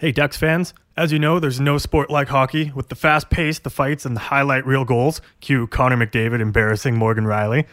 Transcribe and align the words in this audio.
Hey, 0.00 0.12
Ducks 0.12 0.36
fans. 0.36 0.74
As 0.96 1.10
you 1.10 1.18
know, 1.18 1.40
there's 1.40 1.58
no 1.58 1.76
sport 1.76 2.08
like 2.08 2.28
hockey 2.28 2.70
with 2.72 2.88
the 2.88 2.94
fast 2.94 3.30
pace, 3.30 3.58
the 3.58 3.68
fights, 3.68 4.06
and 4.06 4.14
the 4.14 4.20
highlight 4.20 4.64
reel 4.64 4.84
goals. 4.84 5.20
Cue 5.40 5.66
Connor 5.66 5.96
McDavid 5.96 6.38
embarrassing 6.38 6.96
Morgan 6.96 7.24
Rielly. 7.24 7.66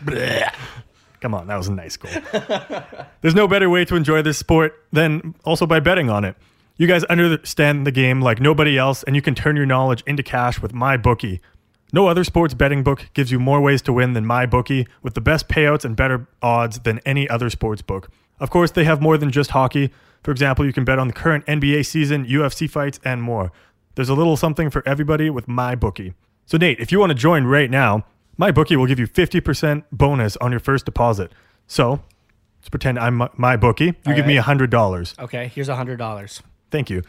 Come 1.21 1.35
on, 1.35 1.45
that 1.45 1.55
was 1.55 1.67
a 1.67 1.71
nice 1.71 1.97
goal. 1.97 2.11
there's 3.21 3.35
no 3.35 3.47
better 3.47 3.69
way 3.69 3.85
to 3.85 3.95
enjoy 3.95 4.23
this 4.23 4.39
sport 4.39 4.73
than 4.91 5.35
also 5.45 5.67
by 5.67 5.79
betting 5.79 6.09
on 6.09 6.25
it. 6.25 6.35
You 6.77 6.87
guys 6.87 7.03
understand 7.03 7.85
the 7.85 7.91
game 7.91 8.23
like 8.23 8.41
nobody 8.41 8.75
else, 8.75 9.03
and 9.03 9.15
you 9.15 9.21
can 9.21 9.35
turn 9.35 9.55
your 9.55 9.67
knowledge 9.67 10.01
into 10.07 10.23
cash 10.23 10.59
with 10.59 10.73
MyBookie. 10.73 11.41
No 11.93 12.07
other 12.07 12.23
sports 12.23 12.55
betting 12.55 12.81
book 12.81 13.05
gives 13.13 13.31
you 13.31 13.39
more 13.39 13.61
ways 13.61 13.83
to 13.83 13.93
win 13.93 14.13
than 14.13 14.25
MyBookie, 14.25 14.87
with 15.03 15.13
the 15.13 15.21
best 15.21 15.47
payouts 15.47 15.85
and 15.85 15.95
better 15.95 16.27
odds 16.41 16.79
than 16.79 17.01
any 17.05 17.29
other 17.29 17.51
sports 17.51 17.83
book. 17.83 18.09
Of 18.39 18.49
course, 18.49 18.71
they 18.71 18.83
have 18.83 18.99
more 18.99 19.19
than 19.19 19.29
just 19.29 19.51
hockey. 19.51 19.91
For 20.25 20.31
example, 20.31 20.65
you 20.65 20.73
can 20.73 20.85
bet 20.85 20.97
on 20.97 21.05
the 21.05 21.13
current 21.13 21.45
NBA 21.45 21.85
season, 21.85 22.25
UFC 22.25 22.67
fights, 22.67 22.99
and 23.05 23.21
more. 23.21 23.51
There's 23.93 24.09
a 24.09 24.15
little 24.15 24.35
something 24.35 24.71
for 24.71 24.81
everybody 24.83 25.29
with 25.29 25.45
MyBookie. 25.45 26.15
So, 26.47 26.57
Nate, 26.57 26.79
if 26.79 26.91
you 26.91 26.99
want 26.99 27.11
to 27.11 27.13
join 27.13 27.43
right 27.45 27.69
now, 27.69 28.05
MyBookie 28.41 28.75
will 28.75 28.87
give 28.87 28.97
you 28.97 29.05
50% 29.05 29.83
bonus 29.91 30.35
on 30.37 30.49
your 30.49 30.59
first 30.59 30.83
deposit. 30.85 31.31
So, 31.67 32.01
let's 32.59 32.69
pretend 32.71 32.97
I'm 32.97 33.19
MyBookie. 33.19 33.81
You 33.85 33.93
All 34.07 34.15
give 34.15 34.25
me 34.25 34.39
right. 34.39 34.47
$100. 34.47 35.19
Okay, 35.19 35.47
here's 35.53 35.69
a 35.69 35.75
hundred 35.75 35.97
dollars. 35.97 36.41
Thank 36.71 36.89
you. 36.89 37.03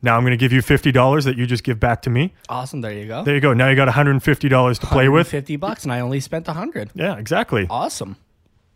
Now 0.00 0.16
I'm 0.16 0.22
going 0.22 0.30
to 0.30 0.38
give 0.38 0.50
you 0.50 0.62
$50 0.62 1.24
that 1.26 1.36
you 1.36 1.46
just 1.46 1.64
give 1.64 1.78
back 1.78 2.00
to 2.02 2.10
me. 2.10 2.32
Awesome. 2.48 2.80
There 2.80 2.90
you 2.92 3.06
go. 3.06 3.22
There 3.22 3.34
you 3.34 3.40
go. 3.42 3.52
Now 3.52 3.68
you 3.68 3.76
got 3.76 3.86
$150 3.88 4.80
to 4.80 4.86
play 4.86 5.10
with. 5.10 5.28
fifty 5.28 5.56
bucks, 5.56 5.84
and 5.84 5.92
I 5.92 6.00
only 6.00 6.20
spent 6.20 6.48
a 6.48 6.54
hundred. 6.54 6.90
Yeah, 6.94 7.18
exactly. 7.18 7.66
Awesome. 7.68 8.16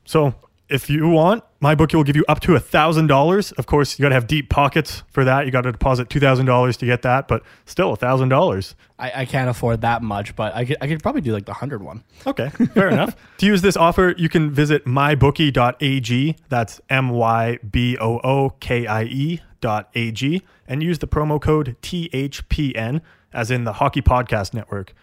So 0.04 0.34
if 0.68 0.90
you 0.90 1.08
want, 1.08 1.44
MyBookie 1.62 1.94
will 1.94 2.04
give 2.04 2.16
you 2.16 2.24
up 2.28 2.40
to 2.40 2.54
a 2.54 2.60
thousand 2.60 3.06
dollars. 3.06 3.52
Of 3.52 3.66
course, 3.66 3.98
you 3.98 4.02
got 4.02 4.08
to 4.10 4.14
have 4.14 4.26
deep 4.26 4.50
pockets 4.50 5.02
for 5.10 5.24
that. 5.24 5.46
You 5.46 5.52
got 5.52 5.62
to 5.62 5.72
deposit 5.72 6.10
two 6.10 6.20
thousand 6.20 6.46
dollars 6.46 6.76
to 6.78 6.86
get 6.86 7.02
that, 7.02 7.28
but 7.28 7.42
still 7.64 7.92
a 7.92 7.96
thousand 7.96 8.28
dollars. 8.30 8.74
I, 8.98 9.22
I 9.22 9.24
can't 9.26 9.48
afford 9.48 9.82
that 9.82 10.02
much, 10.02 10.34
but 10.34 10.54
I 10.54 10.64
could 10.64 10.76
I 10.80 10.88
could 10.88 11.02
probably 11.02 11.20
do 11.20 11.32
like 11.32 11.46
the 11.46 11.52
hundred 11.52 11.82
one. 11.82 12.02
Okay, 12.26 12.48
fair 12.74 12.88
enough. 12.88 13.16
To 13.38 13.46
use 13.46 13.60
this 13.60 13.76
offer, 13.76 14.14
you 14.16 14.30
can 14.30 14.50
visit 14.50 14.86
mybookie.ag. 14.86 16.36
That's 16.48 16.80
m 16.88 17.10
y 17.10 17.58
b 17.70 17.98
o 17.98 18.18
o 18.24 18.50
k 18.60 18.86
i 18.86 19.02
e 19.04 19.40
dot 19.60 19.90
a 19.94 20.10
g, 20.10 20.42
and 20.66 20.82
use 20.82 20.98
the 20.98 21.06
promo 21.06 21.40
code 21.40 21.76
THPN, 21.82 23.02
as 23.32 23.50
in 23.50 23.64
the 23.64 23.74
Hockey 23.74 24.00
Podcast 24.02 24.54
Network. 24.54 24.94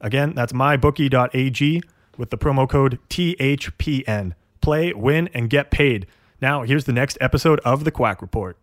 Again, 0.00 0.34
that's 0.34 0.52
mybookie.ag 0.52 1.82
with 2.18 2.30
the 2.30 2.38
promo 2.38 2.68
code 2.68 2.98
THPN. 3.08 4.32
Play, 4.66 4.92
win, 4.92 5.28
and 5.32 5.48
get 5.48 5.70
paid. 5.70 6.08
Now, 6.42 6.64
here's 6.64 6.86
the 6.86 6.92
next 6.92 7.16
episode 7.20 7.60
of 7.60 7.84
the 7.84 7.92
Quack 7.92 8.20
Report. 8.20 8.58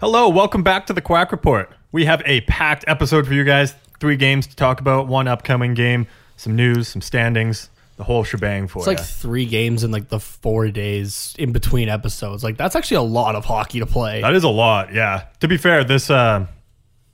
Hello, 0.00 0.26
welcome 0.30 0.62
back 0.62 0.86
to 0.86 0.94
the 0.94 1.02
Quack 1.02 1.30
Report. 1.30 1.70
We 1.92 2.06
have 2.06 2.22
a 2.24 2.40
packed 2.42 2.86
episode 2.88 3.26
for 3.26 3.34
you 3.34 3.44
guys. 3.44 3.74
Three 4.00 4.16
games 4.16 4.46
to 4.48 4.56
talk 4.56 4.80
about, 4.80 5.06
one 5.06 5.28
upcoming 5.28 5.74
game, 5.74 6.06
some 6.36 6.56
news, 6.56 6.88
some 6.88 7.02
standings, 7.02 7.70
the 8.00 8.04
whole 8.04 8.24
shebang 8.24 8.66
for 8.66 8.78
It's 8.78 8.86
like 8.86 9.00
three 9.00 9.44
games 9.44 9.84
in 9.84 9.90
like 9.90 10.08
the 10.08 10.18
four 10.18 10.70
days 10.70 11.34
in 11.38 11.52
between 11.52 11.90
episodes. 11.90 12.42
Like 12.42 12.56
that's 12.56 12.74
actually 12.74 12.96
a 12.96 13.02
lot 13.02 13.34
of 13.34 13.44
hockey 13.44 13.78
to 13.80 13.86
play. 13.86 14.22
That 14.22 14.34
is 14.34 14.42
a 14.42 14.48
lot, 14.48 14.94
yeah. 14.94 15.24
To 15.40 15.48
be 15.48 15.58
fair, 15.58 15.84
this 15.84 16.08
uh, 16.08 16.46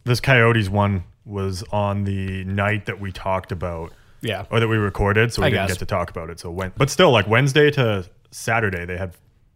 this 0.05 0.21
Coyotes 0.21 0.69
one 0.69 1.03
was 1.25 1.65
on 1.73 2.05
the 2.05 2.45
night 2.45 2.87
that 2.87 3.01
we 3.01 3.11
talked 3.11 3.51
about, 3.51 3.93
yeah. 4.21 4.45
or 4.49 4.61
that 4.61 4.69
we 4.69 4.77
recorded, 4.77 5.33
so 5.33 5.43
we 5.43 5.47
I 5.47 5.51
didn't 5.51 5.67
guess. 5.67 5.75
get 5.75 5.79
to 5.81 5.87
talk 5.87 6.09
about 6.09 6.31
it. 6.31 6.39
So 6.39 6.53
when, 6.53 6.73
but 6.77 6.89
still, 6.89 7.11
like 7.11 7.27
Wednesday 7.27 7.73
to 7.73 8.09
Saturday, 8.31 8.85
they 8.85 8.97
had 8.97 9.13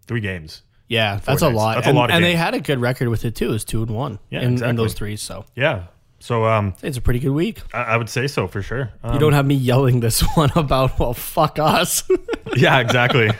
three 0.08 0.20
games. 0.20 0.62
Yeah, 0.88 1.20
that's 1.24 1.42
a 1.42 1.48
lot. 1.48 1.76
That's 1.76 1.86
a 1.86 1.90
and, 1.90 1.98
lot 1.98 2.10
of 2.10 2.16
and 2.16 2.24
they 2.24 2.34
had 2.34 2.54
a 2.54 2.60
good 2.60 2.80
record 2.80 3.08
with 3.08 3.24
it 3.24 3.36
too. 3.36 3.50
It 3.50 3.52
was 3.52 3.64
two 3.64 3.82
and 3.82 3.94
one 3.94 4.18
Yeah, 4.30 4.40
in, 4.40 4.60
in 4.62 4.74
those 4.74 4.94
three. 4.94 5.14
So 5.14 5.44
Yeah, 5.54 5.84
so 6.20 6.44
um, 6.44 6.74
it's 6.82 6.96
a 6.96 7.00
pretty 7.00 7.18
good 7.18 7.32
week. 7.32 7.60
I, 7.74 7.82
I 7.82 7.96
would 7.96 8.08
say 8.08 8.26
so 8.28 8.46
for 8.46 8.62
sure. 8.62 8.90
Um, 9.02 9.14
You 9.14 9.18
don't 9.18 9.32
have 9.32 9.46
me 9.46 9.54
yelling 9.56 10.00
this 10.00 10.20
one 10.36 10.50
about 10.54 10.98
well, 10.98 11.14
fuck 11.14 11.58
us. 11.58 12.04
yeah, 12.56 12.78
exactly. 12.78 13.30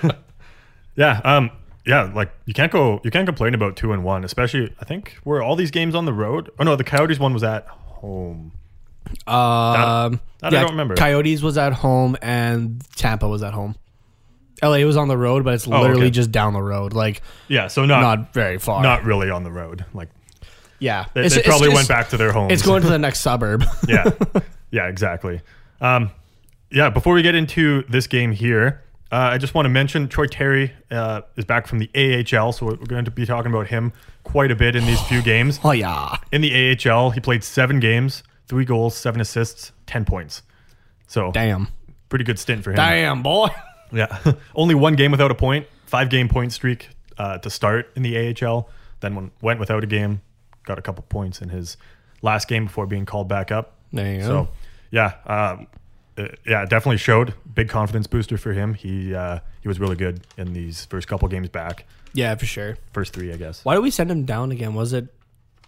yeah, 0.96 1.20
um, 1.24 1.50
yeah, 1.86 2.10
like 2.14 2.32
you 2.46 2.54
can't 2.54 2.72
go, 2.72 3.00
you 3.04 3.10
can't 3.10 3.26
complain 3.26 3.54
about 3.54 3.76
two 3.76 3.92
and 3.92 4.02
one, 4.04 4.24
especially. 4.24 4.74
I 4.80 4.84
think 4.84 5.16
were 5.24 5.42
all 5.42 5.56
these 5.56 5.70
games 5.70 5.94
on 5.94 6.04
the 6.04 6.12
road. 6.12 6.50
Oh 6.58 6.64
no, 6.64 6.74
the 6.76 6.84
Coyotes 6.84 7.18
one 7.18 7.32
was 7.32 7.44
at 7.44 7.66
home. 7.68 8.52
Um, 9.26 10.20
that 10.38 10.54
I 10.54 10.60
don't 10.60 10.70
remember. 10.70 10.94
Coyotes 10.94 11.42
was 11.42 11.58
at 11.58 11.72
home 11.72 12.16
and 12.22 12.82
Tampa 12.96 13.28
was 13.28 13.42
at 13.42 13.54
home. 13.54 13.74
LA 14.62 14.78
was 14.84 14.96
on 14.96 15.08
the 15.08 15.16
road, 15.16 15.42
but 15.42 15.54
it's 15.54 15.66
literally 15.66 16.02
Oh, 16.02 16.04
okay. 16.04 16.10
just 16.10 16.30
down 16.30 16.52
the 16.52 16.62
road, 16.62 16.92
like 16.92 17.22
Yeah, 17.48 17.68
so 17.68 17.86
not, 17.86 18.02
not 18.02 18.32
very 18.34 18.58
far. 18.58 18.82
Not 18.82 19.04
really 19.04 19.30
on 19.30 19.42
the 19.42 19.50
road. 19.50 19.84
Like 19.94 20.10
yeah, 20.80 21.06
they, 21.14 21.28
they 21.28 21.42
probably 21.42 21.68
went 21.68 21.86
back 21.88 22.08
to 22.10 22.16
their 22.16 22.32
homes. 22.32 22.52
It's 22.52 22.62
going 22.62 22.82
to 22.82 22.88
the 22.88 22.98
next 22.98 23.20
suburb. 23.20 23.64
yeah, 23.88 24.10
yeah, 24.70 24.88
exactly. 24.88 25.40
Um, 25.80 26.10
yeah, 26.70 26.90
before 26.90 27.14
we 27.14 27.22
get 27.22 27.34
into 27.34 27.84
this 27.88 28.06
game 28.06 28.32
here, 28.32 28.82
uh, 29.12 29.16
I 29.32 29.38
just 29.38 29.54
want 29.54 29.66
to 29.66 29.70
mention 29.70 30.08
Troy 30.08 30.26
Terry 30.26 30.72
uh, 30.90 31.22
is 31.36 31.44
back 31.44 31.66
from 31.66 31.78
the 31.80 31.90
AHL, 31.94 32.52
so 32.52 32.66
we're 32.66 32.76
going 32.76 33.04
to 33.04 33.10
be 33.10 33.26
talking 33.26 33.50
about 33.50 33.66
him 33.68 33.92
quite 34.24 34.50
a 34.50 34.56
bit 34.56 34.76
in 34.76 34.84
these 34.86 35.00
few 35.02 35.22
games. 35.22 35.58
oh 35.64 35.72
yeah, 35.72 36.16
In 36.32 36.40
the 36.42 36.76
AHL, 36.88 37.10
he 37.10 37.20
played 37.20 37.42
seven 37.42 37.80
games, 37.80 38.22
three 38.46 38.64
goals, 38.64 38.96
seven 38.96 39.20
assists, 39.20 39.72
ten 39.86 40.04
points. 40.04 40.42
So 41.08 41.32
damn, 41.32 41.68
pretty 42.08 42.24
good 42.24 42.38
stint 42.38 42.62
for 42.62 42.70
him. 42.70 42.76
damn 42.76 43.22
boy. 43.22 43.48
Yeah, 43.92 44.16
only 44.54 44.76
one 44.76 44.94
game 44.94 45.10
without 45.10 45.32
a 45.32 45.34
point, 45.34 45.66
five 45.86 46.10
game 46.10 46.28
point 46.28 46.52
streak 46.52 46.90
uh, 47.18 47.38
to 47.38 47.50
start 47.50 47.90
in 47.96 48.04
the 48.04 48.36
AHL. 48.40 48.68
Then 49.00 49.32
went 49.40 49.58
without 49.58 49.82
a 49.82 49.86
game, 49.88 50.20
got 50.70 50.78
a 50.78 50.82
couple 50.82 51.02
points 51.08 51.42
in 51.42 51.48
his 51.48 51.76
last 52.22 52.48
game 52.48 52.64
before 52.66 52.86
being 52.86 53.06
called 53.06 53.28
back 53.28 53.50
up. 53.50 53.74
There 53.92 54.14
you 54.14 54.22
So 54.22 54.28
go. 54.44 54.48
yeah, 54.90 55.14
um, 55.26 55.66
uh, 56.18 56.28
yeah, 56.46 56.62
it 56.62 56.70
definitely 56.70 56.98
showed 56.98 57.34
big 57.54 57.68
confidence 57.68 58.06
booster 58.06 58.36
for 58.38 58.52
him. 58.52 58.74
He 58.74 59.14
uh, 59.14 59.40
he 59.62 59.68
was 59.68 59.80
really 59.80 59.96
good 59.96 60.20
in 60.36 60.52
these 60.52 60.84
first 60.86 61.08
couple 61.08 61.26
games 61.28 61.48
back, 61.48 61.84
Yeah, 62.14 62.34
for 62.36 62.46
sure. 62.46 62.76
first 62.92 63.12
three, 63.12 63.32
I 63.32 63.36
guess. 63.36 63.64
Why 63.64 63.74
did 63.74 63.82
we 63.82 63.90
send 63.90 64.10
him 64.10 64.24
down 64.24 64.52
again? 64.52 64.74
Was 64.74 64.92
it 64.92 65.06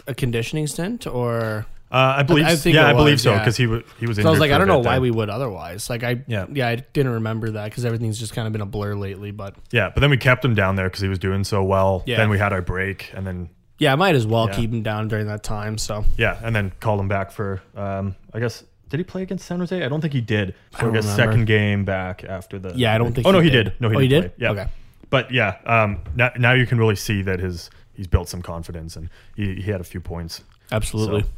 a 0.06 0.14
conditioning 0.14 0.66
stint 0.66 1.06
or? 1.06 1.66
Uh, 1.90 2.14
I 2.18 2.22
believe, 2.22 2.46
I 2.46 2.56
think 2.56 2.74
yeah, 2.74 2.86
it 2.86 2.90
I 2.90 2.92
believe 2.94 3.14
was, 3.16 3.22
so 3.22 3.32
yeah. 3.32 3.38
because 3.40 3.56
he 3.58 3.66
was 3.66 3.82
he 4.00 4.06
was. 4.06 4.16
So 4.16 4.26
I 4.26 4.30
was 4.30 4.40
like, 4.40 4.50
I 4.50 4.56
don't 4.56 4.66
know 4.66 4.78
why 4.78 4.92
there. 4.92 5.02
we 5.02 5.10
would 5.10 5.28
otherwise. 5.28 5.90
Like, 5.90 6.02
I 6.02 6.22
Yeah. 6.26 6.46
yeah, 6.50 6.68
I 6.68 6.76
didn't 6.76 7.12
remember 7.12 7.50
that 7.50 7.64
because 7.64 7.84
everything's 7.84 8.18
just 8.18 8.32
kind 8.32 8.46
of 8.46 8.52
been 8.52 8.62
a 8.62 8.66
blur 8.66 8.94
lately. 8.94 9.30
But 9.30 9.56
Yeah, 9.72 9.90
but 9.92 10.00
then 10.00 10.08
we 10.08 10.16
kept 10.16 10.42
him 10.42 10.54
down 10.54 10.76
there 10.76 10.88
because 10.88 11.02
he 11.02 11.08
was 11.08 11.18
doing 11.18 11.44
so 11.44 11.62
well. 11.62 12.02
Yeah. 12.06 12.16
Then 12.16 12.30
we 12.30 12.38
had 12.38 12.52
our 12.54 12.62
break, 12.62 13.10
and 13.14 13.26
then 13.26 13.50
yeah, 13.82 13.92
I 13.92 13.96
might 13.96 14.14
as 14.14 14.26
well 14.26 14.46
Yeah. 14.48 14.54
keep 14.56 14.70
him 14.72 14.82
down 14.82 15.08
during 15.08 15.26
that 15.26 15.42
time. 15.42 15.76
So 15.78 16.04
yeah, 16.16 16.38
and 16.42 16.54
then 16.54 16.72
called 16.80 17.00
him 17.00 17.08
back 17.08 17.30
for. 17.32 17.60
Um, 17.76 18.14
I 18.32 18.38
guess 18.40 18.64
did 18.88 18.98
he 19.00 19.04
play 19.04 19.22
against 19.22 19.46
San 19.46 19.58
Jose? 19.58 19.82
I 19.84 19.88
don't 19.88 20.00
think 20.00 20.12
he 20.12 20.20
did. 20.20 20.54
So 20.72 20.78
I, 20.78 20.80
don't 20.82 20.92
guess 20.92 21.04
remember. 21.04 21.32
second 21.32 21.44
game 21.46 21.84
back 21.84 22.24
after 22.24 22.58
the. 22.58 22.72
Yeah, 22.76 22.94
I 22.94 22.98
don't 22.98 23.12
think 23.12 23.26
Oh 23.26 23.30
no, 23.32 23.40
he 23.40 23.50
did. 23.50 23.72
No, 23.80 23.88
he 23.90 23.96
Oh, 23.96 23.98
he 23.98 24.08
did? 24.08 24.20
play. 24.22 24.32
Yeah. 24.46 24.50
Okay. 24.52 24.66
But 25.10 25.30
yeah, 25.30 25.56
um, 25.66 25.98
now, 26.14 26.30
now 26.38 26.52
you 26.52 26.66
can 26.66 26.78
really 26.78 26.96
see 26.96 27.22
that 27.22 27.40
his 27.40 27.70
he's 27.94 28.06
built 28.06 28.28
some 28.28 28.40
confidence 28.40 28.96
and 28.96 29.10
he, 29.36 29.56
he 29.56 29.70
had 29.70 29.80
a 29.80 29.84
few 29.84 30.00
points. 30.00 30.42
absolutely. 30.70 31.22
So, 31.22 31.28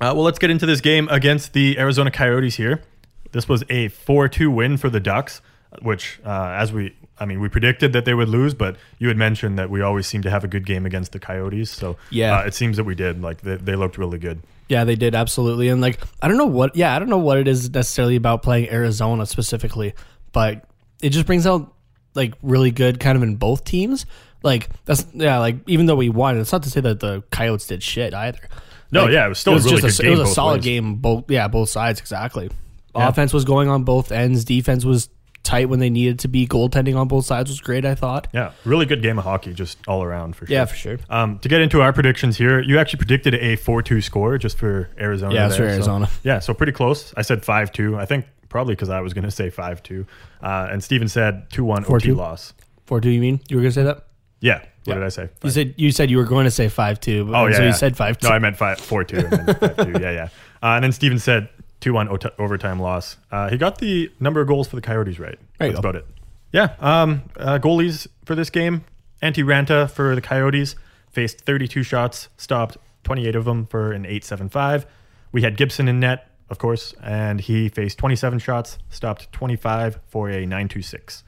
uh, 0.00 0.14
well, 0.14 0.22
let's 0.22 0.38
get 0.38 0.48
into 0.50 0.64
this 0.64 0.80
game 0.80 1.08
against 1.10 1.52
the 1.52 1.78
Arizona 1.78 2.10
Coyotes 2.10 2.54
here. 2.56 2.82
This 3.32 3.46
was 3.48 3.62
a 3.68 3.88
4 3.88 4.28
2 4.28 4.50
win 4.50 4.76
for 4.78 4.88
the 4.88 5.00
Ducks, 5.00 5.42
which, 5.82 6.18
uh, 6.24 6.54
as 6.56 6.72
we, 6.72 6.94
I 7.20 7.26
mean, 7.26 7.40
we 7.40 7.48
predicted 7.50 7.92
that 7.92 8.06
they 8.06 8.14
would 8.14 8.28
lose, 8.30 8.54
but 8.54 8.76
you 8.98 9.08
had 9.08 9.16
mentioned 9.18 9.58
that 9.58 9.68
we 9.68 9.82
always 9.82 10.06
seem 10.06 10.22
to 10.22 10.30
have 10.30 10.42
a 10.42 10.48
good 10.48 10.64
game 10.64 10.86
against 10.86 11.12
the 11.12 11.18
Coyotes. 11.18 11.70
So, 11.70 11.96
Yeah. 12.10 12.38
uh, 12.38 12.42
it 12.44 12.54
seems 12.54 12.78
that 12.78 12.84
we 12.84 12.94
did. 12.94 13.20
Like, 13.20 13.42
they, 13.42 13.56
they 13.56 13.76
looked 13.76 13.98
really 13.98 14.18
good. 14.18 14.40
Yeah, 14.70 14.84
they 14.84 14.94
did 14.96 15.14
absolutely. 15.14 15.68
And 15.68 15.80
like, 15.82 16.00
I 16.22 16.28
don't 16.28 16.38
know 16.38 16.46
what. 16.46 16.74
Yeah, 16.76 16.94
I 16.94 16.98
don't 16.98 17.08
know 17.10 17.18
what 17.18 17.38
it 17.38 17.46
is 17.48 17.68
necessarily 17.70 18.16
about 18.16 18.42
playing 18.42 18.70
Arizona 18.70 19.26
specifically, 19.26 19.94
but 20.32 20.64
it 21.02 21.10
just 21.10 21.26
brings 21.26 21.46
out 21.46 21.74
like 22.14 22.34
really 22.42 22.70
good 22.70 23.00
kind 23.00 23.16
of 23.16 23.22
in 23.22 23.36
both 23.36 23.64
teams. 23.64 24.06
Like 24.42 24.70
that's 24.84 25.04
yeah. 25.12 25.38
Like 25.38 25.56
even 25.66 25.86
though 25.86 25.96
we 25.96 26.08
won, 26.08 26.38
it's 26.38 26.52
not 26.52 26.62
to 26.62 26.70
say 26.70 26.80
that 26.82 27.00
the 27.00 27.22
Coyotes 27.32 27.66
did 27.66 27.82
shit 27.82 28.14
either. 28.14 28.38
No, 28.92 29.04
Like, 29.04 29.12
yeah, 29.12 29.26
it 29.26 29.28
was 29.30 29.38
still 29.40 29.54
a 29.54 29.58
really 29.60 29.80
just 29.82 30.00
good 30.00 30.06
It 30.06 30.10
was 30.18 30.20
a 30.30 30.32
solid 30.32 30.54
ways. 30.58 30.64
game. 30.64 30.94
Both 30.96 31.30
yeah, 31.30 31.48
both 31.48 31.68
sides 31.68 31.98
exactly. 32.00 32.48
Yeah. 32.94 33.08
Offense 33.08 33.32
was 33.32 33.44
going 33.44 33.68
on 33.68 33.82
both 33.84 34.10
ends. 34.12 34.44
Defense 34.44 34.84
was 34.84 35.08
tight 35.50 35.68
when 35.68 35.80
they 35.80 35.90
needed 35.90 36.18
to 36.20 36.28
be. 36.28 36.46
Goaltending 36.46 36.96
on 36.96 37.08
both 37.08 37.24
sides 37.26 37.50
was 37.50 37.60
great. 37.60 37.84
I 37.84 37.94
thought. 37.94 38.28
Yeah, 38.32 38.52
really 38.64 38.86
good 38.86 39.02
game 39.02 39.18
of 39.18 39.24
hockey, 39.24 39.52
just 39.54 39.78
all 39.88 40.02
around 40.02 40.36
for 40.36 40.46
sure. 40.46 40.52
Yeah, 40.54 40.64
for 40.64 40.76
sure. 40.76 40.98
Um, 41.08 41.38
to 41.40 41.48
get 41.48 41.60
into 41.60 41.80
our 41.82 41.92
predictions 41.92 42.36
here, 42.36 42.60
you 42.60 42.78
actually 42.78 42.98
predicted 42.98 43.34
a 43.34 43.56
4 43.56 43.82
2 43.82 44.00
score 44.00 44.38
just 44.38 44.56
for 44.58 44.90
Arizona. 44.98 45.34
Yeah, 45.34 45.48
there, 45.48 45.56
for 45.58 45.62
so- 45.64 45.74
Arizona. 45.74 46.10
yeah, 46.22 46.38
so 46.38 46.54
pretty 46.54 46.72
close. 46.72 47.12
I 47.16 47.22
said 47.22 47.44
5 47.44 47.72
2. 47.72 47.96
I 47.98 48.06
think 48.06 48.26
probably 48.48 48.74
because 48.74 48.88
I 48.90 49.00
was 49.00 49.12
going 49.14 49.24
to 49.24 49.30
say 49.30 49.50
5 49.50 49.82
2. 49.82 50.06
Uh, 50.42 50.68
and 50.70 50.82
Steven 50.82 51.08
said 51.08 51.50
2 51.50 51.64
1 51.64 51.84
OT 51.84 52.08
4-2. 52.10 52.16
loss. 52.16 52.54
Four 52.86 53.00
two. 53.00 53.10
You 53.10 53.20
mean 53.20 53.40
you 53.48 53.56
were 53.56 53.62
gonna 53.62 53.70
say 53.70 53.84
that? 53.84 54.06
Yeah. 54.40 54.58
What 54.58 54.68
Yeah. 54.84 54.94
did 54.94 55.02
I 55.04 55.08
say? 55.10 55.28
You 55.44 55.50
said 55.50 55.74
you 55.76 55.90
said 55.92 56.10
you 56.10 56.16
were 56.16 56.24
going 56.24 56.44
to 56.46 56.50
say 56.50 56.68
five 56.68 56.98
two. 56.98 57.30
Oh 57.32 57.46
yeah. 57.46 57.54
So 57.54 57.62
yeah. 57.62 57.68
you 57.68 57.72
said 57.74 57.96
five 57.96 58.18
two. 58.18 58.28
No, 58.28 58.34
I 58.34 58.40
meant 58.40 58.56
five 58.56 58.80
four 58.80 59.04
two. 59.04 59.18
and 59.18 59.30
then 59.30 59.54
five 59.54 59.76
two. 59.76 59.92
Yeah, 60.00 60.10
yeah. 60.10 60.28
Uh, 60.60 60.74
and 60.74 60.82
then 60.84 60.90
Steven 60.90 61.20
said 61.20 61.48
two 61.80 61.92
one 61.92 62.08
ot- 62.08 62.34
overtime 62.38 62.78
loss. 62.78 63.16
Uh, 63.30 63.48
he 63.48 63.56
got 63.56 63.78
the 63.78 64.10
number 64.20 64.40
of 64.40 64.48
goals 64.48 64.68
for 64.68 64.76
the 64.76 64.82
Coyotes 64.82 65.18
right. 65.18 65.38
That's 65.58 65.72
go. 65.74 65.78
about 65.78 65.96
it. 65.96 66.06
Yeah. 66.52 66.74
Um, 66.80 67.22
uh, 67.36 67.58
goalies 67.58 68.06
for 68.24 68.34
this 68.34 68.50
game: 68.50 68.84
Antti 69.22 69.44
Raanta 69.44 69.90
for 69.90 70.14
the 70.14 70.20
Coyotes 70.20 70.76
faced 71.10 71.40
32 71.42 71.82
shots, 71.82 72.28
stopped 72.36 72.76
28 73.04 73.34
of 73.36 73.44
them 73.44 73.66
for 73.66 73.92
an 73.92 74.04
8.75. 74.04 74.84
We 75.32 75.42
had 75.42 75.56
Gibson 75.56 75.88
in 75.88 76.00
net, 76.00 76.28
of 76.48 76.58
course, 76.58 76.94
and 77.02 77.40
he 77.40 77.68
faced 77.68 77.98
27 77.98 78.38
shots, 78.38 78.78
stopped 78.88 79.32
25 79.32 80.00
for 80.06 80.28
a 80.28 80.46
9.26. 80.46 81.22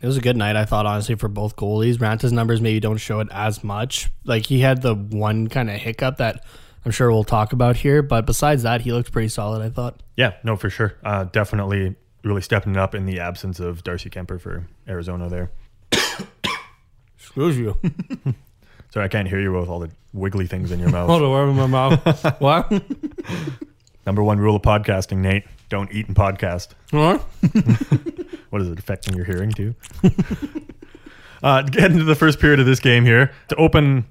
It 0.00 0.06
was 0.06 0.16
a 0.18 0.20
good 0.20 0.36
night, 0.36 0.56
I 0.56 0.66
thought, 0.66 0.84
honestly, 0.84 1.14
for 1.14 1.28
both 1.28 1.56
goalies. 1.56 1.96
Raanta's 1.96 2.32
numbers 2.32 2.60
maybe 2.60 2.80
don't 2.80 2.98
show 2.98 3.20
it 3.20 3.28
as 3.30 3.64
much. 3.64 4.10
Like 4.24 4.46
he 4.46 4.60
had 4.60 4.82
the 4.82 4.94
one 4.94 5.48
kind 5.48 5.70
of 5.70 5.76
hiccup 5.76 6.18
that 6.18 6.44
I'm 6.84 6.90
sure 6.90 7.10
we'll 7.10 7.24
talk 7.24 7.52
about 7.52 7.76
here, 7.76 8.02
but 8.02 8.26
besides 8.26 8.62
that, 8.62 8.82
he 8.82 8.92
looked 8.92 9.10
pretty 9.12 9.28
solid. 9.28 9.62
I 9.62 9.70
thought. 9.70 10.02
Yeah, 10.16 10.34
no, 10.42 10.56
for 10.56 10.68
sure. 10.70 10.94
Uh, 11.02 11.24
definitely 11.24 11.96
really 12.22 12.42
stepping 12.42 12.76
up 12.76 12.94
in 12.94 13.06
the 13.06 13.20
absence 13.20 13.60
of 13.60 13.82
Darcy 13.84 14.10
Kuemper 14.10 14.40
for 14.40 14.66
Arizona 14.88 15.28
there. 15.28 15.50
Excuse 17.18 17.58
you. 17.58 17.78
Sorry, 18.90 19.04
I 19.04 19.08
can't 19.08 19.28
hear 19.28 19.40
you 19.40 19.52
with 19.52 19.68
all 19.68 19.80
the 19.80 19.90
wiggly 20.12 20.46
things 20.46 20.70
in 20.70 20.78
your 20.78 20.90
mouth. 20.90 21.08
Hold 21.08 21.22
on, 21.22 21.30
where 21.30 21.48
in 21.48 21.56
my 21.56 21.66
mouth? 21.66 22.24
what? 22.40 22.72
Number 24.06 24.22
one 24.22 24.38
rule 24.38 24.56
of 24.56 24.62
podcasting, 24.62 25.18
Nate: 25.18 25.44
don't 25.68 25.90
eat 25.92 26.06
and 26.06 26.16
podcast. 26.16 26.68
Huh? 26.90 27.18
What 28.54 28.62
is 28.62 28.68
it 28.68 28.78
affecting 28.78 29.16
your 29.16 29.24
hearing 29.24 29.50
too? 29.50 29.74
uh, 31.42 31.62
getting 31.62 31.98
to 31.98 32.04
the 32.04 32.14
first 32.14 32.38
period 32.38 32.60
of 32.60 32.66
this 32.66 32.78
game 32.78 33.04
here 33.04 33.32
to 33.48 33.56
open 33.56 34.04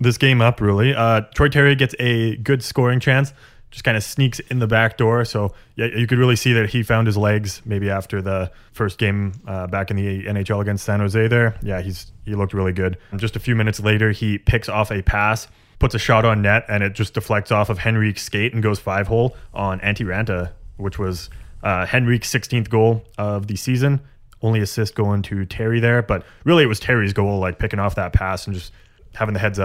this 0.00 0.18
game 0.18 0.40
up. 0.40 0.60
Really, 0.60 0.94
uh, 0.94 1.22
Troy 1.34 1.48
Terry 1.48 1.74
gets 1.74 1.94
a 1.98 2.36
good 2.36 2.62
scoring 2.62 3.00
chance. 3.00 3.32
Just 3.70 3.84
kind 3.84 3.96
of 3.96 4.02
sneaks 4.02 4.40
in 4.40 4.58
the 4.58 4.66
back 4.66 4.96
door. 4.96 5.24
So 5.24 5.54
yeah, 5.76 5.86
you 5.86 6.08
could 6.08 6.18
really 6.18 6.34
see 6.34 6.52
that 6.54 6.70
he 6.70 6.82
found 6.82 7.06
his 7.06 7.16
legs 7.16 7.62
maybe 7.64 7.88
after 7.88 8.20
the 8.20 8.50
first 8.72 8.98
game 8.98 9.32
uh, 9.46 9.68
back 9.68 9.92
in 9.92 9.96
the 9.96 10.24
NHL 10.24 10.60
against 10.60 10.84
San 10.84 10.98
Jose. 10.98 11.28
There, 11.28 11.54
yeah, 11.62 11.80
he's 11.80 12.10
he 12.24 12.34
looked 12.34 12.52
really 12.52 12.72
good. 12.72 12.98
And 13.12 13.20
just 13.20 13.36
a 13.36 13.40
few 13.40 13.54
minutes 13.54 13.78
later, 13.78 14.10
he 14.10 14.38
picks 14.38 14.68
off 14.68 14.90
a 14.90 15.02
pass, 15.02 15.46
puts 15.78 15.94
a 15.94 16.00
shot 16.00 16.24
on 16.24 16.42
net, 16.42 16.64
and 16.68 16.82
it 16.82 16.94
just 16.94 17.14
deflects 17.14 17.52
off 17.52 17.70
of 17.70 17.78
Henrique's 17.78 18.22
skate 18.22 18.52
and 18.52 18.62
goes 18.62 18.80
five 18.80 19.06
hole 19.06 19.36
on 19.54 19.78
Antti 19.80 20.04
Raanta, 20.04 20.50
which 20.76 20.98
was 20.98 21.30
uh, 21.62 21.86
Henrique's 21.86 22.32
16th 22.32 22.68
goal 22.68 23.04
of 23.18 23.46
the 23.46 23.56
season. 23.56 24.00
Only 24.42 24.60
assist 24.60 24.94
going 24.94 25.22
to 25.22 25.44
Terry 25.44 25.80
there, 25.80 26.02
but 26.02 26.24
really 26.44 26.64
it 26.64 26.66
was 26.66 26.80
Terry's 26.80 27.12
goal, 27.12 27.38
like 27.38 27.58
picking 27.58 27.78
off 27.78 27.94
that 27.96 28.12
pass 28.12 28.46
and 28.46 28.54
just 28.56 28.72
having 29.14 29.34
the 29.34 29.40
heads 29.40 29.58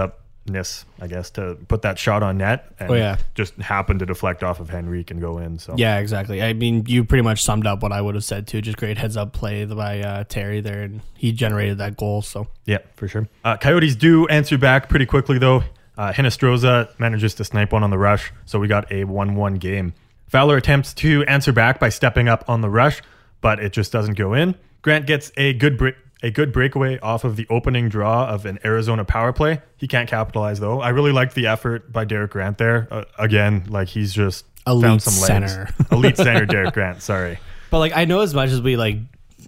upness, 0.46 0.84
I 1.00 1.06
guess, 1.06 1.30
to 1.30 1.56
put 1.68 1.82
that 1.82 1.98
shot 1.98 2.22
on 2.22 2.38
net. 2.38 2.72
And 2.78 2.90
Oh, 2.90 2.94
yeah. 2.94 3.16
just 3.34 3.54
happened 3.56 4.00
to 4.00 4.06
deflect 4.06 4.42
off 4.42 4.60
of 4.60 4.70
Henrique 4.70 5.10
and 5.10 5.20
go 5.20 5.38
in. 5.38 5.58
So 5.58 5.74
Yeah, 5.76 5.98
exactly. 5.98 6.42
I 6.42 6.52
mean, 6.52 6.84
you 6.86 7.04
pretty 7.04 7.22
much 7.22 7.42
summed 7.42 7.66
up 7.66 7.82
what 7.82 7.92
I 7.92 8.00
would 8.00 8.14
have 8.14 8.24
said 8.24 8.46
too. 8.46 8.60
Just 8.60 8.76
great 8.78 8.98
heads 8.98 9.16
up 9.16 9.32
play 9.32 9.64
by 9.64 10.00
uh, 10.00 10.24
Terry 10.28 10.60
there, 10.60 10.82
and 10.82 11.00
he 11.16 11.32
generated 11.32 11.78
that 11.78 11.96
goal. 11.96 12.22
So 12.22 12.46
Yeah, 12.64 12.78
for 12.94 13.08
sure. 13.08 13.28
Uh, 13.44 13.56
Coyotes 13.56 13.96
do 13.96 14.26
answer 14.28 14.58
back 14.58 14.88
pretty 14.88 15.06
quickly, 15.06 15.38
though. 15.38 15.62
Uh, 15.98 16.12
Hinostroza 16.12 16.88
manages 16.98 17.34
to 17.34 17.44
snipe 17.44 17.72
one 17.72 17.82
on 17.82 17.90
the 17.90 17.98
rush, 17.98 18.30
so 18.44 18.58
we 18.58 18.68
got 18.68 18.90
a 18.92 19.04
1 19.04 19.34
1 19.34 19.54
game. 19.54 19.94
Fowler 20.28 20.56
attempts 20.58 20.92
to 20.94 21.24
answer 21.24 21.52
back 21.52 21.80
by 21.80 21.88
stepping 21.88 22.28
up 22.28 22.44
on 22.48 22.60
the 22.60 22.68
rush, 22.68 23.00
but 23.40 23.60
it 23.60 23.72
just 23.72 23.92
doesn't 23.92 24.14
go 24.18 24.34
in. 24.34 24.54
Grant 24.82 25.06
gets 25.06 25.32
a 25.36 25.54
good. 25.54 25.94
A 26.26 26.30
good 26.32 26.52
breakaway 26.52 26.98
off 26.98 27.22
of 27.22 27.36
the 27.36 27.46
opening 27.48 27.88
draw 27.88 28.26
of 28.26 28.46
an 28.46 28.58
Arizona 28.64 29.04
power 29.04 29.32
play. 29.32 29.60
He 29.76 29.86
can't 29.86 30.08
capitalize 30.08 30.58
though. 30.58 30.80
I 30.80 30.88
really 30.88 31.12
liked 31.12 31.36
the 31.36 31.46
effort 31.46 31.92
by 31.92 32.04
Derek 32.04 32.32
Grant 32.32 32.58
there. 32.58 32.88
Uh, 32.90 33.04
again, 33.16 33.62
like 33.68 33.86
he's 33.86 34.12
just 34.12 34.44
Elite 34.66 34.82
found 34.84 35.02
some 35.02 35.14
legs. 35.20 35.52
center. 35.52 35.68
Elite 35.92 36.16
center 36.16 36.44
Derek 36.44 36.74
Grant. 36.74 37.00
Sorry. 37.00 37.38
But 37.70 37.78
like 37.78 37.96
I 37.96 38.06
know 38.06 38.22
as 38.22 38.34
much 38.34 38.50
as 38.50 38.60
we 38.60 38.76
like 38.76 38.96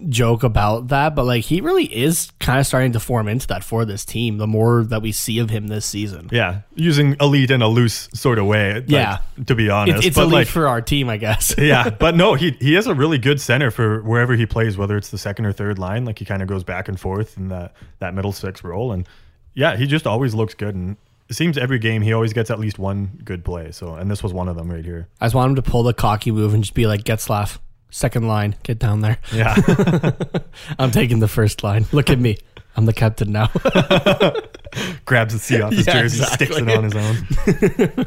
joke 0.07 0.43
about 0.43 0.87
that, 0.89 1.15
but 1.15 1.25
like 1.25 1.43
he 1.43 1.61
really 1.61 1.85
is 1.85 2.31
kind 2.39 2.59
of 2.59 2.65
starting 2.67 2.91
to 2.93 2.99
form 2.99 3.27
into 3.27 3.47
that 3.47 3.63
for 3.63 3.85
this 3.85 4.05
team. 4.05 4.37
The 4.37 4.47
more 4.47 4.83
that 4.85 5.01
we 5.01 5.11
see 5.11 5.39
of 5.39 5.49
him 5.49 5.67
this 5.67 5.85
season, 5.85 6.29
Yeah, 6.31 6.61
using 6.75 7.15
elite 7.19 7.51
in 7.51 7.61
a 7.61 7.67
loose 7.67 8.07
sort 8.13 8.39
of 8.39 8.45
way. 8.45 8.75
like, 8.75 8.85
Yeah. 8.89 9.19
to 9.47 9.55
be 9.55 9.69
honest, 9.69 9.97
it's, 9.99 10.07
it's 10.07 10.17
elite 10.17 10.31
like, 10.31 10.47
for 10.47 10.67
our 10.67 10.81
team, 10.81 11.09
I 11.09 11.17
guess. 11.17 11.53
yeah, 11.57 11.89
but 11.99 12.15
no, 12.15 12.35
he 12.35 12.51
he 12.59 12.75
is 12.75 12.87
a 12.87 12.93
really 12.95 13.17
good 13.17 13.41
center 13.41 13.71
for 13.71 14.01
wherever 14.03 14.35
he 14.35 14.45
plays, 14.45 14.77
whether 14.77 14.95
it's 14.95 15.09
the 15.09 15.17
second 15.17 15.45
or 15.45 15.51
third 15.51 15.79
line. 15.79 16.05
Like 16.05 16.19
he 16.19 16.25
kind 16.25 16.41
of 16.41 16.47
goes 16.47 16.63
back 16.63 16.87
and 16.87 16.99
forth 16.99 17.37
in 17.37 17.49
that 17.49 17.73
that 17.99 18.13
middle 18.13 18.31
six 18.31 18.63
role, 18.63 18.91
and 18.91 19.07
yeah, 19.53 19.75
he 19.75 19.87
just 19.87 20.07
always 20.07 20.33
looks 20.33 20.53
good. 20.53 20.75
And 20.75 20.95
it 21.27 21.35
seems 21.35 21.57
every 21.57 21.77
game 21.79 22.01
he 22.01 22.13
always 22.13 22.33
gets 22.33 22.49
at 22.49 22.59
least 22.59 22.79
one 22.79 23.19
good 23.23 23.43
play. 23.45 23.71
So, 23.71 23.93
and 23.95 24.09
this 24.09 24.23
was 24.23 24.33
one 24.33 24.47
of 24.47 24.55
them 24.55 24.71
right 24.71 24.83
here. 24.85 25.07
I 25.21 25.25
just 25.25 25.35
want 25.35 25.49
him 25.51 25.55
to 25.55 25.61
pull 25.61 25.83
the 25.83 25.93
cocky 25.93 26.31
move 26.31 26.53
and 26.53 26.63
just 26.63 26.73
be 26.73 26.87
like, 26.87 27.03
"Get 27.03 27.21
slav, 27.21 27.59
second 27.89 28.27
line, 28.27 28.55
get 28.63 28.79
down 28.79 29.01
there." 29.01 29.17
Yeah, 29.33 29.55
I'm 30.79 30.91
taking 30.91 31.19
the 31.19 31.27
first 31.27 31.63
line. 31.63 31.85
Look 31.91 32.09
at 32.09 32.19
me. 32.19 32.37
I'm 32.75 32.85
the 32.85 32.93
captain 32.93 33.31
now. 33.31 33.47
grabs 35.05 35.33
the 35.33 35.39
C 35.39 35.61
off 35.61 35.73
his 35.73 35.85
Yeah, 35.87 36.01
jersey, 36.01 36.23
sticks 36.23 36.57
it 36.57 36.69
on 36.69 36.83
his 36.83 36.95
own. 36.95 37.15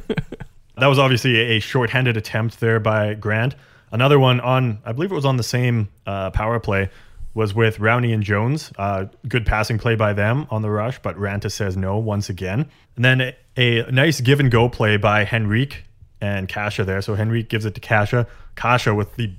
that 0.76 0.86
was 0.86 0.98
obviously 0.98 1.36
a, 1.36 1.56
a 1.56 1.60
shorthanded 1.60 2.16
attempt 2.16 2.60
there 2.60 2.80
by 2.80 3.14
Grant. 3.14 3.54
Another 3.90 4.18
one 4.18 4.40
on, 4.40 4.78
I 4.84 4.92
believe 4.92 5.12
it 5.12 5.14
was 5.14 5.24
on 5.24 5.36
the 5.36 5.42
same 5.42 5.88
uh, 6.06 6.30
power 6.30 6.58
play, 6.60 6.90
was 7.34 7.54
with 7.54 7.78
Rowney 7.78 8.14
and 8.14 8.22
Jones. 8.22 8.72
Uh, 8.78 9.06
good 9.28 9.44
passing 9.44 9.78
play 9.78 9.94
by 9.96 10.12
them 10.12 10.46
on 10.50 10.62
the 10.62 10.70
rush, 10.70 10.98
but 11.02 11.16
Raanta 11.16 11.50
says 11.50 11.76
no 11.76 11.98
once 11.98 12.28
again. 12.30 12.68
And 12.96 13.04
then 13.04 13.20
a, 13.56 13.78
a 13.80 13.92
nice 13.92 14.20
give 14.20 14.40
and 14.40 14.50
go 14.50 14.68
play 14.68 14.96
by 14.96 15.26
Henrique 15.26 15.84
and 16.20 16.48
Kase 16.48 16.76
there. 16.78 17.02
So 17.02 17.14
Henrique 17.16 17.48
gives 17.48 17.64
it 17.66 17.74
to 17.74 17.80
Kase. 17.80 18.26
Kase 18.56 18.86
with 18.86 19.16
the 19.16 19.32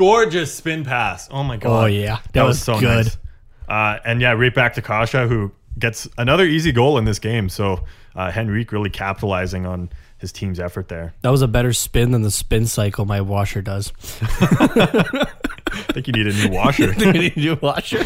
gorgeous 0.00 0.54
spin 0.54 0.82
pass. 0.82 1.28
Oh 1.30 1.42
my 1.44 1.58
god! 1.58 1.84
Oh, 1.84 1.86
yeah. 1.86 2.20
That 2.32 2.44
was 2.44 2.60
so 2.62 2.80
good. 2.80 3.14
Uh, 3.68 3.98
and 4.04 4.20
yeah, 4.20 4.32
right 4.32 4.54
back 4.54 4.74
to 4.74 4.82
Kase, 4.82 5.12
who 5.12 5.52
gets 5.78 6.08
another 6.16 6.44
easy 6.46 6.72
goal 6.72 6.96
in 6.98 7.04
this 7.04 7.18
game. 7.18 7.48
So 7.50 7.84
uh, 8.16 8.32
Henrique 8.34 8.72
really 8.72 8.88
capitalizing 8.90 9.66
on 9.66 9.90
his 10.18 10.32
team's 10.32 10.58
effort 10.58 10.88
there. 10.88 11.14
that 11.22 11.30
was 11.30 11.42
a 11.42 11.48
better 11.48 11.72
spin 11.72 12.10
than 12.10 12.22
the 12.22 12.30
spin 12.30 12.66
cycle 12.66 13.04
my 13.04 13.20
washer 13.20 13.62
does. 13.62 13.92
I 14.22 15.26
think 15.92 16.06
you 16.08 16.12
need 16.14 16.26
a 16.26 16.32
new 16.32 16.50
washer. 16.50 16.90
I 16.90 16.94
think 16.94 17.14
you 17.14 17.20
Need 17.22 17.36
a 17.36 17.40
new 17.40 17.58
washer. 17.62 18.04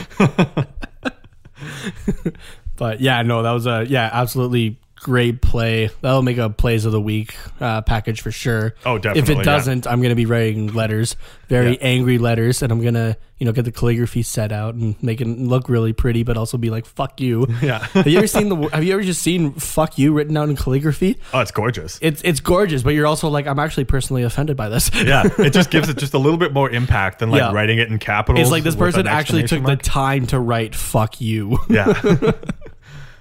but 2.77 3.01
yeah, 3.01 3.23
no, 3.23 3.43
that 3.43 3.53
was 3.53 3.67
a 3.67 3.85
yeah, 3.89 4.11
absolutely 4.13 4.79
great 5.05 5.41
play. 5.43 5.91
That'll 6.01 6.23
make 6.23 6.39
a 6.39 6.51
plays 6.51 6.85
of 6.87 6.93
the 6.93 7.01
week 7.01 7.37
uh, 7.61 7.83
package 7.83 8.21
for 8.23 8.33
sure. 8.33 8.75
Oh, 8.85 8.99
definitely. 8.99 9.35
If 9.35 9.41
it 9.41 9.45
doesn't, 9.45 9.87
I'm 9.87 10.03
gonna 10.03 10.15
be 10.17 10.27
writing 10.27 10.69
letters, 10.75 11.15
very 11.49 11.73
Yeah. 11.73 11.79
angry 11.83 12.19
letters, 12.19 12.63
and 12.63 12.73
I'm 12.73 12.83
gonna 12.83 13.17
you 13.39 13.45
know 13.47 13.53
get 13.53 13.65
the 13.67 13.73
calligraphy 13.73 14.23
set 14.23 14.51
out 14.53 14.75
and 14.75 15.01
make 15.03 15.21
it 15.21 15.27
look 15.27 15.69
really 15.69 15.93
pretty, 15.93 16.23
but 16.23 16.37
also 16.37 16.57
be 16.57 16.71
like 16.71 16.87
"fuck 16.87 17.21
you." 17.21 17.47
Yeah. 17.63 17.79
have 17.93 18.07
you 18.07 18.19
ever 18.19 18.27
seen 18.27 18.49
the? 18.49 18.57
Have 18.73 18.83
you 18.83 18.95
ever 18.95 19.03
just 19.03 19.21
seen 19.23 19.53
"fuck 19.53 19.99
you" 19.99 20.13
written 20.13 20.37
out 20.37 20.49
in 20.49 20.57
calligraphy? 20.57 21.19
Oh, 21.33 21.41
it's 21.41 21.51
gorgeous. 21.51 21.99
It's 22.03 22.23
it's 22.25 22.41
gorgeous, 22.41 22.83
but 22.83 22.95
you're 22.95 23.07
also 23.07 23.29
like, 23.29 23.47
I'm 23.47 23.59
actually 23.59 23.85
personally 23.85 24.23
offended 24.23 24.57
by 24.57 24.69
this. 24.71 24.91
yeah, 24.95 25.25
it 25.39 25.51
just 25.53 25.71
gives 25.71 25.89
it 25.89 25.99
just 25.99 26.15
a 26.15 26.19
little 26.19 26.39
bit 26.39 26.53
more 26.55 26.71
impact 26.71 27.19
than 27.19 27.31
like 27.31 27.41
Yeah. 27.41 27.53
writing 27.53 27.79
it 27.79 27.89
in 27.91 27.99
capitals. 27.99 28.41
It's 28.41 28.51
like 28.51 28.63
this 28.65 28.77
person 28.77 29.07
actually 29.07 29.43
took 29.43 29.59
exclamation 29.59 29.79
the 29.79 29.83
time 29.83 30.27
to 30.29 30.41
write 30.41 30.75
"fuck 30.75 31.21
you." 31.21 31.59
Yeah. 31.69 31.93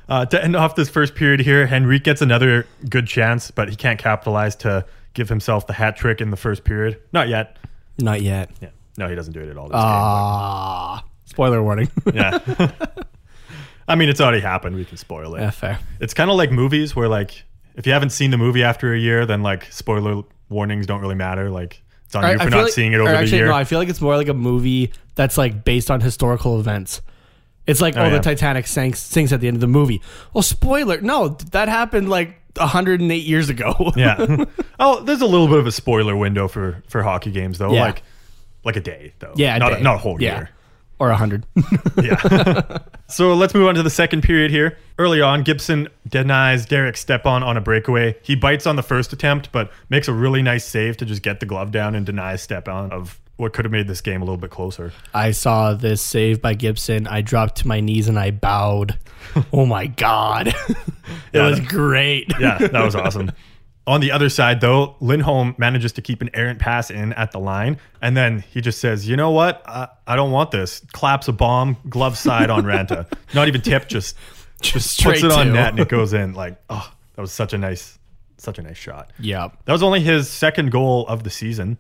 uh, 0.10 0.26
to 0.26 0.44
end 0.44 0.56
off 0.56 0.76
this 0.76 0.90
first 0.90 1.16
period 1.16 1.40
here, 1.40 1.68
Henrique 1.68 2.04
gets 2.04 2.22
another 2.22 2.66
good 2.90 3.08
chance, 3.08 3.52
but 3.52 3.70
he 3.70 3.76
can't 3.76 4.00
capitalize 4.00 4.56
to 4.58 4.86
give 5.14 5.30
himself 5.30 5.68
the 5.68 5.74
hat 5.74 5.96
trick 5.96 6.22
in 6.22 6.32
the 6.32 6.38
first 6.38 6.64
period. 6.64 7.00
Not 7.12 7.30
yet. 7.30 7.58
Not 8.00 8.22
yet. 8.22 8.50
Yeah. 8.62 8.70
No, 8.98 9.08
he 9.08 9.16
doesn't 9.16 9.34
do 9.34 9.42
it 9.42 9.50
at 9.50 9.58
all. 9.58 9.68
This 9.70 9.76
Ah, 9.78 11.04
spoiler 11.26 11.62
warning. 11.64 11.90
Yeah. 12.14 12.40
I 13.88 13.96
mean, 13.96 14.08
it's 14.08 14.22
already 14.22 14.40
happened. 14.40 14.76
We 14.78 14.86
can 14.86 14.98
spoil 14.98 15.36
it. 15.36 15.42
yeah, 15.42 15.50
fair. 15.50 15.80
It's 16.00 16.14
kind 16.14 16.30
of 16.30 16.38
like 16.38 16.52
movies 16.52 16.96
where, 16.96 17.10
like, 17.10 17.44
if 17.76 17.86
you 17.86 17.92
haven't 17.92 18.12
seen 18.12 18.32
the 18.32 18.38
movie 18.38 18.64
after 18.64 18.94
a 18.94 18.98
year, 18.98 19.26
then 19.26 19.44
like 19.44 19.66
spoiler 19.72 20.24
warnings 20.50 20.86
don't 20.86 21.02
really 21.02 21.16
matter. 21.16 21.50
Like, 21.50 21.82
it's 22.06 22.16
on 22.16 22.32
you 22.32 22.38
for 22.40 22.50
not 22.50 22.64
like- 22.64 22.72
seeing 22.72 22.94
it 22.94 23.00
over 23.02 23.12
the 23.12 23.28
year. 23.28 23.48
No, 23.48 23.54
I 23.54 23.66
feel 23.66 23.80
like 23.80 23.90
it's 23.90 24.00
more 24.00 24.16
like 24.16 24.30
a 24.30 24.34
movie 24.34 24.94
that's 25.16 25.38
like 25.38 25.66
based 25.66 25.92
on 25.92 26.00
historical 26.00 26.60
events. 26.60 27.02
It's 27.66 27.82
like, 27.82 27.96
oh, 27.96 28.04
yeah. 28.04 28.10
the 28.10 28.20
Titanic 28.20 28.68
sinks, 28.68 29.00
sinks 29.00 29.32
at 29.32 29.40
the 29.40 29.48
end 29.48 29.56
of 29.56 29.62
the 29.62 29.68
movie. 29.68 30.02
Well, 30.34 30.42
spoiler, 30.42 31.00
no, 31.00 31.30
that 31.52 31.70
happened 31.70 32.10
like 32.10 32.42
108 32.58 33.16
years 33.24 33.50
ago. 33.50 33.94
yeah. 33.96 34.46
oh, 34.80 35.02
there's 35.02 35.22
a 35.22 35.26
little 35.26 35.48
bit 35.48 35.60
of 35.60 35.68
a 35.68 35.72
spoiler 35.72 36.16
window 36.16 36.48
for 36.48 36.84
for 36.88 37.04
hockey 37.04 37.32
games 37.32 37.58
though. 37.58 37.74
Yeah. 37.74 37.86
Like, 37.86 38.04
like 38.66 38.76
a 38.76 38.82
day 38.82 39.14
though. 39.20 39.34
yeah, 39.36 39.56
a 39.56 39.60
not 39.60 39.70
day. 39.70 39.80
A, 39.80 39.84
not 39.84 39.96
a 39.96 40.00
whole 40.00 40.22
yeah. 40.22 40.36
year. 40.36 40.50
or 41.00 41.08
a 41.08 41.12
100. 41.12 41.46
Yeah. 42.02 42.80
so 43.08 43.34
let's 43.34 43.54
move 43.54 43.68
on 43.68 43.76
to 43.76 43.84
the 43.84 43.90
second 43.90 44.24
period 44.24 44.52
here. 44.52 44.78
Early 44.98 45.22
on, 45.22 45.44
Gibson 45.44 45.88
denies 46.08 46.66
Derek 46.66 46.98
Stepan 46.98 47.44
on 47.44 47.56
a 47.56 47.62
breakaway. 47.62 48.18
He 48.24 48.36
bites 48.36 48.66
on 48.66 48.76
the 48.76 48.84
first 48.84 49.14
attempt, 49.14 49.52
but 49.52 49.72
makes 49.90 50.08
a 50.08 50.14
really 50.14 50.42
nice 50.42 50.66
save 50.66 50.98
to 50.98 51.06
just 51.06 51.22
get 51.22 51.40
the 51.40 51.46
glove 51.46 51.72
down 51.72 51.96
and 51.96 52.06
denies 52.06 52.42
Stepan 52.42 52.92
of 52.92 53.20
what 53.38 53.54
could 53.54 53.66
have 53.66 53.72
made 53.72 53.88
this 53.88 54.02
game 54.02 54.22
a 54.22 54.26
little 54.26 54.38
bit 54.38 54.52
closer. 54.52 54.94
I 55.14 55.32
saw 55.32 55.74
this 55.74 56.02
save 56.02 56.42
by 56.42 56.54
Gibson. 56.54 57.08
I 57.08 57.22
dropped 57.22 57.58
to 57.58 57.68
my 57.68 57.80
knees 57.80 58.08
and 58.08 58.18
I 58.20 58.32
bowed. 58.32 59.00
oh 59.54 59.66
my 59.66 59.88
god, 59.88 60.48
it 60.68 60.78
Yeah, 61.34 61.48
was 61.50 61.60
that- 61.60 61.68
great. 61.70 62.32
Yeah, 62.40 62.58
that 62.60 62.84
was 62.84 62.96
awesome. 62.96 63.32
On 63.86 64.00
the 64.00 64.12
other 64.12 64.30
side, 64.30 64.62
though, 64.62 64.96
Lindholm 65.02 65.56
manages 65.58 65.92
to 65.94 66.02
keep 66.02 66.22
an 66.22 66.30
errant 66.34 66.58
pass 66.58 66.90
in 66.90 67.12
at 67.14 67.32
the 67.34 67.40
line, 67.40 67.78
and 68.02 68.16
then 68.16 68.40
he 68.40 68.62
just 68.62 68.80
says, 68.80 69.10
"You 69.10 69.18
know 69.18 69.32
what? 69.32 69.62
I, 69.68 69.90
I 70.08 70.16
don't 70.16 70.32
want 70.32 70.52
this." 70.52 70.82
Claps 70.94 71.28
a 71.28 71.34
bomb, 71.34 71.76
glove 71.90 72.18
side 72.18 72.50
on 72.50 72.64
Raanta. 72.64 73.12
Not 73.34 73.50
even 73.50 73.60
tip, 73.60 73.90
just 73.90 74.16
just 74.62 74.92
straight 74.92 75.22
puts 75.22 75.24
it 75.26 75.32
on 75.38 75.48
to. 75.48 75.52
net 75.52 75.70
and 75.72 75.80
it 75.82 75.90
goes 75.90 76.14
in. 76.14 76.34
Like, 76.34 76.56
oh, 76.70 76.90
that 77.16 77.22
was 77.22 77.34
such 77.34 77.52
a 77.52 77.58
nice, 77.58 78.00
such 78.38 78.58
a 78.58 78.62
nice 78.62 78.78
shot. 78.78 79.12
yeah, 79.20 79.50
That 79.66 79.74
was 79.74 79.84
only 79.84 80.00
his 80.00 80.30
second 80.30 80.72
goal 80.72 81.06
of 81.08 81.24
the 81.26 81.30
season, 81.30 81.78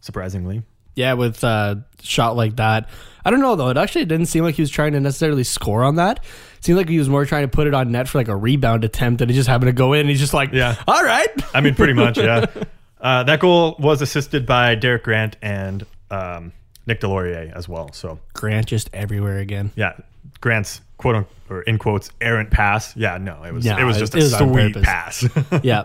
surprisingly. 0.00 0.64
Yeah. 0.96 1.12
With 1.14 1.44
a 1.44 1.84
shot 2.02 2.34
like 2.36 2.56
that, 2.56 2.88
I 3.24 3.30
don't 3.30 3.40
know 3.40 3.54
though. 3.56 3.68
It 3.68 3.76
actually 3.76 4.04
didn't 4.06 4.26
seem 4.26 4.42
like 4.42 4.56
he 4.56 4.62
was 4.62 4.70
trying 4.70 4.92
to 4.92 5.00
necessarily 5.00 5.44
score 5.44 5.84
on 5.84 5.96
that. 5.96 6.18
It 6.58 6.64
seemed 6.64 6.78
like 6.78 6.88
he 6.88 6.98
was 6.98 7.08
more 7.08 7.24
trying 7.24 7.42
to 7.42 7.48
put 7.48 7.66
it 7.68 7.74
on 7.74 7.92
net 7.92 8.08
for 8.08 8.18
like 8.18 8.28
a 8.28 8.34
rebound 8.36 8.82
attempt, 8.84 9.20
and 9.22 9.30
it 9.30 9.34
just 9.34 9.48
happened 9.48 9.68
to 9.68 9.72
go 9.72 9.92
in. 9.92 10.00
And 10.00 10.08
he's 10.10 10.18
just 10.20 10.34
like, 10.34 10.52
Yeah. 10.52 10.74
all 10.88 11.02
right." 11.04 11.28
I 11.54 11.60
mean, 11.60 11.74
pretty 11.76 11.92
much, 11.92 12.18
yeah. 12.18 12.46
Uh, 12.98 13.22
that 13.22 13.38
goal 13.40 13.76
was 13.78 14.00
assisted 14.02 14.46
by 14.46 14.74
Derek 14.74 15.04
Grant 15.04 15.36
and 15.42 15.84
um, 16.10 16.50
Nick 16.86 17.00
Deslauriers 17.00 17.52
as 17.54 17.68
well. 17.68 17.92
So 17.92 18.18
Grant 18.32 18.66
just 18.66 18.88
everywhere 18.94 19.36
again. 19.38 19.70
yeah, 19.76 19.92
Grant's 20.40 20.80
quote 20.96 21.14
unquote, 21.14 21.32
or 21.50 21.62
in 21.62 21.78
quotes 21.78 22.10
errant 22.22 22.50
pass. 22.50 22.96
Yeah, 22.96 23.18
no, 23.18 23.44
it 23.44 23.52
was 23.52 23.64
No, 23.66 23.76
it 23.78 23.84
was 23.84 23.98
just 23.98 24.14
it 24.14 24.20
a 24.20 24.22
was 24.22 24.34
sweet 24.72 24.82
pass. 24.82 25.28
Yeah. 25.62 25.84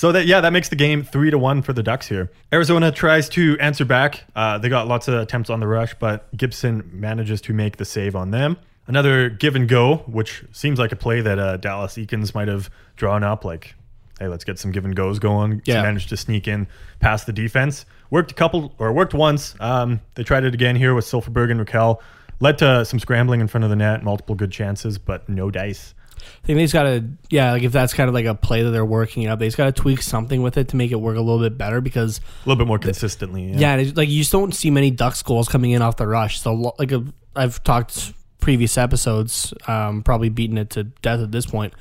So 0.00 0.12
that 0.12 0.24
yeah, 0.24 0.40
that 0.40 0.54
makes 0.54 0.70
the 0.70 0.76
game 0.76 1.04
three 1.04 1.30
to 1.30 1.36
one 1.36 1.60
for 1.60 1.74
the 1.74 1.82
Ducks 1.82 2.08
here. 2.08 2.30
Arizona 2.54 2.90
tries 2.90 3.28
to 3.28 3.58
answer 3.60 3.84
back. 3.84 4.24
Uh, 4.34 4.56
they 4.56 4.70
got 4.70 4.88
lots 4.88 5.08
of 5.08 5.14
attempts 5.20 5.50
on 5.50 5.60
the 5.60 5.66
rush, 5.66 5.92
but 5.92 6.34
Gibson 6.34 6.88
manages 6.90 7.42
to 7.42 7.52
make 7.52 7.76
the 7.76 7.84
save 7.84 8.16
on 8.16 8.30
them. 8.30 8.56
Another 8.86 9.28
give 9.28 9.56
and 9.56 9.68
go, 9.68 9.96
which 10.06 10.42
seems 10.52 10.78
like 10.78 10.90
a 10.92 10.96
play 10.96 11.20
that 11.20 11.38
uh, 11.38 11.58
Dallas 11.58 11.96
Eakins 11.96 12.34
might 12.34 12.48
have 12.48 12.70
drawn 12.96 13.22
up. 13.22 13.44
Like, 13.44 13.74
hey, 14.18 14.28
let's 14.28 14.42
get 14.42 14.58
some 14.58 14.72
give 14.72 14.86
and 14.86 14.96
goes 14.96 15.18
going. 15.18 15.60
Yeah. 15.66 15.82
Managed 15.82 16.08
to 16.08 16.16
sneak 16.16 16.48
in 16.48 16.66
past 17.00 17.26
the 17.26 17.32
defense. 17.34 17.84
Worked 18.08 18.30
a 18.30 18.34
couple 18.34 18.72
or 18.78 18.94
worked 18.94 19.12
once. 19.12 19.54
Um, 19.60 20.00
they 20.14 20.22
tried 20.22 20.44
it 20.44 20.54
again 20.54 20.76
here 20.76 20.94
with 20.94 21.04
Silfverberg 21.04 21.50
and 21.50 21.60
Rakell. 21.60 22.00
Led 22.40 22.56
to 22.56 22.86
some 22.86 23.00
scrambling 23.00 23.42
in 23.42 23.48
front 23.48 23.64
of 23.64 23.70
the 23.70 23.76
net, 23.76 24.02
multiple 24.02 24.34
good 24.34 24.50
chances, 24.50 24.96
but 24.96 25.28
no 25.28 25.50
dice. 25.50 25.92
I 26.22 26.46
think 26.46 26.56
they 26.58 26.64
just 26.64 26.74
gotta, 26.74 27.04
yeah, 27.30 27.52
like 27.52 27.62
if 27.62 27.72
that's 27.72 27.92
kind 27.94 28.08
of 28.08 28.14
like 28.14 28.24
a 28.26 28.34
play 28.34 28.62
that 28.62 28.70
they're 28.70 28.84
working 28.84 29.26
up, 29.26 29.38
they 29.38 29.46
just 29.46 29.56
gotta 29.56 29.72
tweak 29.72 30.02
something 30.02 30.42
with 30.42 30.56
it 30.56 30.68
to 30.68 30.76
make 30.76 30.90
it 30.92 30.96
work 31.00 31.16
a 31.16 31.20
little 31.20 31.40
bit 31.40 31.56
better 31.58 31.80
because, 31.80 32.18
A 32.44 32.48
little 32.48 32.58
bit 32.58 32.66
more 32.68 32.78
consistently. 32.78 33.52
yeah, 33.52 33.76
it's 33.76 33.96
like 33.96 34.08
you 34.08 34.18
just 34.20 34.32
don't 34.32 34.54
see 34.54 34.70
many 34.70 34.90
Ducks 34.90 35.22
goals 35.22 35.48
coming 35.48 35.72
in 35.72 35.82
off 35.82 35.96
the 35.96 36.06
rush. 36.06 36.40
So, 36.40 36.74
like, 36.78 36.92
a, 36.92 37.04
I've 37.36 37.62
talked 37.64 38.12
previous 38.40 38.78
episodes, 38.78 39.52
um, 39.68 40.02
probably 40.02 40.28
beaten 40.30 40.56
it 40.58 40.70
to 40.70 40.84
death 40.84 41.20
at 41.20 41.30
this 41.32 41.46
point, 41.46 41.74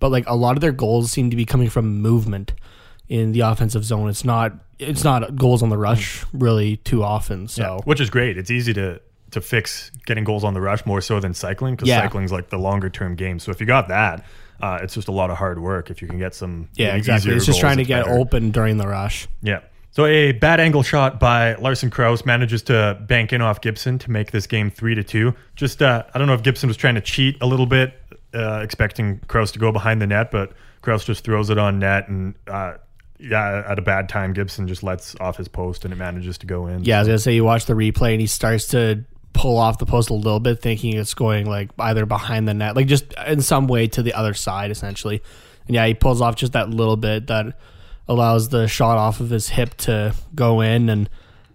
but 0.00 0.10
like 0.10 0.26
a 0.28 0.34
lot 0.34 0.56
of 0.56 0.60
their 0.60 0.72
goals 0.72 1.10
seem 1.12 1.30
to 1.30 1.36
be 1.36 1.44
coming 1.44 1.68
from 1.68 2.00
movement 2.00 2.54
in 3.08 3.32
the 3.32 3.40
offensive 3.40 3.84
zone. 3.84 4.08
It's 4.08 4.24
not, 4.24 4.52
it's 4.78 5.04
not 5.04 5.36
goals 5.36 5.62
on 5.62 5.68
the 5.68 5.78
rush 5.78 6.24
really 6.32 6.78
too 6.78 7.02
often. 7.04 7.48
So, 7.48 7.62
Yeah, 7.62 7.78
which 7.84 8.00
is 8.00 8.10
great. 8.10 8.36
It's 8.38 8.50
easy 8.50 8.72
to 8.74 9.00
to 9.36 9.40
fix 9.40 9.90
getting 10.06 10.24
goals 10.24 10.42
on 10.44 10.52
the 10.54 10.60
rush 10.60 10.84
more 10.84 11.00
so 11.00 11.20
than 11.20 11.32
cycling 11.34 11.74
because 11.76 11.88
Yeah. 11.88 12.02
cycling's 12.02 12.32
like 12.32 12.48
the 12.50 12.58
longer 12.58 12.90
term 12.90 13.14
game. 13.14 13.38
So 13.38 13.50
if 13.52 13.60
you 13.60 13.66
got 13.66 13.88
that, 13.88 14.24
uh, 14.60 14.78
it's 14.82 14.94
just 14.94 15.08
a 15.08 15.12
lot 15.12 15.30
of 15.30 15.36
hard 15.36 15.60
work. 15.60 15.90
If 15.90 16.02
you 16.02 16.08
can 16.08 16.18
get 16.18 16.34
some 16.34 16.68
yeah, 16.74 16.96
exactly. 16.96 17.32
It's 17.34 17.44
just 17.46 17.56
goals, 17.56 17.60
trying 17.60 17.76
to 17.76 17.84
get 17.84 18.04
better. 18.06 18.18
open 18.18 18.50
during 18.50 18.76
the 18.78 18.86
rush. 18.88 19.28
Yeah. 19.42 19.60
So 19.90 20.04
a 20.06 20.32
bad 20.32 20.60
angle 20.60 20.82
shot 20.82 21.18
by 21.20 21.54
Lawson 21.54 21.88
Crouse 21.90 22.24
manages 22.26 22.62
to 22.64 22.98
bank 23.06 23.32
in 23.32 23.40
off 23.40 23.60
Gibson 23.62 23.98
to 24.00 24.10
make 24.10 24.30
this 24.30 24.46
game 24.46 24.70
three 24.70 24.94
to 24.94 25.02
two. 25.04 25.34
Just 25.54 25.82
uh, 25.82 26.02
I 26.14 26.18
don't 26.18 26.26
know 26.26 26.34
if 26.34 26.42
Gibson 26.42 26.68
was 26.68 26.76
trying 26.76 26.96
to 26.96 27.00
cheat 27.00 27.36
a 27.40 27.46
little 27.46 27.66
bit, 27.66 27.94
uh, 28.34 28.60
expecting 28.62 29.20
Crouse 29.28 29.52
to 29.52 29.58
go 29.58 29.72
behind 29.72 30.02
the 30.02 30.06
net, 30.06 30.30
but 30.30 30.52
Crouse 30.82 31.04
just 31.04 31.24
throws 31.24 31.50
it 31.50 31.58
on 31.58 31.78
net 31.78 32.08
and. 32.08 32.34
Uh, 32.46 32.74
yeah, 33.18 33.64
at 33.66 33.78
a 33.78 33.82
bad 33.82 34.10
time, 34.10 34.34
Gibson 34.34 34.68
just 34.68 34.82
lets 34.82 35.16
off 35.20 35.38
his 35.38 35.48
post 35.48 35.86
and 35.86 35.92
it 35.94 35.96
manages 35.96 36.36
to 36.36 36.46
go 36.46 36.66
in. 36.66 36.84
Yeah, 36.84 36.96
I 36.96 37.00
was 37.00 37.08
gonna 37.08 37.18
say 37.18 37.34
you 37.34 37.44
watch 37.44 37.64
the 37.64 37.72
replay 37.72 38.12
and 38.12 38.20
he 38.20 38.26
starts 38.26 38.66
to 38.68 39.04
pull 39.36 39.56
off 39.58 39.78
the 39.78 39.86
post 39.86 40.10
a 40.10 40.14
little 40.14 40.40
bit, 40.40 40.60
thinking 40.62 40.96
it's 40.96 41.14
going 41.14 41.46
like 41.46 41.70
either 41.78 42.06
behind 42.06 42.48
the 42.48 42.54
net, 42.54 42.74
like 42.76 42.86
just 42.86 43.04
in 43.26 43.40
some 43.42 43.66
way 43.68 43.86
to 43.88 44.02
the 44.02 44.14
other 44.14 44.34
side, 44.34 44.70
essentially. 44.70 45.22
And 45.66 45.74
yeah, 45.74 45.86
he 45.86 45.94
pulls 45.94 46.20
off 46.20 46.36
just 46.36 46.52
that 46.52 46.70
little 46.70 46.96
bit 46.96 47.26
that 47.28 47.58
allows 48.08 48.48
the 48.48 48.66
shot 48.68 48.98
off 48.98 49.20
of 49.20 49.30
his 49.30 49.48
hip 49.48 49.74
to 49.78 50.14
go 50.34 50.60
in. 50.60 50.88
And 50.88 51.08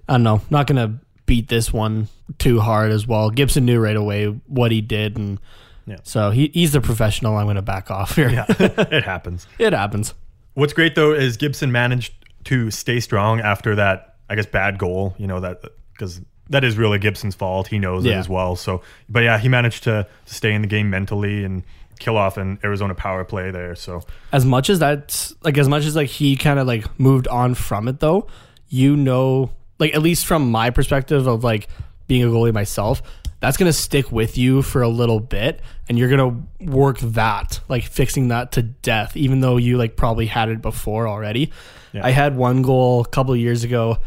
I 0.08 0.14
don't 0.14 0.24
know, 0.24 0.42
not 0.50 0.68
gonna 0.68 1.00
beat 1.26 1.48
this 1.48 1.72
one 1.74 2.08
too 2.38 2.60
hard 2.60 2.92
as 2.92 3.08
well. 3.08 3.30
Gibson 3.30 3.66
knew 3.66 3.80
right 3.80 3.96
away 3.96 4.26
what 4.48 4.72
he 4.72 4.82
did, 4.82 5.18
and 5.18 5.40
Yeah. 5.86 5.98
so 6.04 6.32
he, 6.32 6.52
he's 6.54 6.72
the 6.74 6.82
professional. 6.82 7.36
I'm 7.38 7.48
gonna 7.48 7.62
back 7.62 7.90
off 7.90 8.16
here. 8.16 8.30
Yeah, 8.30 8.46
it 8.50 9.04
happens. 9.04 9.48
it 9.60 9.74
happens. 9.74 10.14
What's 10.54 10.74
great 10.74 10.96
though 10.96 11.14
is 11.14 11.38
Gibson 11.38 11.72
managed 11.72 12.14
to 12.46 12.70
stay 12.72 13.00
strong 13.00 13.40
after 13.40 13.76
that, 13.76 14.16
I 14.30 14.36
guess, 14.36 14.46
bad 14.46 14.78
goal. 14.78 15.16
You 15.18 15.28
know 15.28 15.40
that 15.40 15.62
because 15.94 16.20
that 16.50 16.64
is 16.64 16.78
really 16.78 17.00
Gibson's 17.00 17.36
fault. 17.36 17.68
He 17.68 17.80
knows 17.80 18.06
it 18.06 18.12
as 18.14 18.28
well. 18.28 18.56
So, 18.56 18.82
but 19.08 19.24
yeah, 19.24 19.38
he 19.38 19.48
managed 19.48 19.84
to, 19.86 20.08
to 20.26 20.34
stay 20.34 20.54
in 20.54 20.62
the 20.62 20.68
game 20.68 20.90
mentally 20.90 21.44
and 21.46 21.64
kill 22.00 22.18
off 22.18 22.36
an 22.38 22.60
Arizona 22.64 22.96
power 22.96 23.24
play 23.24 23.52
there. 23.52 23.76
So 23.76 24.04
as 24.32 24.44
much 24.46 24.70
as 24.70 24.80
that's 24.80 25.34
like 25.44 25.58
as 25.58 25.70
much 25.70 25.86
as 25.86 25.96
like 25.96 26.10
he 26.10 26.36
kind 26.36 26.60
of 26.60 26.68
like 26.68 27.00
moved 27.00 27.28
on 27.28 27.54
from 27.54 27.88
it 27.88 28.00
though 28.00 28.28
you 28.70 28.96
know 28.98 29.52
like 29.80 29.94
at 29.94 30.02
least 30.02 30.26
from 30.26 30.50
my 30.50 30.70
perspective 30.72 31.28
of 31.28 31.44
like 31.44 31.68
being 32.08 32.24
a 32.24 32.26
goalie 32.28 32.54
myself 32.54 33.02
that's 33.40 33.58
gonna 33.58 33.74
stick 33.74 34.12
with 34.12 34.38
you 34.38 34.62
for 34.62 34.82
a 34.82 34.88
little 34.88 35.20
bit 35.20 35.62
and 35.90 36.00
you're 36.00 36.10
gonna 36.10 36.42
work 36.62 36.98
that 37.00 37.60
like 37.70 37.84
fixing 37.84 38.30
that 38.30 38.54
to 38.54 38.62
death 38.62 39.16
even 39.18 39.42
though 39.42 39.58
you 39.58 39.78
like 39.78 39.96
probably 39.96 40.26
had 40.26 40.48
it 40.50 40.62
before 40.62 41.08
already 41.08 41.52
Yeah. 41.92 42.06
i 42.06 42.12
had 42.12 42.36
one 42.38 42.62
goal 42.62 43.02
a 43.02 43.06
couple 43.08 43.34
of 43.34 43.40
years 43.40 43.64
ago 43.64 43.98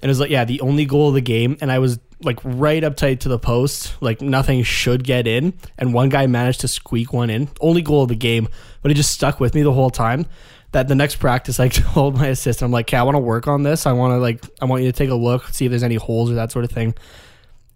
and 0.00 0.08
it 0.08 0.10
was 0.10 0.20
like 0.20 0.30
yeah 0.30 0.44
the 0.44 0.60
only 0.60 0.84
goal 0.84 1.08
of 1.08 1.14
the 1.14 1.20
game 1.20 1.56
and 1.60 1.70
i 1.72 1.78
was 1.78 1.98
like 2.22 2.38
right 2.42 2.82
up 2.82 2.96
tight 2.96 3.20
to 3.20 3.28
the 3.28 3.38
post 3.38 3.94
like 4.02 4.20
nothing 4.20 4.62
should 4.62 5.04
get 5.04 5.26
in 5.26 5.54
and 5.78 5.94
one 5.94 6.08
guy 6.08 6.26
managed 6.26 6.60
to 6.60 6.68
squeak 6.68 7.12
one 7.12 7.30
in. 7.30 7.48
Only 7.60 7.80
goal 7.82 8.02
of 8.02 8.08
the 8.08 8.16
game 8.16 8.48
but 8.82 8.90
it 8.90 8.94
just 8.94 9.12
stuck 9.12 9.38
with 9.38 9.54
me 9.54 9.62
the 9.62 9.72
whole 9.72 9.90
time 9.90 10.26
that 10.72 10.88
the 10.88 10.94
next 10.96 11.16
practice 11.16 11.60
i 11.66 11.68
told 11.68 12.16
my 12.16 12.26
assistant 12.26 12.66
i'm 12.66 12.72
like 12.72 12.88
okay 12.88 12.96
i 12.96 13.02
want 13.02 13.14
to 13.14 13.20
work 13.20 13.46
on 13.46 13.62
this. 13.62 13.86
I 13.86 13.92
want 13.92 14.12
to 14.12 14.18
like 14.18 14.44
i 14.60 14.64
want 14.64 14.82
you 14.82 14.90
to 14.90 14.96
take 14.96 15.10
a 15.10 15.14
look 15.14 15.46
see 15.48 15.66
if 15.66 15.70
there's 15.70 15.84
any 15.84 15.94
holes 15.94 16.30
or 16.30 16.34
that 16.34 16.50
sort 16.50 16.64
of 16.64 16.72
thing. 16.72 16.94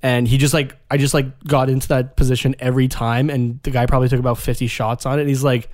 And 0.02 0.26
he 0.26 0.38
just 0.38 0.52
like 0.54 0.76
i 0.90 0.96
just 0.96 1.14
like 1.14 1.44
got 1.44 1.70
into 1.70 1.86
that 1.88 2.16
position 2.16 2.56
every 2.58 2.88
time 2.88 3.30
and 3.30 3.62
the 3.62 3.70
guy 3.70 3.86
probably 3.86 4.08
took 4.08 4.18
about 4.18 4.38
50 4.38 4.66
shots 4.66 5.06
on 5.06 5.18
it 5.18 5.22
and 5.22 5.28
he's 5.28 5.44
like 5.44 5.62
"There- 5.62 5.70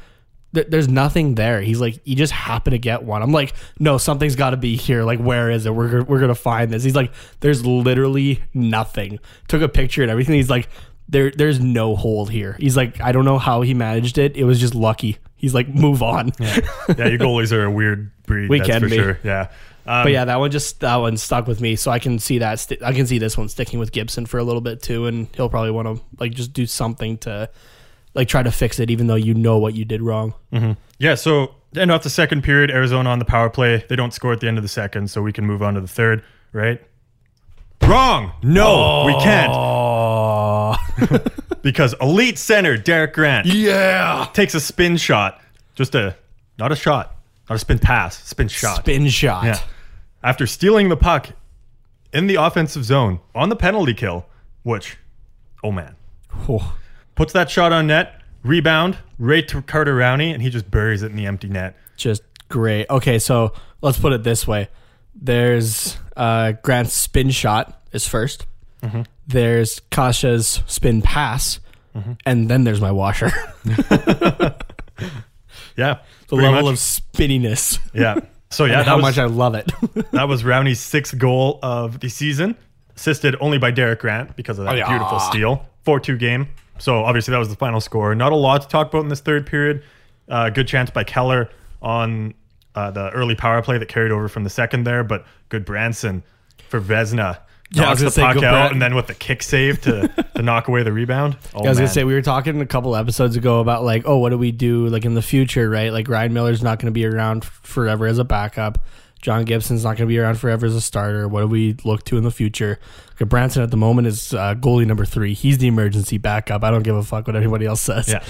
there's 0.52 0.88
nothing 0.88 1.34
there. 1.34 1.60
He's 1.60 1.80
like 1.80 2.00
you 2.04 2.16
just 2.16 2.32
happen 2.32 2.70
to 2.72 2.78
get 2.78 3.02
one. 3.02 3.22
I'm 3.22 3.32
like 3.32 3.52
no 3.78 3.98
something's 3.98 4.36
got 4.36 4.50
to 4.50 4.56
be 4.56 4.76
here. 4.76 5.04
Like 5.04 5.18
where 5.18 5.50
is 5.50 5.66
it? 5.66 5.74
We're, 5.74 6.02
we're 6.04 6.20
gonna 6.20 6.34
find 6.34 6.70
this. 6.70 6.82
He's 6.82 6.96
like 6.96 7.12
there's 7.40 7.64
literally 7.66 8.42
nothing. 8.54 9.20
Took 9.48 9.62
a 9.62 9.68
picture 9.68 10.02
and 10.02 10.10
everything. 10.10 10.36
He's 10.36 10.50
like 10.50 10.68
there 11.08 11.30
there's 11.30 11.60
no 11.60 11.96
hole 11.96 12.26
here. 12.26 12.56
He's 12.58 12.76
like 12.76 13.00
i 13.00 13.12
don't 13.12 13.24
know 13.24 13.38
how 13.38 13.62
he 13.62 13.74
managed 13.74 14.18
it. 14.18 14.36
It 14.36 14.44
was 14.44 14.60
just 14.60 14.74
lucky. 14.74 15.18
He's 15.36 15.54
like 15.54 15.68
move 15.68 16.02
on. 16.02 16.32
Yeah, 16.38 16.60
yeah 16.96 17.06
your 17.08 17.18
goalies 17.18 17.52
are 17.52 17.64
a 17.64 17.70
weird 17.70 18.10
breed. 18.24 18.48
We 18.48 18.60
can 18.60 18.80
for 18.80 18.88
be. 18.88 18.96
sure. 18.96 19.18
Yeah. 19.22 19.48
Um, 19.86 20.04
But 20.04 20.12
yeah, 20.12 20.26
that 20.26 20.38
one 20.38 20.50
just 20.50 20.80
that 20.80 20.96
one 20.96 21.16
stuck 21.16 21.46
with 21.46 21.60
me, 21.62 21.76
so 21.76 21.90
I 21.90 21.98
can 21.98 22.18
see 22.18 22.38
that. 22.38 22.60
St- 22.60 22.82
I 22.82 22.92
can 22.92 23.06
see 23.06 23.18
this 23.18 23.38
one 23.38 23.48
sticking 23.48 23.78
with 23.78 23.90
Gibson 23.90 24.26
for 24.26 24.38
a 24.38 24.44
little 24.44 24.60
bit 24.60 24.82
too, 24.82 25.06
and 25.06 25.28
he'll 25.34 25.48
probably 25.48 25.70
want 25.70 25.88
to 25.88 26.04
like 26.18 26.32
just 26.32 26.52
do 26.52 26.66
something 26.66 27.16
to 27.18 27.48
like 28.18 28.26
try 28.28 28.42
to 28.42 28.50
fix 28.50 28.80
it, 28.80 28.90
even 28.90 29.06
though 29.06 29.14
you 29.14 29.32
know 29.32 29.58
what 29.58 29.74
you 29.74 29.84
did 29.84 30.02
wrong. 30.02 30.34
Mm-hmm. 30.52 30.72
Yeah, 30.98 31.14
so 31.14 31.54
to 31.72 31.80
end 31.80 31.92
off 31.92 32.02
the 32.02 32.10
second 32.10 32.42
period, 32.42 32.68
Arizona 32.68 33.10
on 33.10 33.20
the 33.20 33.24
power 33.24 33.48
play. 33.48 33.84
They 33.88 33.94
don't 33.94 34.12
score 34.12 34.32
at 34.32 34.40
the 34.40 34.48
end 34.48 34.58
of 34.58 34.62
the 34.64 34.68
second, 34.68 35.08
so 35.08 35.22
we 35.22 35.32
can 35.32 35.46
move 35.46 35.62
on 35.62 35.74
to 35.74 35.80
the 35.80 35.86
third, 35.88 36.24
right? 36.52 36.82
Wrong. 37.84 38.32
No, 38.42 39.04
we 39.06 39.14
can't. 39.22 39.52
Oh 39.54 40.76
Because 41.62 41.94
elite 42.00 42.38
center 42.38 42.76
Derek 42.76 43.14
Grant 43.14 43.46
yeah, 43.46 44.26
takes 44.32 44.54
a 44.54 44.60
spin 44.60 44.96
shot. 44.96 45.40
Just 45.76 45.94
a 45.94 46.16
not 46.58 46.72
a 46.72 46.76
shot, 46.76 47.16
not 47.48 47.54
a 47.54 47.58
spin 47.58 47.78
pass, 47.78 48.20
spin 48.24 48.48
shot. 48.48 48.78
spin 48.78 49.06
shot. 49.08 49.44
Yeah. 49.44 49.60
After 50.24 50.44
stealing 50.46 50.88
the 50.88 50.96
puck 50.96 51.30
in 52.12 52.26
the 52.26 52.34
offensive 52.34 52.84
zone 52.84 53.20
on 53.32 53.48
the 53.48 53.56
penalty 53.56 53.94
kill, 53.94 54.26
which 54.64 54.98
oh 55.62 55.70
man. 55.70 55.94
Oh, 56.48 56.76
Puts 57.18 57.32
that 57.32 57.50
shot 57.50 57.72
on 57.72 57.88
net, 57.88 58.22
rebound, 58.44 58.96
right 59.18 59.46
to 59.48 59.60
Carter 59.60 59.96
Rowney, 59.96 60.32
and 60.32 60.40
he 60.40 60.50
just 60.50 60.70
buries 60.70 61.02
it 61.02 61.10
in 61.10 61.16
the 61.16 61.26
empty 61.26 61.48
net. 61.48 61.74
just 61.96 62.22
great. 62.48 62.88
Okay, 62.88 63.18
so 63.18 63.52
let's 63.82 63.98
put 63.98 64.12
it 64.12 64.22
this 64.22 64.46
way: 64.46 64.68
there's 65.14 65.96
uh, 66.16 66.52
Grant's 66.62 66.94
spin 66.94 67.30
shot 67.30 67.82
is 67.92 68.04
1st 68.04 68.44
Mm-hmm. 68.82 69.02
There's 69.26 69.80
Kase's 69.90 70.62
spin 70.68 71.02
pass, 71.02 71.58
and 72.24 72.48
then 72.48 72.62
there's 72.62 72.80
my 72.80 72.92
washer. 72.92 73.30
Yeah. 75.76 75.98
the 76.28 76.34
level 76.36 76.62
much. 76.62 76.72
of 76.72 76.78
spinniness. 76.78 77.78
Yeah. 77.94 78.20
So 78.50 78.64
yeah, 78.64 78.78
that 78.78 78.86
how 78.86 78.96
was, 78.96 79.02
much 79.02 79.18
I 79.18 79.26
love 79.26 79.54
it. 79.54 79.70
that 80.12 80.26
was 80.28 80.42
Rowney's 80.42 80.80
sixth 80.80 81.16
goal 81.18 81.58
of 81.62 82.00
the 82.00 82.08
season, 82.08 82.56
assisted 82.96 83.36
only 83.40 83.58
by 83.58 83.70
Derek 83.70 84.00
Grant 84.00 84.34
because 84.36 84.58
of 84.58 84.64
that 84.64 84.74
Oh, 84.74 84.76
yeah. 84.76 84.88
beautiful 84.88 85.20
steal. 85.20 85.66
4 85.84 86.00
2 86.00 86.16
game. 86.18 86.48
So 86.78 87.04
obviously 87.04 87.32
that 87.32 87.38
was 87.38 87.48
the 87.48 87.56
final 87.56 87.80
score. 87.80 88.14
Not 88.14 88.32
a 88.32 88.36
lot 88.36 88.62
to 88.62 88.68
talk 88.68 88.88
about 88.88 89.02
in 89.02 89.08
this 89.08 89.20
third 89.20 89.46
period. 89.46 89.82
Uh, 90.28 90.50
good 90.50 90.68
chance 90.68 90.90
by 90.90 91.04
Keller 91.04 91.50
on 91.82 92.34
uh, 92.74 92.90
the 92.90 93.10
early 93.10 93.34
power 93.34 93.62
play 93.62 93.78
that 93.78 93.88
carried 93.88 94.12
over 94.12 94.28
from 94.28 94.44
the 94.44 94.50
second 94.50 94.84
there, 94.84 95.02
but 95.02 95.24
Gudbranson 95.50 96.22
for 96.68 96.80
Vesna. 96.80 97.38
Yeah, 97.70 97.82
knocks 97.82 98.00
the 98.00 98.10
say, 98.10 98.22
puck 98.22 98.36
out 98.36 98.40
Bran- 98.40 98.72
and 98.72 98.82
then 98.82 98.94
with 98.94 99.08
the 99.08 99.14
kick 99.14 99.42
save 99.42 99.82
to, 99.82 100.08
to 100.34 100.42
knock 100.42 100.68
away 100.68 100.82
the 100.84 100.92
rebound. 100.92 101.36
Oh, 101.52 101.58
I 101.58 101.68
was 101.68 101.76
man. 101.76 101.84
gonna 101.84 101.88
say 101.88 102.04
we 102.04 102.14
were 102.14 102.22
talking 102.22 102.60
a 102.62 102.66
couple 102.66 102.96
episodes 102.96 103.36
ago 103.36 103.60
about 103.60 103.84
like, 103.84 104.04
oh, 104.06 104.18
what 104.18 104.30
do 104.30 104.38
we 104.38 104.52
do 104.52 104.86
like 104.88 105.04
in 105.04 105.14
the 105.14 105.22
future, 105.22 105.68
right? 105.68 105.92
Like 105.92 106.08
Ryan 106.08 106.32
Miller's 106.32 106.62
not 106.62 106.78
going 106.78 106.86
to 106.86 106.92
be 106.92 107.04
around 107.04 107.44
forever 107.44 108.06
as 108.06 108.18
a 108.18 108.24
backup. 108.24 108.78
John 109.20 109.44
Gibson's 109.44 109.82
not 109.82 109.96
going 109.96 110.06
to 110.06 110.06
be 110.06 110.18
around 110.18 110.36
forever 110.36 110.66
as 110.66 110.74
a 110.74 110.80
starter. 110.80 111.26
What 111.26 111.40
do 111.40 111.46
we 111.48 111.76
look 111.84 112.04
to 112.04 112.16
in 112.16 112.24
the 112.24 112.30
future? 112.30 112.78
Branson 113.26 113.64
at 113.64 113.72
the 113.72 113.76
moment 113.76 114.06
is 114.06 114.32
uh, 114.32 114.54
goalie 114.54 114.86
number 114.86 115.04
three. 115.04 115.34
He's 115.34 115.58
the 115.58 115.66
emergency 115.66 116.18
backup. 116.18 116.62
I 116.62 116.70
don't 116.70 116.84
give 116.84 116.94
a 116.94 117.02
fuck 117.02 117.26
what 117.26 117.34
anybody 117.34 117.66
else 117.66 117.80
says. 117.80 118.08
yeah, 118.08 118.22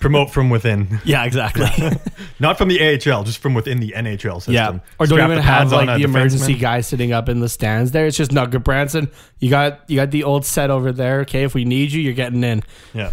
promote 0.00 0.32
from 0.32 0.50
within. 0.50 1.00
yeah, 1.04 1.24
exactly. 1.24 1.68
Not 2.40 2.58
from 2.58 2.68
the 2.68 2.80
AHL, 2.80 3.22
just 3.22 3.38
from 3.38 3.54
within 3.54 3.78
the 3.78 3.94
NHL 3.96 4.36
system. 4.36 4.54
yeah, 4.54 4.78
or 4.98 5.06
don't 5.06 5.18
Strap 5.18 5.30
even 5.30 5.42
have 5.42 5.70
like 5.70 5.98
the 5.98 6.04
emergency 6.04 6.56
defenseman. 6.56 6.60
guy 6.60 6.80
sitting 6.80 7.12
up 7.12 7.28
in 7.28 7.38
the 7.38 7.48
stands 7.48 7.92
there. 7.92 8.06
It's 8.06 8.16
just 8.16 8.32
no 8.32 8.46
good, 8.46 8.64
Branson. 8.64 9.08
You 9.38 9.50
got 9.50 9.88
you 9.88 9.96
got 9.96 10.10
the 10.10 10.24
old 10.24 10.44
set 10.44 10.70
over 10.70 10.90
there. 10.90 11.20
Okay, 11.20 11.44
if 11.44 11.54
we 11.54 11.64
need 11.64 11.92
you, 11.92 12.02
you're 12.02 12.12
getting 12.12 12.42
in. 12.42 12.64
Yeah. 12.92 13.12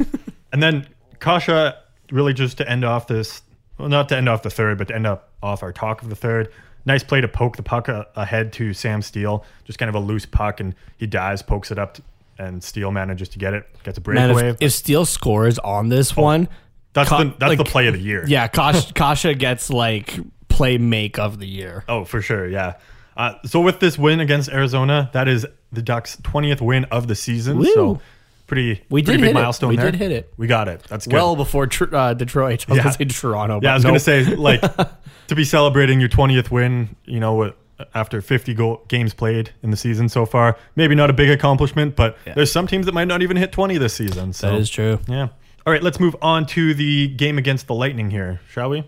and 0.52 0.64
then 0.64 0.88
Kase, 1.20 1.74
really 2.12 2.34
just 2.34 2.58
to 2.58 2.68
end 2.70 2.84
off 2.84 3.06
this, 3.06 3.44
well, 3.78 3.90
not 3.90 4.10
to 4.10 4.18
end 4.18 4.28
off 4.28 4.42
the 4.42 4.50
third, 4.50 4.80
but 4.80 4.88
to 4.88 4.96
end 4.96 5.06
up 5.06 5.30
off 5.44 5.62
our 5.62 5.72
talk 5.72 6.02
of 6.02 6.10
the 6.10 6.16
third. 6.16 6.52
Nice 6.86 7.04
play 7.04 7.22
to 7.22 7.28
poke 7.28 7.58
the 7.58 7.64
puck 7.64 7.88
a- 7.88 8.08
ahead 8.16 8.52
to 8.54 8.74
Sam 8.74 9.02
Steel. 9.02 9.46
Just 9.66 9.78
kind 9.80 9.90
of 9.90 9.96
a 9.96 10.00
loose 10.00 10.26
puck, 10.26 10.60
and 10.60 10.74
he 10.98 11.06
dives, 11.08 11.42
pokes 11.42 11.70
it 11.72 11.78
up, 11.78 11.96
t- 11.96 12.04
and 12.40 12.64
Steel 12.64 12.92
manages 12.92 13.30
to 13.30 13.40
get 13.40 13.54
it. 13.54 13.66
Gets 13.84 13.98
a 14.00 14.10
Man, 14.10 14.34
breakaway. 14.34 14.50
if, 14.52 14.58
if 14.62 14.72
Steel 14.74 15.06
scores 15.06 15.60
on 15.60 15.90
this 15.90 16.16
one, 16.16 16.48
that's 16.94 17.10
Ka- 17.10 17.20
the 17.24 17.36
that's 17.40 17.50
like- 17.50 17.58
the 17.58 17.64
play 17.66 17.88
of 17.88 17.94
the 17.94 18.00
year. 18.02 18.26
Yeah, 18.28 18.48
Kase, 18.50 18.92
Kase 18.94 19.36
gets 19.38 19.70
like 19.70 20.20
play 20.48 20.78
make 20.78 21.20
of 21.20 21.40
the 21.40 21.48
year. 21.48 21.84
Oh, 21.88 22.04
for 22.04 22.22
sure. 22.22 22.48
Yeah. 22.48 22.74
Uh, 23.16 23.34
so 23.46 23.60
with 23.62 23.80
this 23.80 23.98
win 23.98 24.20
against 24.20 24.50
Arizona, 24.50 25.10
that 25.14 25.28
is 25.28 25.46
the 25.72 25.82
Ducks' 25.82 26.18
twentieth 26.24 26.62
win 26.62 26.86
of 26.86 27.08
the 27.08 27.16
season. 27.16 27.60
Woo. 27.60 27.66
So 27.74 28.02
pretty, 28.52 28.82
We 28.90 29.02
pretty 29.02 29.04
did 29.04 29.12
big 29.14 29.20
hit 29.22 29.30
it. 29.30 29.34
milestone 29.42 29.70
We 29.70 29.76
there. 29.78 29.92
did 29.92 29.96
hit 30.00 30.12
it. 30.12 30.34
We 30.36 30.48
got 30.48 30.68
it. 30.68 30.84
That's 30.90 31.08
good. 31.08 31.14
Well 31.14 31.36
before 31.38 31.68
tr- 31.68 31.96
uh, 31.96 32.14
Detroit. 32.14 32.66
I 32.68 32.72
was 32.74 32.78
Yeah. 32.78 32.84
gonna 32.84 32.94
say 32.96 33.06
Toronto. 33.06 33.60
Yeah, 33.64 33.72
I 33.72 33.74
was 33.76 33.84
no. 33.84 33.90
gonna 33.92 34.00
say 34.02 34.26
like 34.36 34.62
to 35.28 35.36
be 35.36 35.44
celebrating 35.46 36.00
your 36.02 36.10
20th 36.10 36.52
win, 36.52 36.96
you 37.06 37.20
know, 37.22 37.54
after 37.96 38.22
50 38.22 38.54
goal, 38.54 38.84
games 38.90 39.14
played 39.14 39.52
in 39.64 39.72
the 39.72 39.78
season 39.78 40.10
so 40.10 40.26
far. 40.26 40.58
Maybe 40.76 40.94
not 40.96 41.10
a 41.10 41.14
big 41.14 41.30
accomplishment, 41.30 41.96
but 41.96 42.18
there's 42.36 42.52
some 42.52 42.68
teams 42.68 42.86
that 42.88 42.94
might 42.94 43.08
not 43.08 43.22
even 43.22 43.38
hit 43.38 43.52
20 43.54 43.78
this 43.78 43.94
season. 43.94 44.34
So 44.34 44.52
that 44.52 44.60
is 44.60 44.70
true. 44.70 45.00
yeah. 45.08 45.30
All 45.66 45.72
right, 45.72 45.82
let's 45.82 46.00
move 46.00 46.16
on 46.22 46.46
to 46.48 46.74
the 46.74 47.08
game 47.08 47.38
against 47.38 47.68
the 47.68 47.74
Lightning 47.74 48.12
here, 48.12 48.42
shall 48.50 48.70
we? 48.70 48.84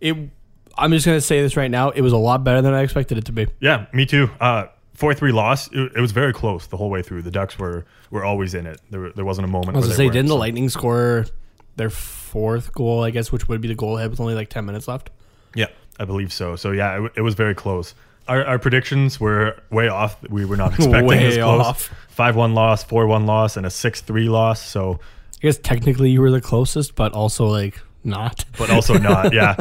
It. 0.00 0.16
I'm 0.78 0.92
just 0.92 1.04
gonna 1.04 1.20
say 1.20 1.42
this 1.42 1.56
right 1.56 1.70
now. 1.70 1.90
It 1.90 2.00
was 2.02 2.12
a 2.12 2.16
lot 2.18 2.44
better 2.44 2.62
than 2.62 2.72
I 2.72 2.82
expected 2.82 3.18
it 3.18 3.24
to 3.26 3.32
be. 3.32 3.48
Yeah, 3.60 3.86
me 3.92 4.06
too. 4.06 4.30
Uh, 4.40 4.66
four 5.00 5.14
three 5.14 5.32
loss. 5.32 5.66
It, 5.72 5.92
it 5.96 6.00
was 6.00 6.12
very 6.12 6.32
close 6.32 6.66
the 6.68 6.76
whole 6.76 6.90
way 6.90 7.02
through. 7.02 7.22
The 7.22 7.30
Ducks 7.30 7.58
were 7.58 7.84
were 8.10 8.24
always 8.24 8.54
in 8.54 8.66
it. 8.66 8.80
There, 8.90 9.10
there 9.10 9.24
wasn't 9.24 9.46
a 9.46 9.50
moment. 9.50 9.76
I 9.76 9.80
was 9.80 9.86
gonna 9.86 9.96
they 9.96 10.06
say, 10.06 10.12
didn't 10.12 10.28
the 10.28 10.36
Lightning 10.36 10.68
score 10.68 11.26
their 11.76 11.90
fourth 11.90 12.72
goal? 12.72 13.02
I 13.02 13.10
guess, 13.10 13.32
which 13.32 13.48
would 13.48 13.60
be 13.60 13.68
the 13.68 13.74
goal 13.74 13.98
ahead 13.98 14.10
with 14.10 14.20
only 14.20 14.34
like 14.34 14.50
ten 14.50 14.64
minutes 14.66 14.86
left. 14.86 15.10
Yeah, 15.56 15.66
I 15.98 16.04
believe 16.04 16.32
so. 16.32 16.54
So 16.54 16.70
yeah, 16.70 17.04
it, 17.06 17.12
it 17.16 17.22
was 17.22 17.34
very 17.34 17.54
close. 17.54 17.94
Our, 18.28 18.44
our 18.44 18.58
predictions 18.60 19.18
were 19.18 19.60
way 19.70 19.88
off. 19.88 20.22
We 20.28 20.44
were 20.44 20.56
not 20.56 20.74
expecting 20.74 21.06
Way 21.06 21.18
this 21.30 21.36
close. 21.36 21.66
off. 21.66 21.90
Five 22.08 22.36
one 22.36 22.54
loss, 22.54 22.84
four 22.84 23.06
one 23.06 23.26
loss, 23.26 23.56
and 23.56 23.66
a 23.66 23.70
six 23.70 24.00
three 24.02 24.28
loss. 24.28 24.62
So, 24.64 25.00
I 25.38 25.40
guess 25.40 25.58
technically 25.58 26.10
you 26.10 26.20
were 26.20 26.30
the 26.30 26.40
closest, 26.40 26.94
but 26.94 27.12
also 27.12 27.46
like 27.46 27.80
not. 28.04 28.44
but 28.58 28.70
also 28.70 28.98
not. 28.98 29.32
Yeah. 29.32 29.56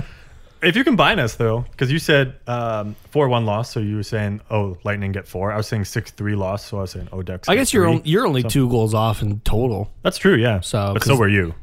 If 0.61 0.75
you 0.75 0.83
combine 0.83 1.19
us 1.19 1.35
though, 1.35 1.61
because 1.71 1.91
you 1.91 1.99
said 1.99 2.35
um, 2.47 2.95
four 3.11 3.29
one 3.29 3.45
loss, 3.45 3.71
so 3.71 3.79
you 3.79 3.95
were 3.95 4.03
saying 4.03 4.41
oh 4.51 4.77
Lightning 4.83 5.11
get 5.13 5.27
four. 5.27 5.51
I 5.53 5.57
was 5.57 5.67
saying 5.67 5.85
six 5.85 6.11
three 6.11 6.35
loss, 6.35 6.65
so 6.65 6.77
I 6.79 6.81
was 6.81 6.91
saying 6.91 7.07
oh 7.13 7.21
Ducks. 7.21 7.47
I 7.47 7.55
guess 7.55 7.73
you're 7.73 7.85
three. 7.85 7.93
on, 7.95 8.01
you're 8.03 8.25
only 8.27 8.43
two 8.43 8.69
goals 8.69 8.93
off 8.93 9.21
in 9.21 9.39
total. 9.41 9.89
That's 10.03 10.17
true. 10.17 10.35
Yeah. 10.35 10.59
So, 10.59 10.91
but 10.93 11.03
so 11.03 11.15
were 11.15 11.29
you. 11.29 11.55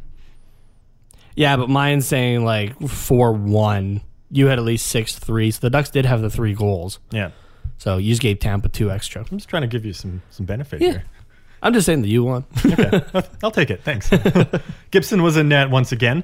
Yeah, 1.34 1.56
but 1.56 1.68
mine's 1.68 2.06
saying 2.06 2.44
like 2.44 2.80
four 2.88 3.32
one. 3.32 4.00
You 4.30 4.46
had 4.46 4.58
at 4.58 4.64
least 4.64 4.86
six 4.86 5.18
three, 5.18 5.50
so 5.50 5.60
the 5.60 5.70
Ducks 5.70 5.90
did 5.90 6.06
have 6.06 6.22
the 6.22 6.30
three 6.30 6.54
goals. 6.54 6.98
Yeah. 7.10 7.30
So 7.78 7.98
you 7.98 8.10
just 8.12 8.22
gave 8.22 8.38
Tampa 8.38 8.70
two 8.70 8.90
extra. 8.90 9.20
I'm 9.30 9.36
just 9.36 9.48
trying 9.50 9.62
to 9.62 9.68
give 9.68 9.84
you 9.84 9.92
some 9.92 10.22
some 10.30 10.46
benefit 10.46 10.80
Yeah. 10.80 10.90
here. 10.92 11.04
I'm 11.62 11.72
just 11.72 11.86
saying 11.86 12.02
that 12.02 12.08
you 12.08 12.24
won. 12.24 12.44
okay, 12.66 13.02
I'll 13.42 13.50
take 13.50 13.70
it. 13.70 13.82
Thanks. 13.82 14.10
Gibson 14.90 15.22
was 15.22 15.36
in 15.36 15.48
net 15.48 15.68
once 15.70 15.90
again. 15.92 16.22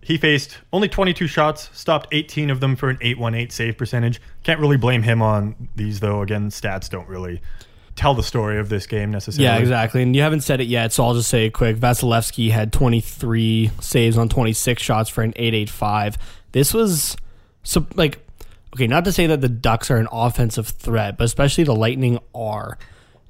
He 0.00 0.16
faced 0.16 0.58
only 0.72 0.88
22 0.88 1.26
shots, 1.26 1.70
stopped 1.72 2.08
18 2.12 2.50
of 2.50 2.60
them 2.60 2.76
for 2.76 2.88
an 2.88 2.98
818 3.00 3.50
save 3.50 3.76
percentage. 3.76 4.20
Can't 4.42 4.60
really 4.60 4.76
blame 4.76 5.02
him 5.02 5.20
on 5.20 5.68
these, 5.76 6.00
though. 6.00 6.22
Again, 6.22 6.50
stats 6.50 6.88
don't 6.88 7.08
really 7.08 7.42
tell 7.94 8.14
the 8.14 8.22
story 8.22 8.58
of 8.58 8.68
this 8.68 8.86
game 8.86 9.10
necessarily. 9.10 9.44
Yeah, 9.44 9.58
exactly. 9.58 10.02
And 10.02 10.14
you 10.14 10.22
haven't 10.22 10.42
said 10.42 10.60
it 10.60 10.68
yet, 10.68 10.92
so 10.92 11.04
I'll 11.04 11.14
just 11.14 11.28
say 11.28 11.46
it 11.46 11.50
quick. 11.50 11.76
Vasilevskiy 11.76 12.50
had 12.50 12.72
23 12.72 13.70
saves 13.80 14.16
on 14.16 14.28
26 14.28 14.80
shots 14.80 15.10
for 15.10 15.22
an 15.22 15.32
885. 15.36 16.16
This 16.52 16.72
was 16.72 17.16
so 17.64 17.86
like 17.94 18.24
okay, 18.74 18.86
not 18.86 19.04
to 19.04 19.12
say 19.12 19.26
that 19.26 19.40
the 19.40 19.48
Ducks 19.48 19.90
are 19.90 19.96
an 19.96 20.08
offensive 20.12 20.68
threat, 20.68 21.18
but 21.18 21.24
especially 21.24 21.64
the 21.64 21.74
Lightning 21.74 22.18
are. 22.34 22.78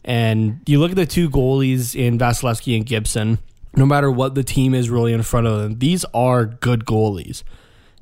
And 0.05 0.61
you 0.67 0.79
look 0.79 0.91
at 0.91 0.97
the 0.97 1.07
two 1.07 1.31
goalies 1.31 1.95
in 1.95 2.19
Vasilevskiy 2.19 2.77
and 2.77 2.87
Gibson, 2.87 3.39
no 3.79 3.87
matter 3.87 4.11
what 4.11 4.35
the 4.35 4.45
team 4.45 4.75
is 4.75 4.91
really 4.91 5.13
in 5.13 5.23
front 5.23 5.47
of 5.47 5.61
them, 5.61 5.79
these 5.79 6.05
are 6.13 6.45
good 6.45 6.85
goalies. 6.85 7.43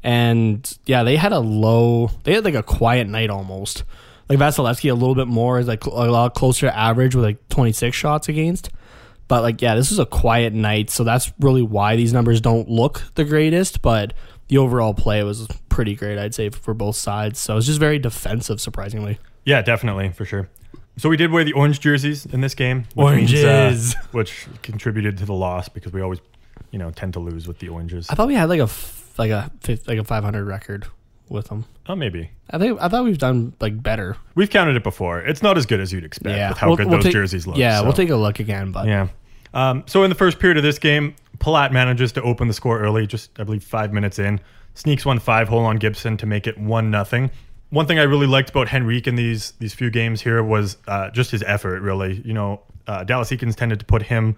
And 0.03 0.79
yeah, 0.87 1.03
they 1.03 1.17
had 1.17 1.33
a 1.33 1.41
low, 1.41 2.11
they 2.25 2.35
had 2.35 2.45
like 2.45 2.55
a 2.55 2.63
quiet 2.63 3.09
night 3.09 3.31
almost. 3.31 3.85
Like 4.29 4.39
Vasilevskiy, 4.39 4.91
a 4.91 4.95
little 4.95 5.15
bit 5.15 5.29
more 5.29 5.59
is 5.59 5.69
like 5.69 5.85
a 5.85 5.91
lot 5.91 6.35
closer 6.35 6.67
to 6.67 6.77
average 6.77 7.15
with 7.15 7.25
like 7.25 7.49
26 7.49 7.97
shots 7.97 8.29
against. 8.29 8.71
But 9.29 9.43
like, 9.43 9.61
yeah, 9.61 9.75
this 9.75 9.91
is 9.91 9.99
a 9.99 10.07
quiet 10.07 10.53
night, 10.53 10.91
so 10.91 11.05
that's 11.05 11.33
really 11.41 11.63
why 11.63 11.97
these 11.97 12.13
numbers 12.13 12.41
don't 12.41 12.69
look 12.69 13.03
the 13.15 13.25
greatest. 13.25 13.83
But 13.83 14.15
the 14.49 14.59
overall 14.59 14.95
play 14.95 15.23
was 15.25 15.49
pretty 15.69 15.95
great, 15.97 16.19
I'd 16.19 16.35
say, 16.35 16.51
for 16.51 16.75
both 16.75 16.97
sides. 16.97 17.39
So 17.41 17.57
it's 17.57 17.67
just 17.67 17.81
very 17.81 17.99
defensive, 17.99 18.61
surprisingly. 18.61 19.19
Yeah, 19.45 19.63
definitely, 19.63 20.11
for 20.11 20.25
sure. 20.25 20.49
So 20.99 21.09
we 21.09 21.17
did 21.17 21.31
wear 21.31 21.45
the 21.45 21.53
orange 21.53 21.81
jerseys 21.81 22.25
in 22.27 22.41
this 22.41 22.55
game. 22.55 22.87
Which 22.95 23.17
means, 23.17 23.35
uh, 23.35 23.47
Oranges. 23.49 23.95
which 24.13 24.47
contributed 24.63 25.19
to 25.19 25.27
the 25.27 25.35
loss 25.35 25.69
because 25.69 25.93
we 25.93 26.01
always, 26.01 26.21
you 26.71 26.79
know, 26.79 26.91
tend 26.91 27.13
to 27.15 27.21
lose 27.21 27.47
with 27.47 27.59
the 27.59 27.69
oranges. 27.69 28.09
I 28.09 28.15
thought 28.15 28.29
we 28.29 28.35
had 28.35 28.49
like 28.49 28.61
a 28.61 28.65
f- 28.65 29.15
like 29.19 29.31
a 29.31 29.51
fif- 29.61 29.87
like 29.87 29.99
a 29.99 30.05
500 30.05 30.45
record 30.47 30.87
with 31.29 31.49
them. 31.49 31.65
Oh, 31.89 31.97
maybe. 31.97 32.31
I 32.51 32.59
think 32.59 32.81
I 32.81 32.89
thought 32.89 33.05
we've 33.05 33.19
done 33.19 33.53
like 33.61 33.83
better. 33.83 34.17
We've 34.35 34.49
counted 34.51 34.77
it 34.77 34.83
before. 34.85 35.21
It's 35.21 35.43
not 35.43 35.59
as 35.59 35.67
good 35.67 35.81
as 35.81 35.93
you'd 35.93 36.05
expect 36.05 36.51
with 36.51 36.59
how 36.59 36.69
We'll- 36.69 36.77
good 36.77 36.87
we'll 36.87 36.97
those 36.99 37.05
take- 37.05 37.13
jerseys 37.13 37.47
look. 37.47 37.57
Yeah, 37.59 37.79
so. 37.79 37.85
we'll 37.85 37.93
take 37.93 38.11
a 38.11 38.17
look 38.17 38.41
again, 38.41 38.73
but 38.73 38.87
Yeah. 38.87 39.09
Um, 39.55 39.85
so 39.87 40.03
in 40.03 40.11
the 40.11 40.17
first 40.17 40.39
period 40.39 40.57
of 40.59 40.63
this 40.63 40.79
game, 40.79 41.15
Palat 41.39 41.73
manages 41.73 42.13
to 42.13 42.23
open 42.23 42.47
the 42.49 42.53
score 42.55 42.79
early, 42.81 43.07
just 43.07 43.39
I 43.41 43.45
believe 43.45 43.65
five 43.65 43.93
minutes 43.93 44.19
in. 44.19 44.41
Sneaks 44.75 45.07
one 45.07 45.19
five 45.19 45.49
hole 45.49 45.65
on 45.65 45.77
Gibson 45.77 46.17
to 46.19 46.27
make 46.27 46.47
it 46.47 46.59
one 46.59 46.91
nothing. 46.91 47.31
One 47.71 47.87
thing 47.87 47.99
I 47.99 48.05
really 48.05 48.27
liked 48.27 48.51
about 48.51 48.73
Henrique 48.73 49.07
in 49.07 49.17
these 49.17 49.53
these 49.59 49.75
few 49.75 49.91
games 49.91 50.21
here 50.21 50.43
was 50.43 50.77
uh, 50.87 51.11
just 51.11 51.31
his 51.31 51.43
effort. 51.43 51.81
Really, 51.81 52.23
you 52.25 52.33
know, 52.33 52.61
uh, 52.87 53.05
Dallas 53.05 53.31
Eakins 53.31 53.55
tended 53.57 53.81
to 53.81 53.85
put 53.87 54.03
him 54.03 54.37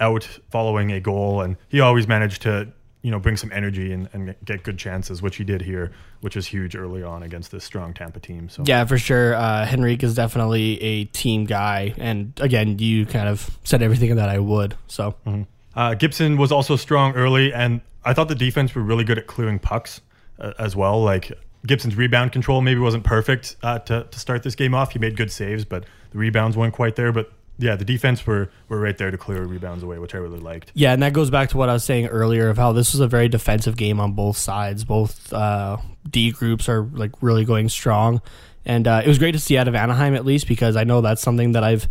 out 0.00 0.24
following 0.50 0.92
a 0.92 1.00
goal, 1.00 1.40
and 1.40 1.56
he 1.68 1.80
always 1.80 2.06
managed 2.06 2.42
to 2.42 2.68
you 3.02 3.10
know 3.10 3.18
bring 3.18 3.36
some 3.36 3.50
energy 3.52 3.92
and, 3.92 4.08
and 4.12 4.34
get 4.44 4.62
good 4.64 4.76
chances, 4.76 5.22
which 5.22 5.36
he 5.36 5.44
did 5.44 5.62
here, 5.62 5.92
which 6.20 6.36
is 6.36 6.46
huge 6.46 6.76
early 6.76 7.02
on 7.02 7.22
against 7.22 7.50
this 7.50 7.64
strong 7.64 7.94
Tampa 7.94 8.20
team. 8.20 8.48
So 8.48 8.64
Yeah, 8.66 8.84
for 8.84 8.98
sure. 8.98 9.34
Uh, 9.34 9.66
Henrique 9.66 10.02
is 10.02 10.14
definitely 10.14 10.80
a 10.82 11.04
team 11.04 11.46
guy, 11.46 11.94
and 11.96 12.32
again, 12.40 12.78
you 12.78 13.06
kind 13.06 13.28
of 13.28 13.50
said 13.64 13.82
everything 13.82 14.14
that 14.16 14.28
I 14.28 14.38
would. 14.38 14.76
So 14.88 15.14
Uh, 15.74 15.94
Gibson 15.94 16.36
was 16.36 16.50
also 16.52 16.76
strong 16.76 17.14
early, 17.14 17.52
and 17.52 17.80
I 18.04 18.12
thought 18.12 18.28
the 18.28 18.34
defense 18.34 18.74
were 18.74 18.82
really 18.82 19.04
good 19.04 19.16
at 19.18 19.26
clearing 19.26 19.58
pucks 19.58 20.00
uh, 20.38 20.52
as 20.58 20.74
well. 20.74 21.02
Like 21.02 21.32
Gibson's 21.68 21.96
rebound 21.96 22.32
control 22.32 22.60
maybe 22.60 22.80
wasn't 22.80 23.04
perfect 23.04 23.56
uh, 23.62 23.78
to, 23.80 24.04
to 24.10 24.18
start 24.18 24.42
this 24.42 24.54
game 24.54 24.74
off. 24.74 24.92
He 24.92 24.98
made 24.98 25.16
good 25.16 25.30
saves, 25.30 25.64
but 25.64 25.84
the 26.10 26.18
rebounds 26.18 26.56
weren't 26.56 26.74
quite 26.74 26.96
there. 26.96 27.12
But 27.12 27.30
yeah, 27.58 27.76
the 27.76 27.84
defense 27.84 28.26
were, 28.26 28.50
were 28.68 28.80
right 28.80 28.96
there 28.96 29.10
to 29.10 29.18
clear 29.18 29.44
rebounds 29.44 29.82
away, 29.82 29.98
which 29.98 30.14
I 30.14 30.18
really 30.18 30.38
liked. 30.38 30.70
yeah, 30.74 30.92
and 30.92 31.02
that 31.02 31.12
goes 31.12 31.30
back 31.30 31.48
to 31.50 31.56
what 31.56 31.68
I 31.68 31.72
was 31.72 31.84
saying 31.84 32.06
earlier 32.06 32.48
of 32.48 32.56
how 32.56 32.72
this 32.72 32.92
was 32.92 33.00
a 33.00 33.08
very 33.08 33.28
defensive 33.28 33.76
game 33.76 34.00
on 34.00 34.12
both 34.12 34.36
sides. 34.36 34.84
Both 34.84 35.32
uh, 35.32 35.78
D 36.08 36.30
groups 36.30 36.68
are 36.68 36.82
like 36.82 37.12
really 37.20 37.44
going 37.44 37.68
strong, 37.68 38.22
and 38.64 38.86
uh, 38.86 39.02
it 39.04 39.08
was 39.08 39.18
great 39.18 39.32
to 39.32 39.40
see 39.40 39.58
out 39.58 39.68
of 39.68 39.74
Anaheim 39.74 40.14
at 40.14 40.24
least 40.24 40.46
because 40.46 40.76
I 40.76 40.84
know 40.84 41.00
that's 41.00 41.20
something 41.22 41.52
that 41.52 41.64
I've 41.64 41.88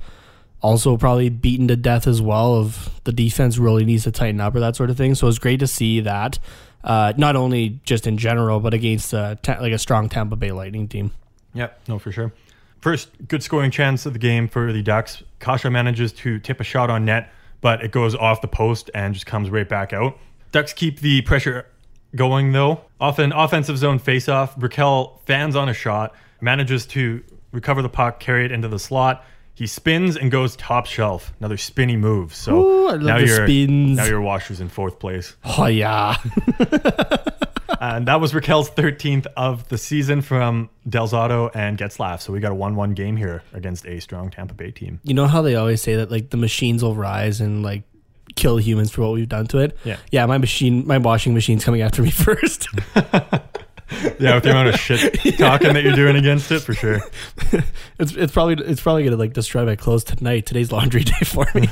also 0.61 0.97
probably 0.97 1.29
beaten 1.29 1.67
to 1.67 1.75
death 1.75 2.07
as 2.07 2.21
well. 2.21 2.55
Of 2.55 3.01
the 3.03 3.11
defense 3.11 3.57
really 3.57 3.85
needs 3.85 4.05
to 4.05 4.11
tighten 4.11 4.39
up 4.39 4.55
or 4.55 4.59
that 4.61 4.75
sort 4.75 4.89
of 4.89 4.97
thing. 4.97 5.15
So 5.15 5.27
it's 5.27 5.37
great 5.37 5.59
to 5.59 5.67
see 5.67 5.99
that, 5.99 6.39
uh, 6.87 7.11
not 7.17 7.35
only 7.35 7.81
just 7.83 8.07
in 8.07 8.17
general, 8.17 8.61
but 8.61 8.73
against 8.73 9.13
uh, 9.13 9.35
like 9.45 9.73
a 9.73 9.77
strong 9.77 10.07
Tampa 10.07 10.37
Bay 10.37 10.51
Lightning 10.51 10.87
team. 10.87 11.11
Yep, 11.53 11.81
no, 11.89 11.99
for 11.99 12.11
sure. 12.11 12.33
First 12.79 13.09
good 13.27 13.43
scoring 13.43 13.71
chance 13.71 14.05
of 14.05 14.13
the 14.13 14.19
game 14.19 14.47
for 14.47 14.71
the 14.71 14.81
Ducks. 14.81 15.21
Kase 15.39 15.65
manages 15.65 16.13
to 16.13 16.39
tip 16.39 16.61
a 16.61 16.63
shot 16.63 16.89
on 16.89 17.03
net, 17.03 17.29
but 17.59 17.83
it 17.83 17.91
goes 17.91 18.15
off 18.15 18.41
the 18.41 18.47
post 18.47 18.89
and 18.95 19.13
just 19.13 19.25
comes 19.25 19.49
right 19.49 19.67
back 19.67 19.91
out. 19.91 20.17
Ducks 20.53 20.71
keep 20.71 21.01
the 21.01 21.21
pressure 21.23 21.65
going 22.15 22.53
though. 22.53 22.81
Often 23.01 23.33
offensive 23.33 23.77
zone 23.77 23.99
faceoff. 23.99 24.55
Brickell 24.55 25.21
fans 25.25 25.57
on 25.57 25.67
a 25.67 25.73
shot, 25.73 26.15
manages 26.39 26.85
to 26.87 27.21
recover 27.51 27.81
the 27.81 27.89
puck, 27.89 28.21
carry 28.21 28.45
it 28.45 28.51
into 28.53 28.69
the 28.69 28.79
slot. 28.79 29.25
He 29.57 29.65
spins 29.65 30.15
and 30.15 30.29
goes 30.29 30.55
top 30.55 30.85
shelf. 30.85 31.33
Another 31.39 31.57
spinny 31.57 31.97
move. 31.97 32.35
So 32.35 32.55
Ooh, 32.63 32.87
I 32.89 32.91
love 32.91 33.01
now 33.01 33.17
the 33.17 33.25
you're 33.25 33.47
spins. 33.47 33.97
now 33.97 34.05
your 34.05 34.21
Washers 34.21 34.61
in 34.61 34.69
fourth 34.69 34.99
place. 34.99 35.35
Oh 35.43 35.65
yeah, 35.65 36.15
And 37.81 38.07
that 38.07 38.21
was 38.21 38.33
Rakell's 38.33 38.69
13th 38.71 39.27
of 39.35 39.67
the 39.69 39.77
season 39.77 40.21
from 40.21 40.69
Del 40.87 41.07
Zotto 41.07 41.49
and 41.55 41.77
Gets 41.77 41.97
Getzlaff. 41.97 42.21
So 42.21 42.33
we 42.33 42.39
got 42.39 42.51
a 42.51 42.55
1 42.55 42.75
1 42.75 42.93
game 42.93 43.17
here 43.17 43.41
against 43.53 43.85
a 43.87 43.99
strong 43.99 44.29
Tampa 44.29 44.53
Bay 44.53 44.71
team. 44.71 44.99
you 45.03 45.13
know 45.15 45.25
how 45.27 45.41
they 45.41 45.55
always 45.55 45.81
say 45.81 45.95
that 45.95 46.11
like 46.11 46.29
the 46.29 46.37
machines 46.37 46.83
will 46.83 46.95
rise 46.95 47.41
and 47.41 47.63
like 47.63 47.83
kill 48.35 48.57
humans 48.57 48.91
for 48.91 49.01
what 49.01 49.13
we've 49.13 49.27
done 49.29 49.47
to 49.47 49.57
it. 49.57 49.75
Yeah. 49.83 49.97
yeah. 50.11 50.25
My 50.27 50.37
machine, 50.37 50.85
my 50.85 50.97
washing 50.99 51.33
machine's 51.33 51.65
coming 51.65 51.81
after 51.81 52.01
me 52.03 52.11
first. 52.11 52.67
Yeah, 54.19 54.35
with 54.35 54.43
the 54.43 54.51
amount 54.51 54.69
of 54.69 54.79
shit 54.79 55.13
talking 55.37 55.73
that 55.73 55.83
you're 55.83 55.95
doing 55.95 56.15
against 56.15 56.51
it, 56.51 56.59
for 56.59 56.73
sure. 56.73 56.99
it's 57.99 58.13
it's 58.13 58.33
probably 58.33 58.63
it's 58.65 58.81
probably 58.81 59.03
gonna 59.03 59.15
like 59.15 59.33
destroy 59.33 59.65
my 59.65 59.75
clothes 59.75 60.03
tonight. 60.03 60.45
Today's 60.45 60.71
laundry 60.71 61.03
day 61.05 61.23
for 61.23 61.45
me. 61.55 61.69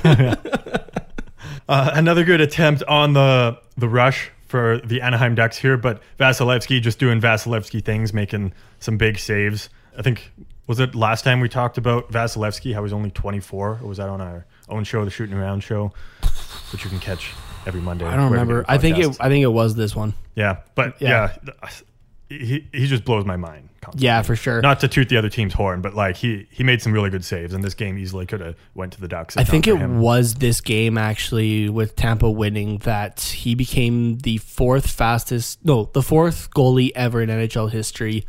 Uh, 1.68 1.92
another 1.94 2.24
good 2.24 2.42
attempt 2.42 2.84
on 2.84 3.14
the 3.14 3.58
the 3.78 3.90
rush 3.90 4.32
for 4.48 4.80
the 4.86 5.02
Anaheim 5.02 5.36
Ducks 5.36 5.58
here, 5.58 5.78
but 5.78 6.02
Vasilevskiy 6.20 6.82
just 6.82 7.00
doing 7.00 7.20
Vasilevskiy 7.20 7.84
things, 7.84 8.14
making 8.14 8.54
some 8.80 8.98
big 8.98 9.18
saves. 9.20 9.70
I 9.98 10.02
think 10.02 10.32
was 10.68 10.80
it 10.80 10.96
last 10.96 11.24
time 11.24 11.40
we 11.40 11.50
talked 11.50 11.78
about 11.78 12.12
Vasilevskiy? 12.12 12.74
How 12.74 12.84
he's 12.84 12.94
only 12.94 13.12
24, 13.12 13.80
or 13.82 13.88
was 13.88 13.98
that 13.98 14.10
on 14.10 14.22
our 14.22 14.46
own 14.70 14.84
show, 14.84 15.04
the 15.06 15.12
Shootin' 15.12 15.36
Around 15.36 15.62
show, 15.62 15.92
which 16.72 16.84
you 16.84 16.90
can 16.90 17.00
catch 17.00 17.32
every 17.66 17.82
Monday. 17.82 18.06
I 18.06 18.16
don't 18.16 18.32
remember. 18.32 18.64
I 18.68 18.78
think 18.78 18.98
it. 19.00 19.18
I 19.20 19.28
think 19.30 19.44
it 19.44 19.48
was 19.52 19.76
this 19.76 19.96
one. 19.96 20.14
Yeah, 20.36 20.58
but 20.76 21.02
Yeah. 21.02 21.34
yeah, 21.46 21.70
he 22.30 22.68
he 22.74 22.88
just 22.88 23.06
blows 23.06 23.26
my 23.26 23.38
mind. 23.38 23.70
constantly. 23.82 24.06
Yeah, 24.06 24.22
for 24.24 24.36
sure. 24.36 24.62
Not 24.62 24.80
to 24.80 24.88
toot 24.88 25.10
the 25.10 25.18
other 25.18 25.30
team's 25.30 25.54
horn, 25.54 25.82
but 25.82 25.94
like 25.94 26.18
he 26.18 26.48
he 26.50 26.64
made 26.64 26.82
some 26.82 26.92
really 26.92 27.10
good 27.10 27.24
saves, 27.24 27.54
and 27.54 27.64
this 27.64 27.74
game 27.74 27.98
easily 27.98 28.26
could 28.26 28.42
have 28.42 28.56
went 28.74 28.94
to 28.94 29.02
the 29.02 29.08
Ducks. 29.08 29.38
I 29.38 29.44
think 29.44 29.68
it 29.68 29.78
him. 29.78 30.00
was 30.00 30.36
this 30.36 30.60
game 30.62 30.98
actually 30.98 31.70
with 31.70 31.96
Tampa 31.96 32.30
winning 32.30 32.80
that 32.80 33.20
he 33.22 33.54
became 33.56 34.18
the 34.20 34.38
fourth 34.38 34.90
fastest, 34.90 35.64
no, 35.64 35.90
the 35.94 36.02
fourth 36.02 36.50
goalie 36.52 36.92
ever 36.96 37.22
in 37.22 37.30
NHL 37.30 37.70
history 37.72 38.26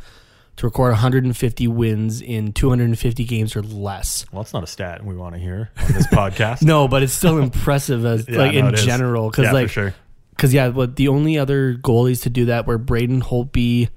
to 0.57 0.65
record 0.65 0.91
150 0.93 1.67
wins 1.67 2.19
in 2.19 2.51
250 2.51 3.25
games 3.25 3.55
or 3.55 3.61
less. 3.61 4.25
Well, 4.31 4.41
that's 4.41 4.53
not 4.53 4.63
a 4.63 4.67
stat 4.67 5.05
we 5.05 5.15
want 5.15 5.35
to 5.35 5.39
hear 5.39 5.69
on 5.79 5.91
this 5.93 6.07
podcast. 6.11 6.63
No, 6.63 6.87
but 6.87 7.03
it's 7.03 7.13
still 7.13 7.37
impressive 7.37 8.05
as 8.05 8.27
Yeah, 8.29 8.37
like 8.39 8.53
no, 8.55 8.69
in 8.69 8.75
general 8.75 9.29
because 9.29 9.45
yeah, 9.45 9.51
like 9.51 9.67
for 9.67 9.73
sure. 9.73 9.95
Because 10.37 10.53
yeah, 10.53 10.69
but 10.69 10.95
the 10.95 11.07
only 11.07 11.37
other 11.37 11.75
goalies 11.75 12.21
to 12.23 12.29
do 12.29 12.45
that 12.45 12.67
were 12.67 12.77
Braden 12.77 13.21
Holtby, 13.21 13.89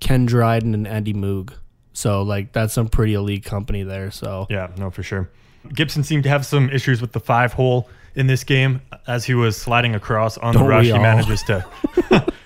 Ken 0.00 0.24
Dryden, 0.24 0.74
and 0.74 0.86
Andy 0.86 1.12
Moog. 1.12 1.52
So 1.92 2.22
like 2.22 2.52
that's 2.52 2.72
some 2.72 2.88
pretty 2.88 3.14
elite 3.14 3.44
company 3.44 3.82
there. 3.82 4.10
So 4.10 4.46
Yeah, 4.48 4.70
no, 4.78 4.90
for 4.90 5.02
sure. 5.02 5.28
Gibson 5.74 6.02
seemed 6.02 6.22
to 6.24 6.28
have 6.28 6.46
some 6.46 6.70
issues 6.70 7.00
with 7.00 7.12
the 7.12 7.20
five 7.20 7.52
hole 7.52 7.88
in 8.14 8.26
this 8.26 8.44
game 8.44 8.80
as 9.06 9.24
he 9.24 9.34
was 9.34 9.56
sliding 9.56 9.94
across 9.94 10.38
on 10.38 10.54
the 10.54 10.60
Don't 10.60 10.68
rush. 10.68 10.86
He 10.86 10.92
manages 10.92 11.42
to 11.44 11.64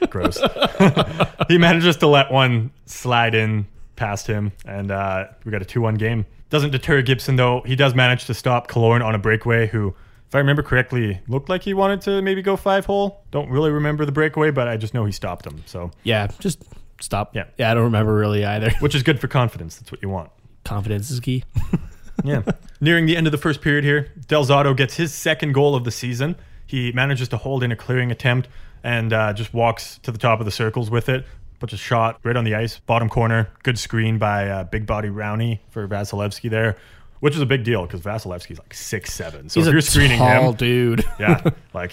gross. 0.11 0.39
he 1.49 1.59
manages 1.59 1.97
to 1.99 2.07
let 2.07 2.31
one 2.31 2.71
slide 2.87 3.35
in 3.35 3.67
past 3.97 4.27
him, 4.27 4.53
and 4.65 4.91
uh, 4.91 5.27
we 5.45 5.53
got 5.53 5.63
a 5.63 5.65
two-one 5.65 5.95
game. 5.95 6.27
Doesn't 6.51 6.71
deter 6.71 7.03
Gibson 7.03 7.37
though. 7.37 7.63
He 7.67 7.77
does 7.77 7.95
manage 7.95 8.27
to 8.27 8.35
stop 8.35 8.69
Killorn 8.69 9.05
on 9.05 9.15
a 9.15 9.19
breakaway. 9.19 9.67
Who, 9.67 9.95
I 10.37 10.41
remember 10.41 10.63
correctly, 10.63 11.21
looked 11.29 11.49
like 11.49 11.63
he 11.63 11.75
wanted 11.75 12.01
to 12.03 12.23
maybe 12.23 12.43
go 12.43 12.57
five 12.57 12.87
hole. 12.87 13.23
Don't 13.31 13.49
really 13.49 13.71
remember 13.71 14.05
the 14.05 14.13
breakaway, 14.13 14.51
but 14.51 14.69
I 14.69 14.77
just 14.77 14.95
know 14.95 15.05
he 15.05 15.13
stopped 15.13 15.47
him. 15.47 15.63
So, 15.67 15.91
yeah, 16.03 16.29
just 16.39 16.63
stop. 17.01 17.35
Yeah. 17.35 17.45
yeah, 17.59 17.71
I 17.71 17.75
don't 17.75 17.85
remember 17.85 18.15
really 18.15 18.45
either. 18.45 18.71
which 18.81 18.95
is 18.95 19.03
good 19.03 19.21
for 19.21 19.29
confidence. 19.29 19.77
That's 19.77 19.91
what 19.91 20.03
you 20.03 20.09
want. 20.09 20.31
Confidence 20.65 21.11
is 21.11 21.21
key. 21.21 21.45
Yeah. 22.25 22.43
Nearing 22.81 23.05
the 23.05 23.17
end 23.17 23.27
of 23.27 23.31
the 23.31 23.39
first 23.39 23.61
period 23.61 23.85
here, 23.85 24.11
Del 24.27 24.45
Zotto 24.45 24.75
gets 24.77 24.95
his 24.95 25.13
second 25.15 25.53
goal 25.53 25.75
of 25.75 25.85
the 25.85 25.91
season. 25.91 26.37
He 26.67 26.91
manages 26.93 27.29
to 27.29 27.37
hold 27.37 27.63
in 27.63 27.71
a 27.71 27.77
clearing 27.77 28.11
attempt 28.11 28.49
and 28.83 29.13
uh, 29.13 29.33
just 29.33 29.53
walks 29.53 29.99
to 29.99 30.11
the 30.11 30.19
top 30.19 30.41
of 30.41 30.47
the 30.47 30.51
circles 30.51 30.91
with 30.91 31.09
it. 31.09 31.27
Puts 31.59 31.73
a 31.73 31.77
shot 31.77 32.19
right 32.23 32.37
on 32.37 32.45
the 32.45 32.55
ice, 32.55 32.79
bottom 32.79 33.09
corner. 33.09 33.51
Good 33.63 33.79
screen 33.79 34.19
by 34.19 34.49
uh, 34.49 34.65
big 34.65 34.87
body 34.87 35.09
Rowney 35.09 35.61
for 35.71 35.87
Vasilevskiy 35.87 36.51
there, 36.51 36.77
which 37.21 37.35
is 37.35 37.41
a 37.41 37.47
big 37.47 37.65
deal 37.65 37.87
because 37.87 38.01
Vasilevskiy's 38.01 38.59
like 38.59 38.75
six 38.75 39.13
seven. 39.13 39.49
So 39.49 39.61
He's 39.61 39.67
if 39.67 39.73
you're 39.73 39.81
screening 39.81 40.19
tall 40.19 40.51
him, 40.51 40.57
dude. 40.57 41.05
yeah, 41.21 41.51
like. 41.75 41.93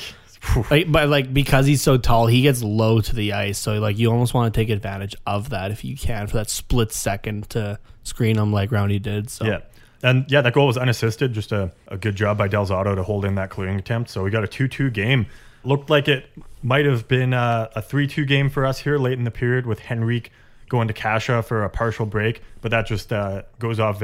Like, 0.70 0.92
but 0.92 1.08
like 1.08 1.34
because 1.34 1.66
he's 1.66 1.82
so 1.82 1.98
tall, 1.98 2.28
he 2.28 2.42
gets 2.42 2.62
low 2.62 3.00
to 3.00 3.16
the 3.16 3.32
ice. 3.32 3.58
So 3.58 3.80
like 3.80 3.98
you 3.98 4.12
almost 4.12 4.34
want 4.34 4.54
to 4.54 4.60
take 4.60 4.70
advantage 4.70 5.16
of 5.26 5.52
that 5.52 5.72
if 5.72 5.86
you 5.86 5.96
can 5.96 6.28
for 6.28 6.36
that 6.36 6.50
split 6.50 6.92
second 6.92 7.50
to 7.52 7.80
screen 8.04 8.38
him 8.38 8.52
like 8.52 8.70
Rowney 8.70 9.02
did. 9.02 9.30
So 9.30 9.46
Yeah. 9.46 9.60
And 10.04 10.30
yeah, 10.30 10.42
that 10.42 10.54
goal 10.54 10.68
was 10.68 10.78
unassisted. 10.78 11.34
Just 11.34 11.54
a, 11.54 11.72
a 11.88 11.98
good 11.98 12.16
job 12.16 12.38
by 12.38 12.50
Del 12.50 12.68
Zotto 12.68 12.94
to 12.94 13.04
hold 13.04 13.24
in 13.24 13.36
that 13.36 13.50
clearing 13.50 13.80
attempt. 13.80 14.10
So 14.10 14.22
we 14.22 14.30
got 14.30 14.44
a 14.44 14.48
2 14.48 14.68
2 14.68 14.90
game. 14.92 15.26
Looked 15.64 15.90
like 15.90 16.10
it 16.10 16.26
might 16.62 16.86
have 16.86 17.08
been 17.08 17.34
uh, 17.34 17.70
a 17.74 17.82
3 17.82 18.06
2 18.06 18.26
game 18.26 18.50
for 18.50 18.66
us 18.66 18.80
here 18.80 18.98
late 18.98 19.18
in 19.18 19.24
the 19.24 19.32
period 19.32 19.66
with 19.66 19.80
Henrique 19.90 20.30
going 20.68 20.90
to 20.90 20.94
Kase 20.94 21.46
for 21.46 21.64
a 21.64 21.70
partial 21.70 22.06
break. 22.06 22.42
But 22.60 22.72
that 22.72 22.86
just 22.86 23.14
uh, 23.14 23.44
goes 23.60 23.80
off 23.80 24.00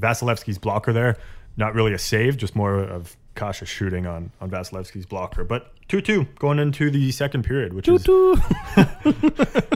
Vasilevskiy's 0.00 0.58
blocker 0.58 0.92
there. 0.92 1.16
Not 1.56 1.74
really 1.74 1.92
a 1.92 1.98
save, 1.98 2.36
just 2.36 2.56
more 2.56 2.78
of 2.78 3.16
Kase 3.34 3.66
shooting 3.68 4.06
on, 4.06 4.30
on 4.40 4.50
Vasilevskiy's 4.50 5.06
blocker. 5.06 5.44
But 5.44 5.72
2 5.88 6.00
2 6.00 6.24
going 6.38 6.58
into 6.58 6.90
the 6.90 7.10
second 7.12 7.44
period, 7.44 7.72
which 7.72 7.88
is. 7.88 8.02
Doo-doo. 8.04 8.40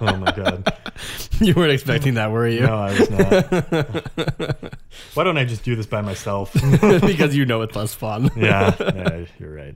Oh 0.00 0.16
my 0.16 0.30
God. 0.32 0.72
you 1.40 1.54
weren't 1.54 1.72
expecting 1.72 2.14
that, 2.14 2.30
were 2.30 2.46
you? 2.46 2.60
No, 2.60 2.74
I 2.74 2.98
was 2.98 3.10
not. 3.10 4.74
Why 5.14 5.24
don't 5.24 5.38
I 5.38 5.44
just 5.44 5.64
do 5.64 5.74
this 5.74 5.86
by 5.86 6.02
myself? 6.02 6.52
because 6.52 7.34
you 7.34 7.46
know 7.46 7.62
it's 7.62 7.74
less 7.76 7.94
fun. 7.94 8.30
yeah, 8.36 8.74
yeah, 8.78 9.24
you're 9.38 9.54
right. 9.54 9.74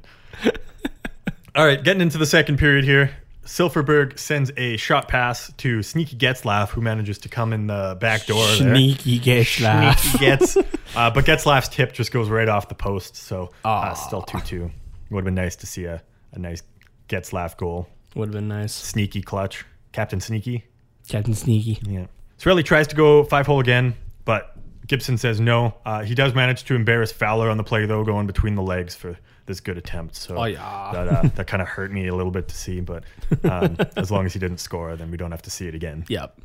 All 1.54 1.64
right, 1.64 1.82
getting 1.82 2.02
into 2.02 2.18
the 2.18 2.26
second 2.26 2.58
period 2.58 2.84
here. 2.84 3.10
Silfverberg 3.50 4.16
sends 4.16 4.52
a 4.56 4.76
shot 4.76 5.08
pass 5.08 5.52
to 5.56 5.82
Sneaky 5.82 6.14
Getzlaff, 6.14 6.68
who 6.68 6.80
manages 6.80 7.18
to 7.18 7.28
come 7.28 7.52
in 7.52 7.66
the 7.66 7.98
back 8.00 8.26
door 8.26 8.46
there. 8.46 8.76
Sneaky 8.76 9.18
gets 9.18 9.60
laugh. 9.60 9.98
Sneaky 9.98 10.18
Getz. 10.18 10.56
Uh, 10.56 11.10
but 11.10 11.24
Getzlaff's 11.24 11.68
tip 11.68 11.92
just 11.92 12.12
goes 12.12 12.28
right 12.28 12.48
off 12.48 12.68
the 12.68 12.76
post, 12.76 13.16
so 13.16 13.50
uh, 13.64 13.92
still 13.94 14.22
2 14.22 14.40
2. 14.40 14.70
Would 15.10 15.18
have 15.18 15.24
been 15.24 15.34
nice 15.34 15.56
to 15.56 15.66
see 15.66 15.84
a, 15.84 16.00
a 16.32 16.38
nice 16.38 16.62
Getzlaff 17.08 17.56
goal. 17.56 17.88
Would 18.14 18.28
have 18.28 18.34
been 18.34 18.46
nice. 18.46 18.72
Sneaky 18.72 19.20
clutch. 19.20 19.64
Captain 19.90 20.20
Sneaky. 20.20 20.64
Captain 21.08 21.34
Sneaky. 21.34 21.80
Yeah. 21.82 22.06
Cirelli 22.38 22.64
tries 22.64 22.86
to 22.86 22.94
go 22.94 23.24
five 23.24 23.46
hole 23.46 23.58
again, 23.58 23.94
but 24.24 24.56
Gibson 24.86 25.18
says 25.18 25.40
no. 25.40 25.74
Uh, 25.84 26.04
he 26.04 26.14
does 26.14 26.36
manage 26.36 26.64
to 26.64 26.76
embarrass 26.76 27.10
Fowler 27.10 27.50
on 27.50 27.56
the 27.56 27.64
play, 27.64 27.84
though, 27.86 28.04
going 28.04 28.28
between 28.28 28.54
the 28.54 28.62
legs 28.62 28.94
for 28.94 29.18
this 29.50 29.60
good 29.60 29.76
attempt. 29.76 30.14
So 30.16 30.36
Oh, 30.38 30.44
yeah. 30.44 30.90
that, 30.92 31.08
uh, 31.08 31.22
that 31.34 31.46
kind 31.48 31.60
of 31.60 31.68
hurt 31.68 31.90
me 31.92 32.06
a 32.06 32.14
little 32.14 32.30
bit 32.32 32.46
to 32.48 32.54
see, 32.56 32.80
but 32.80 33.02
um, 33.44 33.76
as 33.96 34.10
long 34.10 34.24
as 34.24 34.32
he 34.32 34.38
didn't 34.38 34.58
score, 34.58 34.96
then 34.96 35.10
we 35.10 35.16
don't 35.16 35.32
have 35.32 35.42
to 35.42 35.50
see 35.50 35.66
it 35.66 35.74
again. 35.74 36.04
Yep. 36.08 36.38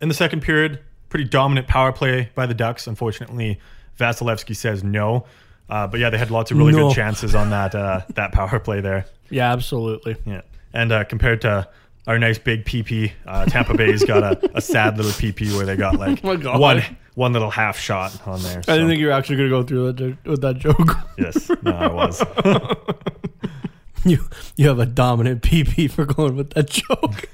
In 0.00 0.08
the 0.08 0.14
second 0.14 0.40
period, 0.42 0.78
pretty 1.08 1.24
dominant 1.24 1.66
power 1.68 1.92
play 1.92 2.30
by 2.34 2.46
the 2.46 2.54
Ducks. 2.54 2.86
Unfortunately, 2.86 3.58
Vasilevskiy 3.98 4.56
says 4.56 4.82
no. 4.84 5.26
Uh, 5.68 5.86
but 5.86 6.00
yeah, 6.00 6.10
they 6.10 6.18
had 6.18 6.30
lots 6.30 6.50
of 6.50 6.58
really 6.58 6.72
No. 6.72 6.88
good 6.88 6.94
chances 6.96 7.34
on 7.34 7.50
that 7.50 7.74
uh, 7.74 8.02
that 8.14 8.32
power 8.32 8.58
play 8.58 8.80
there. 8.80 9.06
Yeah, 9.30 9.52
absolutely. 9.52 10.16
Yeah. 10.26 10.42
And 10.72 10.90
uh, 10.92 11.04
compared 11.04 11.40
to 11.42 11.68
our 12.06 12.18
nice 12.18 12.38
big 12.38 12.64
PP, 12.64 13.12
uh, 13.26 13.44
Tampa 13.46 13.74
Bay's 13.74 14.04
got 14.04 14.22
a, 14.22 14.56
a 14.56 14.60
sad 14.60 14.96
little 14.96 15.12
PP 15.12 15.56
where 15.56 15.64
they 15.64 15.76
got 15.76 15.98
like 15.98 16.20
Oh 16.24 16.58
one 16.58 16.82
one 17.14 17.32
little 17.32 17.50
half 17.50 17.78
shot 17.78 18.26
on 18.26 18.40
there. 18.42 18.58
I 18.66 18.72
didn't 18.72 18.88
think 18.88 19.00
you 19.00 19.06
were 19.06 19.12
actually 19.12 19.36
going 19.36 19.50
to 19.50 19.56
go 19.56 19.62
through 19.62 19.92
that 19.92 20.16
with 20.24 20.40
that 20.40 20.58
joke. 20.58 20.96
yes, 21.18 21.50
no, 21.62 21.72
I 21.72 21.88
was. 21.88 22.22
you 24.04 24.18
you 24.56 24.68
have 24.68 24.78
a 24.78 24.86
dominant 24.86 25.42
PP 25.42 25.90
for 25.90 26.04
going 26.06 26.36
with 26.36 26.50
that 26.50 26.70
joke. 26.70 27.28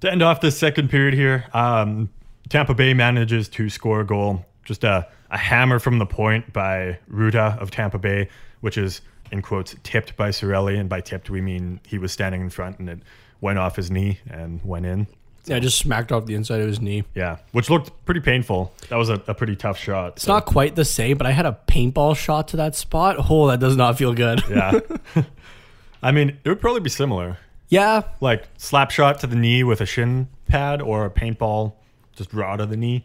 to 0.00 0.10
end 0.10 0.22
off 0.22 0.40
this 0.40 0.58
second 0.58 0.90
period 0.90 1.14
here, 1.14 1.46
um, 1.52 2.08
Tampa 2.48 2.74
Bay 2.74 2.94
manages 2.94 3.48
to 3.50 3.68
score 3.68 4.00
a 4.00 4.06
goal. 4.06 4.44
Just 4.64 4.84
a, 4.84 5.08
a 5.30 5.38
hammer 5.38 5.78
from 5.78 5.98
the 5.98 6.06
point 6.06 6.52
by 6.52 6.98
Rutta 7.10 7.58
of 7.58 7.70
Tampa 7.70 7.98
Bay, 7.98 8.28
which 8.60 8.78
is 8.78 9.00
in 9.32 9.42
quotes 9.42 9.74
tipped 9.82 10.16
by 10.16 10.30
Cirelli, 10.30 10.78
and 10.78 10.88
by 10.88 11.00
tipped 11.00 11.30
we 11.30 11.40
mean 11.40 11.80
he 11.86 11.98
was 11.98 12.12
standing 12.12 12.40
in 12.40 12.50
front 12.50 12.78
and 12.78 12.88
it 12.88 12.98
went 13.40 13.58
off 13.58 13.76
his 13.76 13.90
knee 13.90 14.18
and 14.28 14.60
went 14.64 14.86
in. 14.86 15.06
Yeah, 15.46 15.58
just 15.58 15.78
smacked 15.78 16.12
off 16.12 16.26
the 16.26 16.34
inside 16.34 16.60
of 16.60 16.66
his 16.68 16.80
knee. 16.82 17.02
Yeah, 17.14 17.38
which 17.52 17.70
looked 17.70 17.90
pretty 18.04 18.20
painful. 18.20 18.72
That 18.90 18.96
was 18.96 19.08
a, 19.08 19.14
a 19.26 19.34
pretty 19.34 19.56
tough 19.56 19.78
shot. 19.78 20.12
It's 20.16 20.26
not 20.26 20.44
quite 20.44 20.76
the 20.76 20.84
same, 20.84 21.16
but 21.16 21.26
I 21.26 21.30
had 21.30 21.46
a 21.46 21.58
paintball 21.66 22.14
shot 22.16 22.48
to 22.48 22.58
that 22.58 22.74
spot. 22.76 23.16
Oh, 23.30 23.46
that 23.48 23.58
does 23.58 23.74
not 23.76 23.96
feel 23.96 24.12
good. 24.12 24.42
Yeah. 24.50 24.80
I 26.02 26.12
mean, 26.12 26.38
it 26.44 26.48
would 26.48 26.60
probably 26.60 26.80
be 26.80 26.90
similar. 26.90 27.38
yeah, 27.68 28.02
Like 28.20 28.44
slap 28.58 28.90
shot 28.90 29.20
to 29.20 29.26
the 29.26 29.36
knee 29.36 29.64
with 29.64 29.80
a 29.80 29.86
shin 29.86 30.28
pad 30.48 30.82
or 30.82 31.06
a 31.06 31.10
paintball 31.10 31.72
just 32.14 32.32
raw 32.34 32.56
to 32.56 32.66
the 32.66 32.76
knee. 32.76 33.04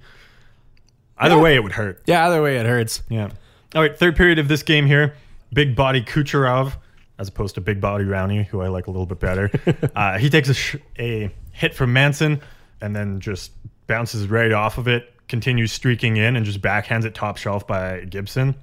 Either 1.18 1.36
Yeah. 1.36 1.42
way, 1.42 1.56
it 1.56 1.64
would 1.64 1.72
hurt. 1.74 2.02
yeah. 2.06 2.26
Either 2.28 2.42
way, 2.42 2.58
it 2.58 2.66
hurts. 2.66 3.02
Yeah. 3.10 3.30
All 3.74 3.82
right, 3.82 3.98
third 3.98 4.16
period 4.18 4.40
of 4.40 4.48
this 4.50 4.62
game 4.64 4.86
here. 4.86 5.16
Big 5.56 5.76
body 5.76 6.02
Kucherov, 6.04 6.74
as 7.18 7.30
opposed 7.30 7.56
to 7.56 7.62
big 7.62 7.80
body 7.82 8.04
Rowney, 8.04 8.46
who 8.46 8.62
I 8.62 8.68
like 8.68 8.88
a 8.88 8.92
little 8.92 9.06
bit 9.06 9.20
better. 9.20 9.50
uh, 9.96 10.18
he 10.20 10.30
takes 10.30 10.50
a, 10.50 10.54
sh- 10.54 10.76
a 11.00 11.32
hit 11.52 11.74
from 11.74 11.94
Manson 11.94 12.42
and 12.82 12.96
then 12.96 13.20
just 13.22 13.52
bounces 13.88 14.28
right 14.28 14.52
off 14.52 14.78
of 14.78 14.88
it, 14.88 15.12
continues 15.30 15.72
streaking 15.72 16.18
in, 16.18 16.36
and 16.36 16.46
just 16.46 16.62
backhands 16.62 17.06
it 17.06 17.16
top 17.16 17.38
shelf 17.38 17.66
by 17.66 18.02
Gibson. 18.02 18.54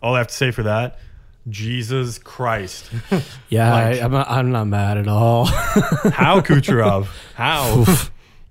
All 0.00 0.14
I 0.14 0.18
have 0.18 0.28
to 0.28 0.34
say 0.34 0.52
for 0.52 0.62
that, 0.62 1.00
Jesus 1.48 2.18
Christ. 2.18 2.88
Yeah, 3.48 3.72
Like- 3.72 4.00
I, 4.00 4.04
I'm, 4.04 4.12
not, 4.12 4.30
I'm 4.30 4.52
not 4.52 4.66
mad 4.66 4.98
at 4.98 5.08
all. 5.08 5.46
How 5.46 6.40
Kucherov? 6.40 7.08
How? 7.34 7.84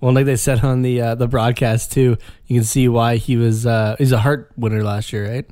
well, 0.01 0.11
like 0.13 0.25
they 0.25 0.35
said 0.35 0.63
on 0.65 0.81
the 0.81 0.99
uh, 1.01 1.15
the 1.15 1.27
broadcast 1.27 1.91
too, 1.93 2.17
you 2.47 2.55
can 2.57 2.63
see 2.65 2.89
why 2.89 3.15
he 3.17 3.37
was 3.37 3.65
uh, 3.67 3.95
he's 3.99 4.11
a 4.11 4.17
Hart 4.19 4.51
winner 4.57 4.83
last 4.83 5.13
year, 5.13 5.31
right? 5.31 5.45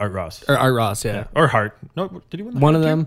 Art 0.00 0.12
Ross. 0.12 0.42
Or 0.48 0.56
Art 0.58 0.74
Ross, 0.74 1.04
yeah. 1.04 1.24
Or 1.36 1.46
Hart. 1.46 1.76
No, 1.96 2.08
did 2.30 2.40
he 2.40 2.42
win 2.42 2.54
the 2.54 2.60
One 2.60 2.74
of 2.74 2.82
them. 2.82 3.06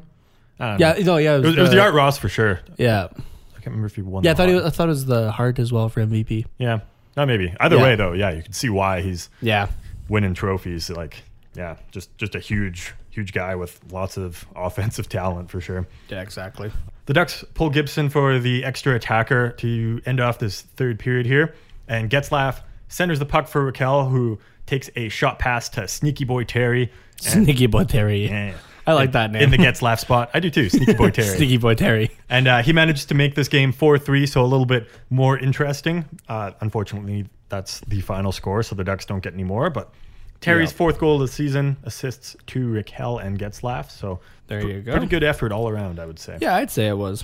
I 0.60 0.70
don't 0.70 0.80
Yeah, 0.80 0.94
know. 0.94 1.14
no, 1.14 1.18
yeah. 1.18 1.36
It 1.36 1.42
was, 1.44 1.58
it 1.58 1.62
was 1.62 1.70
the 1.72 1.82
Art 1.82 1.94
Ross 1.94 2.18
for 2.18 2.30
sure. 2.30 2.60
Yeah, 2.78 3.06
I 3.12 3.16
can't 3.56 3.66
remember 3.68 3.88
if 3.88 3.96
he 3.96 4.02
won. 4.04 4.24
yeah. 4.24 4.32
I 4.32 4.34
the 4.34 4.38
thought 4.38 4.48
he, 4.48 4.54
Hart. 4.54 4.64
was- 4.64 4.74
I 4.74 4.76
thought 4.78 4.86
it 4.86 4.90
was 4.90 5.06
the 5.06 5.32
Hart 5.32 5.60
as 5.60 5.74
well 5.74 5.90
for 5.90 6.02
MVP. 6.06 6.46
Yeah, 6.58 6.80
not 7.18 7.28
maybe. 7.28 7.54
Either 7.60 7.76
Yeah. 7.78 7.84
way, 7.84 7.96
though, 7.96 8.14
yeah, 8.14 8.30
you 8.32 8.44
can 8.44 8.54
see 8.54 8.70
why 8.70 9.02
he's 9.02 9.30
Yeah, 9.42 9.68
winning 10.08 10.34
trophies. 10.36 10.90
Like, 10.90 11.24
yeah, 11.56 11.76
just 11.92 12.16
just 12.18 12.36
a 12.36 12.40
huge, 12.40 12.94
huge 13.10 13.34
guy 13.34 13.56
with 13.56 13.80
lots 13.92 14.16
of 14.18 14.46
offensive 14.56 15.10
talent 15.10 15.50
for 15.50 15.60
sure. 15.60 15.88
yeah, 16.10 16.22
exactly. 16.22 16.72
The 17.08 17.14
Ducks 17.14 17.44
pull 17.56 17.70
Gibson 17.70 18.10
for 18.10 18.40
the 18.40 18.64
extra 18.64 18.96
attacker 18.96 19.50
to 19.58 20.02
end 20.06 20.20
off 20.22 20.40
this 20.40 20.62
third 20.62 21.00
period 21.00 21.26
here, 21.26 21.54
and 21.88 22.10
Getzlaff 22.10 22.62
centers 22.88 23.20
the 23.20 23.26
puck 23.26 23.48
for 23.48 23.70
Rakell, 23.70 24.10
who 24.10 24.40
takes 24.66 24.90
a 24.96 25.10
shot 25.10 25.40
pass 25.40 25.70
to 25.70 25.88
Sneaky 25.88 26.24
Boy 26.26 26.44
Terry. 26.44 26.92
And, 27.26 27.46
Sneaky 27.46 27.68
boy 27.68 27.84
Terry. 27.86 28.28
yeah, 28.28 28.54
I 28.86 28.94
like 28.94 29.08
in- 29.08 29.12
that 29.12 29.32
name. 29.32 29.44
in 29.44 29.50
the 29.52 29.58
Getzlaff 29.58 30.00
spot. 30.00 30.30
I 30.34 30.40
do 30.42 30.50
too, 30.50 30.68
Sneaky 30.70 30.94
Boy 30.96 31.10
Terry. 31.12 31.38
Sneaky 31.38 31.58
boy 31.58 31.76
Terry. 31.76 32.12
And 32.30 32.48
uh, 32.48 32.62
he 32.64 32.74
manages 32.74 33.06
to 33.06 33.14
make 33.14 33.36
this 33.36 33.48
game 33.48 33.72
4 33.72 33.98
3, 33.98 34.26
so 34.26 34.42
a 34.42 34.46
little 34.48 34.66
bit 34.66 34.88
more 35.10 35.38
interesting. 35.38 36.04
Uh, 36.28 36.52
unfortunately, 36.60 37.28
that's 37.50 37.80
the 37.82 38.02
final 38.02 38.32
score, 38.32 38.62
so 38.64 38.76
the 38.76 38.84
Ducks 38.84 39.06
don't 39.06 39.24
get 39.24 39.34
any 39.34 39.44
more. 39.46 39.70
But 39.70 39.94
Terry's 40.42 40.72
Yeah. 40.72 40.78
fourth 40.78 40.98
goal 41.00 41.16
of 41.16 41.22
the 41.22 41.28
season 41.34 41.78
assists 41.84 42.36
to 42.48 42.68
Rakell 42.68 43.24
and 43.24 43.40
Getzlaff. 43.40 43.90
So 43.90 44.20
There 44.48 44.60
pr- 44.62 44.68
you 44.68 44.82
go. 44.82 44.92
Pretty 44.94 45.08
good 45.08 45.24
effort 45.24 45.54
all 45.54 45.70
around, 45.70 46.00
I 46.00 46.06
would 46.06 46.20
say. 46.20 46.38
Yeah, 46.42 46.56
I'd 46.56 46.72
say 46.72 46.88
it 46.88 46.98
was. 46.98 47.24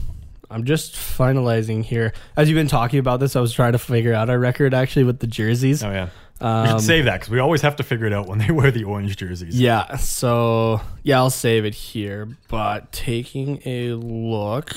I'm 0.52 0.64
just 0.64 0.94
finalizing 0.96 1.84
here. 1.84 2.14
As 2.38 2.48
you've 2.50 2.56
been 2.56 2.68
talking 2.70 3.00
about 3.00 3.20
this, 3.20 3.36
I 3.36 3.42
was 3.42 3.54
trying 3.54 3.74
to 3.74 3.78
figure 3.80 4.14
out 4.14 4.30
our 4.30 4.40
record 4.40 4.74
actually 4.74 5.04
with 5.04 5.20
the 5.20 5.28
jerseys. 5.28 5.84
Oh, 5.84 5.92
yeah. 5.92 6.10
We 6.42 6.48
Um, 6.48 6.68
should 6.68 6.82
save 6.82 7.06
that 7.06 7.16
because 7.20 7.30
we 7.30 7.40
always 7.40 7.62
have 7.62 7.76
to 7.78 7.84
figure 7.84 8.06
it 8.06 8.14
out 8.14 8.28
when 8.28 8.40
they 8.40 8.52
wear 8.52 8.72
the 8.72 8.84
orange 8.86 9.18
jerseys. 9.18 9.60
Yeah, 9.60 9.98
so 9.98 10.82
yeah, 11.04 11.18
I'll 11.18 11.30
save 11.30 11.66
it 11.66 11.74
here. 11.76 12.28
But 12.48 12.92
taking 12.92 13.62
a 13.66 13.94
look. 13.94 14.76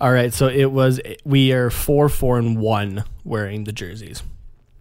All 0.00 0.12
right, 0.12 0.32
so 0.34 0.48
it 0.48 0.72
was 0.72 1.00
we 1.24 1.52
are 1.52 1.70
four, 1.70 2.08
four, 2.08 2.38
and 2.38 2.58
one 2.58 3.04
wearing 3.24 3.64
the 3.64 3.72
jerseys, 3.72 4.22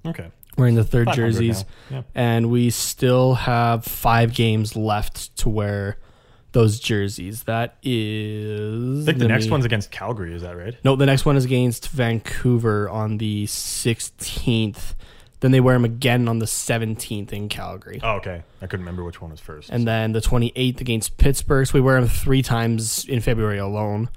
Okay. 0.05 0.31
wearing 0.57 0.73
the 0.75 0.83
third 0.83 1.11
jerseys. 1.13 1.63
Yeah. 1.91 2.01
and 2.15 2.49
we 2.49 2.69
still 2.71 3.35
have 3.35 3.85
five 3.85 4.33
games 4.33 4.75
left 4.75 5.35
to 5.37 5.49
wear 5.49 5.97
those 6.53 6.79
jerseys. 6.79 7.43
That 7.43 7.77
is. 7.83 9.03
I 9.03 9.11
think 9.11 9.19
the 9.19 9.27
next 9.27 9.45
me- 9.45 9.51
one's 9.51 9.65
against 9.65 9.91
Calgary. 9.91 10.33
Is 10.33 10.41
that 10.41 10.57
right? 10.57 10.75
No, 10.83 10.95
the 10.95 11.05
next 11.05 11.23
one 11.23 11.37
is 11.37 11.45
against 11.45 11.89
Vancouver 11.89 12.89
on 12.89 13.19
the 13.19 13.45
16th. 13.45 14.95
Then 15.41 15.51
they 15.51 15.59
wear 15.59 15.73
them 15.75 15.85
again 15.85 16.27
on 16.27 16.39
the 16.39 16.45
17th 16.45 17.33
in 17.33 17.49
Calgary. 17.49 17.99
Oh, 18.01 18.13
okay. 18.17 18.43
I 18.61 18.67
couldn't 18.67 18.85
remember 18.85 19.03
which 19.03 19.21
one 19.21 19.31
was 19.31 19.39
first. 19.39 19.69
And 19.69 19.85
then 19.87 20.11
the 20.13 20.21
28th 20.21 20.79
against 20.81 21.17
Pittsburgh. 21.17 21.67
So 21.67 21.73
we 21.73 21.81
wear 21.81 21.99
them 21.99 22.07
three 22.09 22.41
times 22.43 23.05
in 23.05 23.19
February 23.21 23.57
alone. 23.57 24.09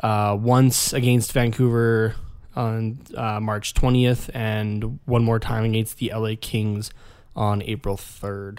Uh, 0.00 0.36
once 0.38 0.92
against 0.92 1.32
Vancouver 1.32 2.16
on 2.56 2.98
uh, 3.16 3.40
March 3.40 3.74
20th, 3.74 4.28
and 4.34 4.98
one 5.06 5.24
more 5.24 5.38
time 5.38 5.64
against 5.64 5.98
the 5.98 6.12
LA 6.14 6.32
Kings 6.40 6.90
on 7.36 7.62
April 7.62 7.96
3rd. 7.96 8.58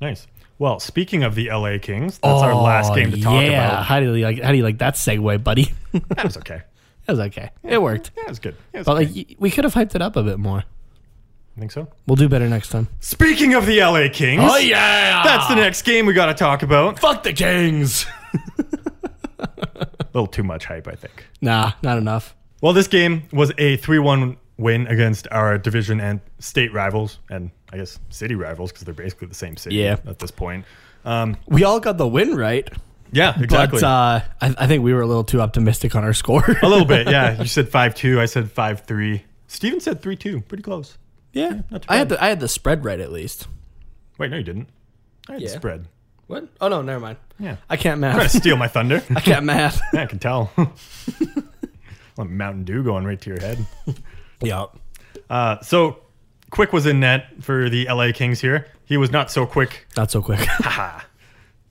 nice. 0.00 0.26
Well, 0.58 0.78
speaking 0.78 1.22
of 1.22 1.34
the 1.34 1.48
LA 1.50 1.78
Kings, 1.80 2.18
that's 2.18 2.42
our 2.42 2.54
last 2.54 2.94
game 2.94 3.10
to 3.12 3.20
talk 3.20 3.32
Oh, 3.32 3.40
yeah. 3.40 3.66
about. 3.66 3.84
How 3.86 3.98
do 4.00 4.14
you 4.14 4.24
like? 4.24 4.42
How 4.42 4.50
do 4.50 4.58
you 4.58 4.62
like 4.62 4.76
that 4.78 4.94
segue, 4.94 5.42
buddy? 5.42 5.72
That 5.92 6.24
was 6.24 6.36
okay. 6.38 6.62
That 7.06 7.12
was 7.14 7.20
okay. 7.28 7.50
It 7.62 7.80
worked. 7.80 8.10
Yeah, 8.14 8.24
it 8.24 8.28
was 8.28 8.38
good. 8.40 8.54
It 8.74 8.78
was 8.78 8.84
But 8.86 8.96
okay. 8.98 9.06
like, 9.28 9.36
we 9.38 9.50
could 9.50 9.64
have 9.64 9.72
hyped 9.72 9.94
it 9.94 10.02
up 10.02 10.16
a 10.16 10.22
bit 10.22 10.38
more. 10.38 10.64
I 11.56 11.60
think 11.60 11.72
so. 11.72 11.88
We'll 12.06 12.16
do 12.16 12.28
better 12.28 12.48
next 12.48 12.68
time. 12.70 12.88
Speaking 13.00 13.54
of 13.54 13.66
the 13.66 13.80
LA 13.80 14.08
Kings, 14.12 14.42
Oh, 14.44 14.56
yeah! 14.56 15.22
that's 15.24 15.48
the 15.48 15.56
next 15.56 15.82
game 15.82 16.06
we 16.06 16.12
got 16.14 16.26
to 16.26 16.34
talk 16.34 16.62
about. 16.62 16.98
Fuck 16.98 17.22
the 17.22 17.32
Kings. 17.32 18.06
A 18.58 18.64
little 20.14 20.26
too 20.26 20.42
much 20.42 20.64
hype, 20.64 20.86
I 20.88 20.94
think. 20.94 21.26
Nah, 21.40 21.72
not 21.82 21.98
enough. 21.98 22.34
Well, 22.62 22.72
this 22.72 22.88
game 22.88 23.24
was 23.32 23.52
a 23.58 23.76
3 23.78 23.98
1 23.98 24.36
win 24.58 24.86
against 24.88 25.26
our 25.30 25.56
division 25.58 26.00
and 26.00 26.20
state 26.38 26.72
rivals, 26.72 27.18
and 27.30 27.50
I 27.72 27.78
guess 27.78 27.98
city 28.10 28.34
rivals 28.34 28.70
because 28.72 28.84
they're 28.84 28.94
basically 28.94 29.28
the 29.28 29.34
same 29.34 29.56
city 29.56 29.76
Yeah. 29.76 29.96
at 30.06 30.18
this 30.18 30.30
point. 30.30 30.64
Um, 31.04 31.36
We 31.46 31.64
all 31.64 31.80
got 31.80 31.96
the 31.96 32.06
win 32.06 32.36
right, 32.36 32.68
yeah, 33.12 33.34
exactly. 33.40 33.80
but 33.80 33.86
uh, 33.86 34.20
I, 34.42 34.54
I 34.58 34.66
think 34.66 34.84
we 34.84 34.92
were 34.92 35.00
a 35.00 35.06
little 35.06 35.24
too 35.24 35.40
optimistic 35.40 35.94
on 35.96 36.04
our 36.04 36.12
score. 36.12 36.44
a 36.62 36.68
little 36.68 36.84
bit, 36.84 37.08
yeah. 37.10 37.40
You 37.40 37.46
said 37.48 37.68
5 37.70 37.94
2, 37.94 38.20
I 38.20 38.26
said 38.26 38.50
5 38.52 38.80
3. 38.82 39.24
Steven 39.48 39.80
said 39.80 40.02
3 40.02 40.14
2. 40.16 40.40
Pretty 40.42 40.62
close. 40.62 40.98
Yeah, 41.32 41.62
not 41.70 41.82
too 41.82 41.86
I 41.88 41.96
had 41.96 42.08
the 42.08 42.22
I 42.22 42.28
had 42.28 42.40
the 42.40 42.48
spread 42.48 42.84
right 42.84 43.00
at 43.00 43.12
least. 43.12 43.48
Wait, 44.18 44.30
no, 44.30 44.36
you 44.36 44.42
didn't. 44.42 44.68
I 45.28 45.34
had 45.34 45.42
the 45.42 45.48
spread. 45.48 45.86
What? 46.26 46.48
Oh 46.60 46.68
no, 46.68 46.80
never 46.82 47.00
mind. 47.00 47.18
Yeah. 47.38 47.56
I 47.68 47.76
can't 47.76 48.00
math. 48.00 48.14
Trying 48.14 48.28
to 48.28 48.38
steal 48.38 48.56
my 48.56 48.68
thunder. 48.68 49.02
I 49.16 49.20
can't 49.20 49.44
math. 49.44 49.80
yeah, 49.92 50.02
I 50.02 50.06
can 50.06 50.18
tell. 50.18 50.52
Like 52.16 52.28
Mountain 52.28 52.64
Dew 52.64 52.82
going 52.82 53.04
right 53.04 53.18
to 53.18 53.30
your 53.30 53.40
head. 53.40 53.64
yeah. 54.42 54.66
Uh, 55.30 55.58
so 55.62 56.00
Quick 56.50 56.72
was 56.72 56.84
in 56.84 57.00
net 57.00 57.28
for 57.40 57.70
the 57.70 57.86
LA 57.88 58.12
Kings 58.12 58.40
here. 58.40 58.66
He 58.84 58.98
was 58.98 59.10
not 59.10 59.30
so 59.30 59.46
quick. 59.46 59.86
Not 59.96 60.10
so 60.10 60.20
quick. 60.20 60.40
Haha. 60.40 61.00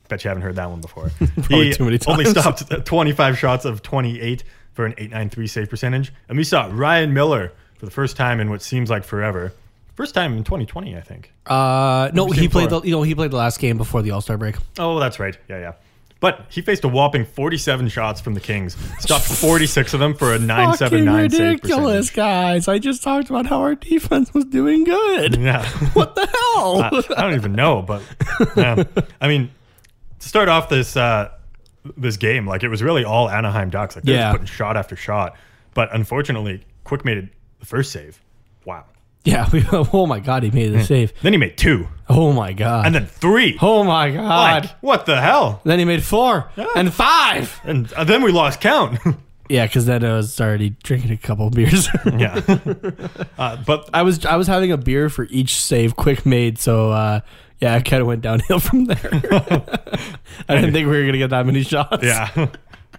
Bet 0.08 0.24
you 0.24 0.30
haven't 0.30 0.42
heard 0.42 0.56
that 0.56 0.70
one 0.70 0.82
before. 0.82 1.12
He 1.50 1.72
too 1.74 1.86
many 1.86 2.00
only 2.08 2.26
stopped 2.26 2.64
25 2.86 3.38
shots 3.38 3.66
of 3.66 3.84
28 3.84 4.44
for 4.74 4.86
an 4.86 4.94
893 4.94 5.48
save 5.48 5.70
percentage. 5.70 6.12
And 6.30 6.38
we 6.38 6.44
saw 6.44 6.68
Ryan 6.72 7.14
Miller 7.14 7.52
for 7.80 7.86
the 7.86 7.92
first 7.92 8.16
time 8.16 8.40
in 8.40 8.50
what 8.50 8.62
seems 8.62 8.90
like 8.90 9.04
forever. 9.04 9.54
First 9.96 10.14
time 10.14 10.38
in 10.38 10.44
2020, 10.44 10.96
I 10.96 11.02
think. 11.02 11.34
Uh, 11.46 12.10
no, 12.14 12.28
he 12.28 12.48
played 12.48 12.70
the 12.70 12.82
you 12.82 12.92
know 12.92 13.02
he 13.02 13.16
played 13.16 13.32
the 13.32 13.38
last 13.38 13.60
game 13.60 13.78
before 13.78 14.02
the 14.02 14.12
All 14.12 14.22
Star 14.22 14.38
break. 14.38 14.56
Oh, 14.78 15.00
that's 15.00 15.20
right. 15.20 15.36
Yeah, 15.50 15.60
yeah. 15.60 15.74
But 16.22 16.46
he 16.50 16.62
faced 16.62 16.84
a 16.84 16.90
whopping 16.90 17.24
47 17.24 17.88
shots 17.88 18.20
from 18.20 18.34
the 18.34 18.42
Kings, 18.42 18.76
stopped 19.00 19.24
46 19.26 19.94
of 19.94 20.02
them 20.02 20.14
for 20.14 20.34
a 20.34 20.40
979 20.40 21.30
save 21.30 21.40
ridiculous, 21.40 22.10
guys! 22.10 22.68
I 22.68 22.78
just 22.78 23.02
talked 23.04 23.30
about 23.30 23.46
how 23.46 23.62
our 23.62 23.76
defense 23.76 24.34
was 24.34 24.44
doing 24.46 24.84
good. 24.84 25.38
Yeah. 25.38 25.66
What 25.94 26.16
the 26.16 26.26
hell? 26.28 26.82
I, 26.84 27.04
I 27.18 27.22
don't 27.22 27.36
even 27.36 27.54
know, 27.54 27.82
but 27.82 28.02
yeah. 28.58 28.84
I 29.22 29.28
mean, 29.30 29.50
to 30.20 30.28
start 30.28 30.50
off 30.50 30.68
this 30.70 30.96
uh, 30.98 31.32
this 31.98 32.18
game, 32.18 32.46
like 32.46 32.64
it 32.64 32.70
was 32.70 32.84
really 32.84 33.06
all 33.06 33.30
Anaheim 33.30 33.70
Ducks. 33.70 33.96
Like 33.96 34.04
they 34.06 34.14
Yeah. 34.14 34.28
were 34.32 34.40
putting 34.40 34.48
shot 34.48 34.76
after 34.78 34.96
shot, 34.98 35.36
but 35.74 35.94
unfortunately, 35.94 36.62
Quick 36.84 37.06
made 37.06 37.18
it 37.18 37.30
the 37.60 37.66
first 37.66 37.92
save. 37.92 38.22
Wow. 38.66 38.86
yeah. 39.24 39.48
We, 39.54 39.64
oh 39.72 40.06
my 40.06 40.20
god, 40.20 40.44
he 40.44 40.52
made 40.52 40.70
the 40.74 40.84
save. 40.84 41.14
Then 41.22 41.34
he 41.34 41.38
made 41.38 41.58
two, 41.58 41.88
Oh 42.08 42.32
my 42.34 42.54
god. 42.54 42.86
and 42.86 42.96
then 42.96 43.06
three. 43.06 43.58
oh 43.62 43.84
my 43.84 44.12
god. 44.12 44.66
Like, 44.66 44.72
what 44.82 45.06
the 45.06 45.20
hell? 45.22 45.62
Then 45.64 45.80
he 45.80 45.86
made 45.86 46.04
four 46.04 46.50
and 46.76 46.94
five. 46.94 47.60
And 47.64 47.92
uh, 47.94 48.04
then 48.04 48.22
we 48.24 48.32
lost 48.32 48.62
count. 48.62 49.00
Yeah, 49.52 49.66
because 49.66 49.88
then 49.88 50.06
I 50.06 50.14
was 50.14 50.40
already 50.40 50.76
drinking 50.84 51.10
a 51.10 51.18
couple 51.18 51.50
beers. 51.50 51.88
yeah. 52.06 52.40
uh, 53.40 53.58
but 53.66 53.90
I 53.96 54.04
was 54.04 54.24
I 54.24 54.36
was 54.36 54.46
having 54.46 54.72
a 54.72 54.78
beer 54.78 55.10
for 55.10 55.26
each 55.32 55.60
save 55.60 55.96
Quick 55.96 56.24
made, 56.24 56.60
so 56.60 56.92
uh, 56.92 57.22
yeah, 57.60 57.74
I 57.74 57.82
kind 57.82 58.00
of 58.00 58.06
went 58.06 58.22
downhill 58.22 58.60
from 58.60 58.86
there. 58.86 59.10
I 60.48 60.54
didn't 60.56 60.72
think 60.72 60.88
we 60.88 61.00
were 61.00 61.04
gonna 61.04 61.18
get 61.18 61.32
that 61.32 61.48
many 61.48 61.64
shots. 61.64 62.04
yeah. 62.04 62.48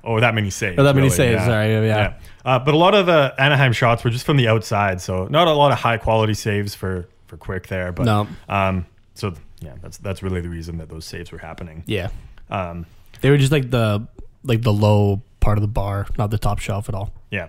Oh, 0.03 0.19
that 0.19 0.35
many 0.35 0.51
saves. 0.51 0.77
Or 0.77 0.83
that 0.83 0.97
many 0.97 1.07
really, 1.07 1.17
saves, 1.17 1.45
sorry, 1.45 1.87
yeah. 1.87 2.15
Uh, 2.45 2.59
but 2.59 2.75
a 2.75 2.77
lot 2.77 2.95
of 2.95 3.07
the 3.07 3.35
Anaheim 3.39 3.73
shots 3.73 4.03
were 4.05 4.11
just 4.11 4.25
from 4.27 4.37
the 4.37 4.49
outside, 4.49 5.01
so 5.01 5.27
not 5.29 5.47
a 5.49 5.53
lot 5.53 5.73
of 5.73 5.79
high 5.79 5.99
quality 5.99 6.35
saves 6.35 6.75
for 6.75 7.09
for 7.27 7.37
Quick 7.37 7.69
there. 7.69 7.93
But 7.93 8.07
No. 8.07 8.27
um, 8.49 8.87
so 9.15 9.35
yeah, 9.61 9.75
that's 9.83 9.99
that's 9.99 10.23
really 10.23 10.41
the 10.41 10.49
reason 10.49 10.79
that 10.79 10.89
those 10.89 11.05
saves 11.05 11.31
were 11.33 11.39
happening. 11.39 11.85
yeah. 11.87 12.09
Um, 12.51 12.87
They 13.21 13.31
were 13.31 13.37
just 13.39 13.53
like 13.53 13.71
the 13.71 14.07
like 14.43 14.63
the 14.63 14.73
low 14.73 15.23
part 15.41 15.59
of 15.59 15.63
the 15.63 15.69
bar, 15.69 16.07
not 16.19 16.31
the 16.31 16.39
top 16.39 16.59
shelf 16.59 16.89
at 16.89 16.95
all. 16.95 17.13
yeah. 17.31 17.49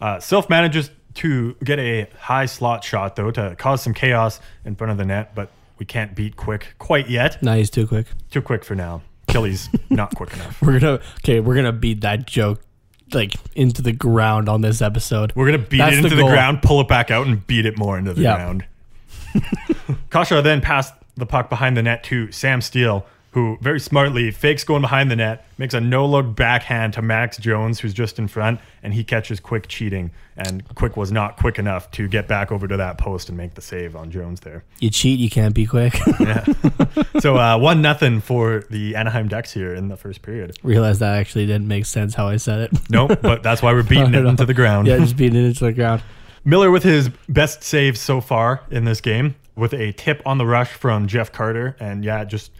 Uh, 0.00 0.20
Self 0.20 0.48
manages 0.48 0.90
to 1.14 1.54
get 1.64 1.80
a 1.80 2.06
high 2.20 2.46
slot 2.46 2.84
shot 2.84 3.16
though 3.16 3.32
to 3.32 3.56
cause 3.56 3.82
some 3.82 3.92
chaos 3.94 4.38
in 4.64 4.76
front 4.76 4.92
of 4.92 4.96
the 4.98 5.04
net, 5.04 5.34
but 5.34 5.50
we 5.78 5.84
can't 5.86 6.14
beat 6.14 6.36
Quick 6.36 6.74
quite 6.78 7.08
yet. 7.10 7.42
Nah, 7.42 7.54
he's 7.56 7.70
too 7.70 7.86
quick. 7.88 8.06
Too 8.30 8.40
quick 8.42 8.64
for 8.64 8.76
now. 8.76 9.02
Kelly's 9.26 9.68
not 9.90 10.14
quick 10.14 10.32
enough. 10.34 10.62
We're 10.62 10.78
gonna 10.78 11.00
okay. 11.24 11.40
We're 11.40 11.56
gonna 11.56 11.72
beat 11.72 12.00
that 12.02 12.26
joke 12.28 12.60
like 13.14 13.34
into 13.54 13.82
the 13.82 13.92
ground 13.92 14.48
on 14.48 14.60
this 14.62 14.80
episode. 14.82 15.32
We're 15.34 15.46
gonna 15.46 15.58
beat 15.58 15.78
That's 15.78 15.94
it 15.96 16.04
into 16.04 16.10
the 16.10 16.16
the, 16.22 16.28
ground, 16.28 16.62
pull 16.62 16.80
it 16.80 16.88
back 16.88 17.10
out, 17.10 17.26
and 17.26 17.46
beat 17.46 17.66
it 17.66 17.78
more 17.78 17.98
into 17.98 18.12
the 18.14 18.22
Yeah. 18.22 18.36
ground. 18.36 18.64
Kase 20.10 20.28
then 20.42 20.60
passed 20.60 20.94
the 21.16 21.26
puck 21.26 21.48
behind 21.50 21.76
the 21.76 21.82
net 21.82 22.04
to 22.04 22.30
Sam 22.32 22.60
Steel, 22.60 23.06
who 23.32 23.58
very 23.60 23.78
smartly 23.78 24.30
fakes 24.30 24.64
going 24.64 24.80
behind 24.80 25.10
the 25.10 25.16
net, 25.16 25.46
makes 25.58 25.74
a 25.74 25.80
no 25.80 26.06
look 26.06 26.34
backhand 26.34 26.94
to 26.94 27.02
Max 27.02 27.36
Jones, 27.36 27.78
who's 27.80 27.92
just 27.92 28.18
in 28.18 28.26
front, 28.26 28.58
and 28.82 28.94
he 28.94 29.04
catches 29.04 29.38
Quick 29.38 29.68
cheating. 29.68 30.10
And 30.36 30.66
Quick 30.74 30.96
was 30.96 31.12
not 31.12 31.36
quick 31.36 31.58
enough 31.58 31.90
to 31.92 32.08
get 32.08 32.26
back 32.28 32.50
over 32.50 32.66
to 32.66 32.76
that 32.76 32.96
post 32.96 33.28
and 33.28 33.36
make 33.36 33.54
the 33.54 33.60
save 33.60 33.94
on 33.96 34.10
Jones 34.10 34.40
there. 34.40 34.64
You 34.78 34.88
cheat, 34.90 35.18
you 35.18 35.28
can't 35.30 35.54
be 35.54 35.66
quick. 35.66 35.94
Yeah. 36.20 36.44
so 37.20 37.36
uh, 37.36 37.56
one 37.58 37.80
nothing 37.80 38.20
for 38.20 38.64
the 38.70 38.96
Anaheim 38.96 39.28
Ducks 39.28 39.52
here 39.52 39.72
in 39.74 39.88
the 39.88 39.96
first 39.96 40.20
period. 40.22 40.56
Realize 40.62 40.98
that 40.98 41.14
actually 41.16 41.46
didn't 41.46 41.68
make 41.68 41.86
sense 41.86 42.14
how 42.14 42.28
I 42.28 42.36
said 42.36 42.60
it. 42.60 42.90
Nope, 42.90 43.20
but 43.22 43.42
that's 43.44 43.62
why 43.62 43.72
we're 43.72 43.82
beating 43.84 44.14
it 44.14 44.24
into 44.26 44.44
the 44.44 44.54
ground. 44.54 44.86
yeah, 44.88 44.98
just 44.98 45.16
beating 45.16 45.42
it 45.42 45.46
into 45.46 45.64
the 45.64 45.72
ground. 45.72 46.02
Miller 46.44 46.70
with 46.70 46.82
his 46.82 47.08
best 47.28 47.62
save 47.62 47.96
so 47.98 48.20
far 48.20 48.62
in 48.70 48.84
this 48.84 49.00
game 49.00 49.36
with 49.54 49.72
a 49.74 49.92
tip 49.92 50.22
on 50.24 50.38
the 50.38 50.46
rush 50.46 50.70
from 50.70 51.06
Jeff 51.06 51.30
Carter. 51.32 51.76
And 51.80 52.04
yeah, 52.04 52.24
just 52.24 52.50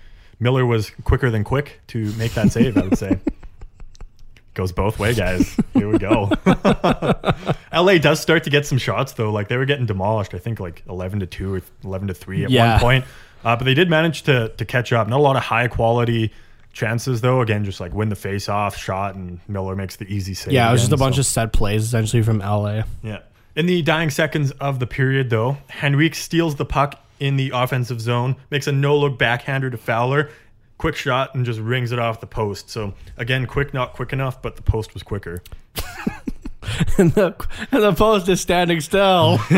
Miller 0.41 0.65
was 0.67 0.91
quicker 1.05 1.31
than 1.31 1.45
quick 1.45 1.81
to 1.89 2.13
make 2.13 2.33
that 2.35 2.53
save, 2.53 2.77
I 2.77 2.83
would 2.83 2.99
say. 2.99 3.19
Goes 4.55 4.73
both 4.73 4.99
way, 4.99 5.15
guys. 5.15 5.57
Here 5.75 5.89
we 5.89 5.99
go. 5.99 6.31
LA 7.73 7.99
does 7.99 8.21
start 8.21 8.43
to 8.45 8.51
get 8.51 8.67
some 8.67 8.79
shots 8.79 9.13
though. 9.13 9.31
Like 9.31 9.47
they 9.49 9.57
were 9.57 9.67
getting 9.67 9.87
demolished, 9.87 10.35
I 10.35 10.39
think 10.39 10.59
like 10.59 10.83
11 10.89 11.21
to 11.21 11.27
2 11.27 11.55
or 11.55 11.63
11 11.85 12.09
to 12.09 12.15
3 12.15 12.45
at 12.45 12.51
Yeah. 12.51 12.73
one 12.73 12.81
point. 12.81 13.05
Uh, 13.45 13.55
but 13.57 13.65
they 13.65 13.75
did 13.75 13.89
manage 13.89 14.23
to 14.23 14.49
to 14.49 14.65
catch 14.65 14.93
up. 14.93 15.07
Not 15.07 15.21
a 15.21 15.23
lot 15.23 15.37
of 15.37 15.43
high 15.45 15.69
quality 15.69 16.33
chances 16.73 17.21
though. 17.21 17.41
Again, 17.41 17.65
just 17.65 17.79
like 17.79 17.93
win 17.95 18.09
the 18.09 18.17
face 18.17 18.49
off 18.49 18.77
shot 18.77 19.15
and 19.15 19.39
Miller 19.47 19.77
makes 19.77 19.95
the 19.97 20.07
easy 20.13 20.35
save. 20.35 20.53
Yeah, 20.53 20.69
it 20.69 20.73
was 20.73 20.81
just 20.81 20.91
a 20.91 20.95
again, 20.97 21.07
bunch 21.07 21.15
so- 21.17 21.21
of 21.21 21.27
set 21.27 21.53
plays 21.53 21.85
essentially 21.85 22.23
from 22.23 22.39
LA. 22.41 22.83
yeah. 23.05 23.19
In 23.55 23.67
the 23.67 23.83
dying 23.83 24.11
seconds 24.11 24.51
of 24.53 24.79
the 24.79 24.87
period, 24.87 25.31
though, 25.31 25.57
Henrique 25.83 26.15
steals 26.15 26.55
the 26.57 26.65
puck 26.65 27.01
in 27.21 27.37
the 27.37 27.51
offensive 27.55 28.01
zone, 28.01 28.37
makes 28.51 28.67
a 28.67 28.73
no 28.73 28.97
look 28.97 29.19
backhander 29.19 29.71
to 29.71 29.77
Fowler. 29.77 30.31
Quick 30.79 30.95
shot 30.95 31.35
and 31.35 31.45
just 31.45 31.59
rings 31.59 31.91
it 31.91 31.99
off 31.99 32.21
the 32.21 32.27
post. 32.27 32.71
So, 32.71 32.95
again, 33.17 33.47
quick, 33.47 33.75
not 33.75 33.95
quick 33.95 34.13
enough, 34.13 34.41
but 34.41 34.57
the 34.57 34.63
post 34.63 34.95
was 34.95 35.03
quicker. 35.03 35.43
and, 36.99 37.13
the, 37.13 37.35
and 37.73 37.83
the 37.83 37.93
post 37.93 38.29
is 38.29 38.41
standing 38.41 38.81
still. 38.81 39.39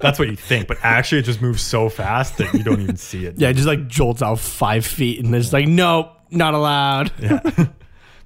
That's 0.00 0.18
what 0.18 0.28
you 0.28 0.36
think, 0.36 0.66
but 0.66 0.78
actually, 0.82 1.18
it 1.18 1.24
just 1.24 1.42
moves 1.42 1.62
so 1.62 1.88
fast 1.88 2.38
that 2.38 2.54
you 2.54 2.62
don't 2.62 2.80
even 2.80 2.96
see 2.96 3.26
it. 3.26 3.34
yeah, 3.38 3.48
it 3.48 3.54
just 3.54 3.66
like 3.66 3.86
jolts 3.86 4.22
out 4.22 4.38
five 4.38 4.86
feet 4.86 5.22
and 5.22 5.34
it's 5.34 5.52
like, 5.52 5.66
nope, 5.66 6.12
not 6.30 6.54
allowed. 6.54 7.12
Yeah. 7.20 7.40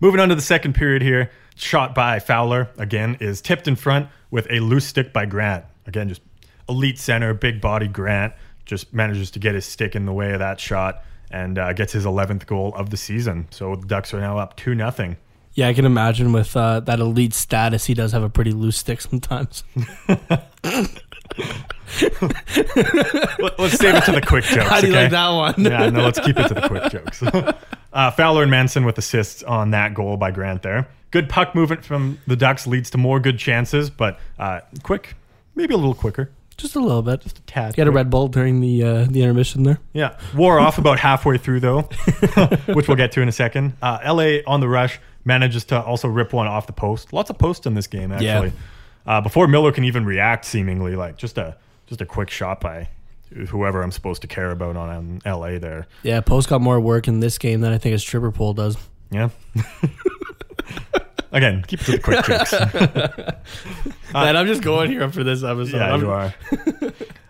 Moving 0.00 0.20
on 0.20 0.29
to 0.29 0.35
the 0.35 0.42
second 0.42 0.74
period 0.74 1.03
here. 1.03 1.31
Shot 1.57 1.94
by 1.94 2.18
Fowler, 2.18 2.68
again, 2.79 3.16
is 3.20 3.40
tipped 3.40 3.68
in 3.68 3.77
front 3.77 4.09
with 4.31 4.46
a 4.50 4.61
loose 4.61 4.85
stick 4.85 5.12
by 5.12 5.24
Grant. 5.24 5.64
Again, 5.87 6.09
just 6.09 6.20
elite 6.68 6.98
center, 6.98 7.35
big 7.35 7.61
body 7.61 7.88
Grant 7.88 8.33
just 8.64 8.92
manages 8.94 9.31
to 9.33 9.38
get 9.38 9.55
his 9.55 9.64
stick 9.66 9.94
in 9.94 10.07
the 10.07 10.12
way 10.12 10.33
of 10.33 10.38
that 10.38 10.59
shot 10.61 11.03
and 11.31 11.59
uh, 11.59 11.72
gets 11.72 11.92
his 11.92 12.05
11th 12.05 12.46
goal 12.46 12.72
of 12.77 12.90
the 12.90 12.96
season. 12.96 13.46
So 13.50 13.77
the 13.77 13.87
Ducks 13.87 14.14
are 14.14 14.20
now 14.20 14.38
up 14.38 14.57
2 14.57 14.74
nothing. 14.74 15.16
Yeah, 15.55 15.68
I 15.68 15.74
can 15.74 15.85
imagine 15.85 16.33
with 16.33 16.57
uh, 16.57 16.81
that 16.81 16.98
elite 16.98 17.33
status, 17.35 17.85
he 17.87 17.94
does 17.94 18.11
have 18.12 18.22
a 18.24 18.29
pretty 18.31 18.50
loose 18.53 18.77
stick 18.79 19.00
sometimes. 19.00 19.62
Let- 23.38 23.59
Let's 23.59 23.74
save 23.79 23.94
it 23.94 24.05
to 24.05 24.12
the 24.12 24.22
quick 24.27 24.44
jokes. 24.44 24.68
How 24.68 24.81
do 24.81 24.88
you 24.88 24.92
okay? 24.92 25.03
like 25.03 25.11
that 25.12 25.29
one? 25.29 25.55
yeah, 25.59 25.90
no, 25.90 26.05
let's 26.05 26.18
keep 26.20 26.37
it 26.38 26.48
to 26.48 26.55
the 26.55 26.66
quick 26.68 26.85
jokes. 26.90 27.22
uh, 27.92 28.11
Fowler 28.12 28.42
and 28.42 28.50
Manson 28.50 28.85
with 28.85 28.98
assists 28.98 29.42
on 29.42 29.70
that 29.70 29.94
goal 29.94 30.16
by 30.16 30.31
Grant 30.31 30.62
there. 30.62 30.88
Good 31.11 31.29
puck 31.29 31.55
movement 31.55 31.85
from 31.85 32.18
the 32.27 32.37
Ducks 32.37 32.66
leads 32.66 32.90
to 32.90 32.98
more 32.98 33.20
good 33.20 33.38
chances, 33.38 33.90
but 33.90 34.18
uh, 34.38 34.61
quick, 34.83 35.14
maybe 35.55 35.74
a 35.74 35.77
little 35.77 35.94
quicker. 35.94 36.31
Just 36.57 36.77
a 36.77 36.81
little 36.81 37.03
bit. 37.03 37.21
Just 37.21 37.38
a 37.38 37.43
tad. 37.43 37.75
He 37.75 37.81
had 37.81 37.88
a. 37.88 37.90
Red 37.90 38.11
Bull 38.11 38.29
during 38.29 38.61
the 38.61 38.83
uh, 38.83 39.07
the 39.09 39.23
intermission 39.23 39.62
there. 39.62 39.79
Yeah, 39.93 40.19
wore 40.35 40.59
off 40.59 40.79
about 40.79 40.99
halfway 40.99 41.38
through 41.38 41.61
though, 41.61 41.83
which 42.73 42.88
we'll 42.88 42.97
get 42.97 43.12
to 43.12 43.21
in 43.21 43.29
a 43.29 43.33
second. 43.33 43.75
Uh, 43.83 43.99
LA 44.05 44.38
on 44.47 44.61
the 44.61 44.69
rush 44.69 45.01
manages 45.25 45.64
to 45.67 45.81
also 45.81 46.09
rip 46.09 46.33
one 46.33 46.47
off 46.47 46.67
the 46.67 46.73
post. 46.73 47.12
Lots 47.12 47.31
of 47.31 47.38
posts 47.38 47.67
in 47.67 47.75
this 47.75 47.87
game 47.87 48.12
actually. 48.12 48.53
Uh, 49.07 49.21
before 49.21 49.47
Miller 49.47 49.71
can 49.71 49.85
even 49.85 50.05
react, 50.05 50.45
seemingly 50.45 50.97
like 50.97 51.17
just 51.17 51.38
a 51.38 51.57
just 51.87 52.01
a 52.01 52.07
quick 52.07 52.31
shot 52.31 52.61
by 52.61 52.88
whoever 53.49 53.83
I'm 53.83 53.93
supposed 53.93 54.23
to 54.23 54.29
care 54.29 54.51
about 54.51 54.77
on 54.77 54.90
um, 54.90 55.19
LA 55.27 55.59
there. 55.59 55.87
Yeah, 56.03 56.21
Post 56.21 56.49
got 56.49 56.61
more 56.61 56.81
work 56.81 57.09
in 57.09 57.21
this 57.21 57.38
game 57.38 57.61
than 57.61 57.73
I 57.73 57.79
think 57.79 57.93
his 57.93 58.03
stripper 58.03 58.31
pole 58.33 58.55
does. 58.55 58.77
Yeah. 59.11 59.31
Again, 61.35 61.62
keep 61.66 61.81
it 61.83 61.85
to 61.85 61.92
the 61.92 61.99
quick 61.99 62.25
jokes. 62.25 62.53
Man, 64.14 64.37
I'm 64.37 64.47
just 64.47 64.62
going 64.62 64.90
here 64.90 65.11
for 65.11 65.23
this 65.25 65.42
episode. 65.42 65.77
Yeah, 65.77 65.90
I'm- 65.90 66.01
you 66.01 66.11
are. 66.11 66.35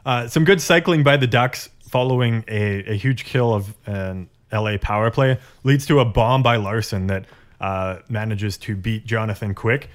uh, 0.07 0.29
some 0.29 0.45
good 0.45 0.61
cycling 0.61 1.03
by 1.03 1.17
the 1.17 1.27
Ducks 1.27 1.71
following 1.89 2.45
a, 2.49 2.93
a 2.93 2.95
huge 2.97 3.25
kill 3.25 3.53
of 3.55 3.75
an 3.87 4.29
LA 4.53 4.77
power 4.79 5.11
play 5.11 5.39
leads 5.63 5.87
to 5.87 6.01
a 6.01 6.05
bomb 6.05 6.43
by 6.43 6.57
Larsson 6.57 7.07
that 7.09 7.25
uh, 7.61 7.99
manages 8.09 8.59
to 8.59 8.77
beat 8.77 9.07
Jonathan 9.07 9.55
Quick. 9.55 9.89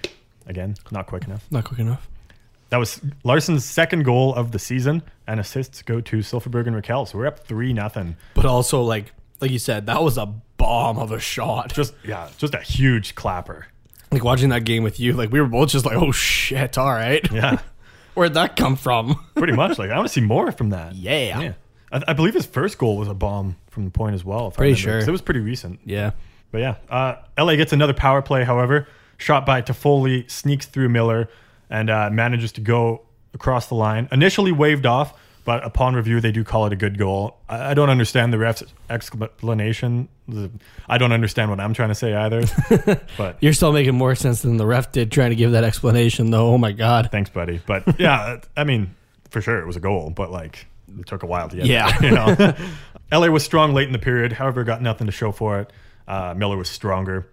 Again, 0.48 0.76
not 0.92 1.06
quick 1.06 1.26
enough. 1.26 1.46
Not 1.52 1.64
quick 1.66 1.80
enough. 1.80 2.08
That 2.70 2.78
was 2.78 3.00
Larsson's 3.24 3.66
second 3.66 4.04
goal 4.06 4.34
of 4.34 4.52
the 4.52 4.60
season, 4.60 5.04
and 5.28 5.40
assists 5.40 5.82
go 5.84 6.02
to 6.02 6.18
Silfverberg 6.18 6.68
and 6.68 6.76
Rakell. 6.76 7.08
So 7.08 7.18
we're 7.20 7.28
up 7.28 7.40
three 7.46 7.74
nothing. 7.74 8.16
But 8.34 8.46
also, 8.46 8.82
like 8.82 9.12
like 9.42 9.52
you 9.52 9.60
said, 9.60 9.86
that 9.88 10.02
was 10.04 10.18
a 10.18 10.26
bomb 10.58 10.98
of 10.98 11.12
a 11.12 11.20
shot. 11.20 11.74
Just 11.74 11.94
yeah, 12.04 12.30
just 12.38 12.54
a 12.56 12.60
huge 12.62 13.14
clapper. 13.16 13.68
Like 14.12 14.24
watching 14.24 14.50
that 14.50 14.66
game 14.66 14.84
with 14.84 15.00
you, 15.00 15.14
like 15.14 15.32
we 15.32 15.40
were 15.40 15.48
both 15.48 15.70
just 15.70 15.86
like, 15.86 15.96
oh 15.96 16.12
shit, 16.12 16.78
all 16.78 16.92
right. 16.92 17.30
Yeah, 17.32 17.60
Where'd 18.20 18.34
that 18.34 18.56
come 18.56 18.76
from? 18.76 19.24
pretty 19.36 19.54
much. 19.54 19.80
Like 19.80 19.92
I 19.92 19.96
want 19.96 20.08
to 20.08 20.14
see 20.14 20.22
more 20.22 20.52
from 20.52 20.72
that. 20.72 20.94
Yeah. 20.96 21.40
Yeah. 21.40 21.54
I, 21.92 22.04
I 22.10 22.14
believe 22.14 22.34
his 22.34 22.46
first 22.46 22.78
goal 22.78 22.98
was 22.98 23.08
a 23.08 23.14
bomb 23.14 23.56
from 23.70 23.86
the 23.86 23.92
point 23.92 24.16
as 24.16 24.26
well. 24.26 24.50
If 24.50 24.56
Pretty 24.56 24.76
sure. 24.76 25.00
It 25.00 25.08
was 25.08 25.22
pretty 25.22 25.40
recent. 25.40 25.80
Yeah. 25.86 26.12
But 26.52 26.58
yeah, 26.60 26.76
uh, 26.90 27.16
LA 27.38 27.56
gets 27.56 27.74
another 27.74 27.94
power 27.94 28.22
play, 28.22 28.44
however. 28.44 28.88
Shot 29.18 29.46
by 29.46 29.62
Toffoli, 29.62 30.30
sneaks 30.30 30.66
through 30.66 30.90
Miller, 30.90 31.30
and 31.70 31.90
uh, 31.90 32.10
manages 32.10 32.52
to 32.54 32.62
go 32.62 33.04
across 33.34 33.68
the 33.68 33.76
line. 33.76 34.10
Initially 34.12 34.52
waved 34.52 34.86
off, 34.86 35.14
but 35.50 35.66
upon 35.66 35.96
review, 35.96 36.22
they 36.22 36.32
do 36.32 36.44
call 36.44 36.68
it 36.68 36.74
a 36.74 36.76
good 36.76 37.00
goal. 37.00 37.36
I, 37.50 37.72
I 37.72 37.74
don't 37.74 37.90
understand 37.90 38.32
the 38.32 38.38
ref's 38.38 38.62
explanation. 38.88 40.08
I 40.88 41.00
don't 41.00 41.12
understand 41.12 41.50
what 41.50 41.60
I'm 41.60 41.74
trying 41.74 41.90
to 41.90 41.96
say 41.96 42.14
either. 42.14 42.44
but 43.18 43.38
You're 43.42 43.54
still 43.54 43.72
making 43.72 43.96
more 43.96 44.14
sense 44.14 44.44
than 44.44 44.58
the 44.58 44.68
ref 44.68 44.92
did 44.92 45.12
trying 45.12 45.32
to 45.32 45.36
give 45.36 45.54
that 45.54 45.64
explanation, 45.64 46.30
though. 46.30 46.50
Oh 46.54 46.60
my 46.60 46.72
god. 46.72 47.10
thanks, 47.12 47.32
buddy. 47.32 47.60
But 47.66 47.84
yeah, 48.00 48.42
I 48.56 48.64
mean, 48.64 48.94
for 49.32 49.42
sure 49.42 49.58
it 49.60 49.66
was 49.66 49.76
a 49.76 49.80
goal, 49.80 50.12
but 50.12 50.30
like 50.30 50.68
it 51.00 51.08
took 51.08 51.24
a 51.24 51.26
while 51.26 51.50
to 51.50 51.56
get 51.56 51.66
Yeah. 51.66 51.98
there, 51.98 52.10
you 52.12 52.16
know. 52.16 52.56
LA 53.12 53.30
was 53.30 53.44
strong 53.44 53.74
late 53.74 53.88
in 53.88 53.92
the 53.94 53.98
period, 53.98 54.34
however, 54.34 54.64
got 54.64 54.84
nothing 54.84 55.08
to 55.08 55.12
show 55.12 55.32
for 55.32 55.62
it. 55.62 55.74
Uh, 56.08 56.36
Miller 56.38 56.58
was 56.58 56.70
stronger. 56.70 57.28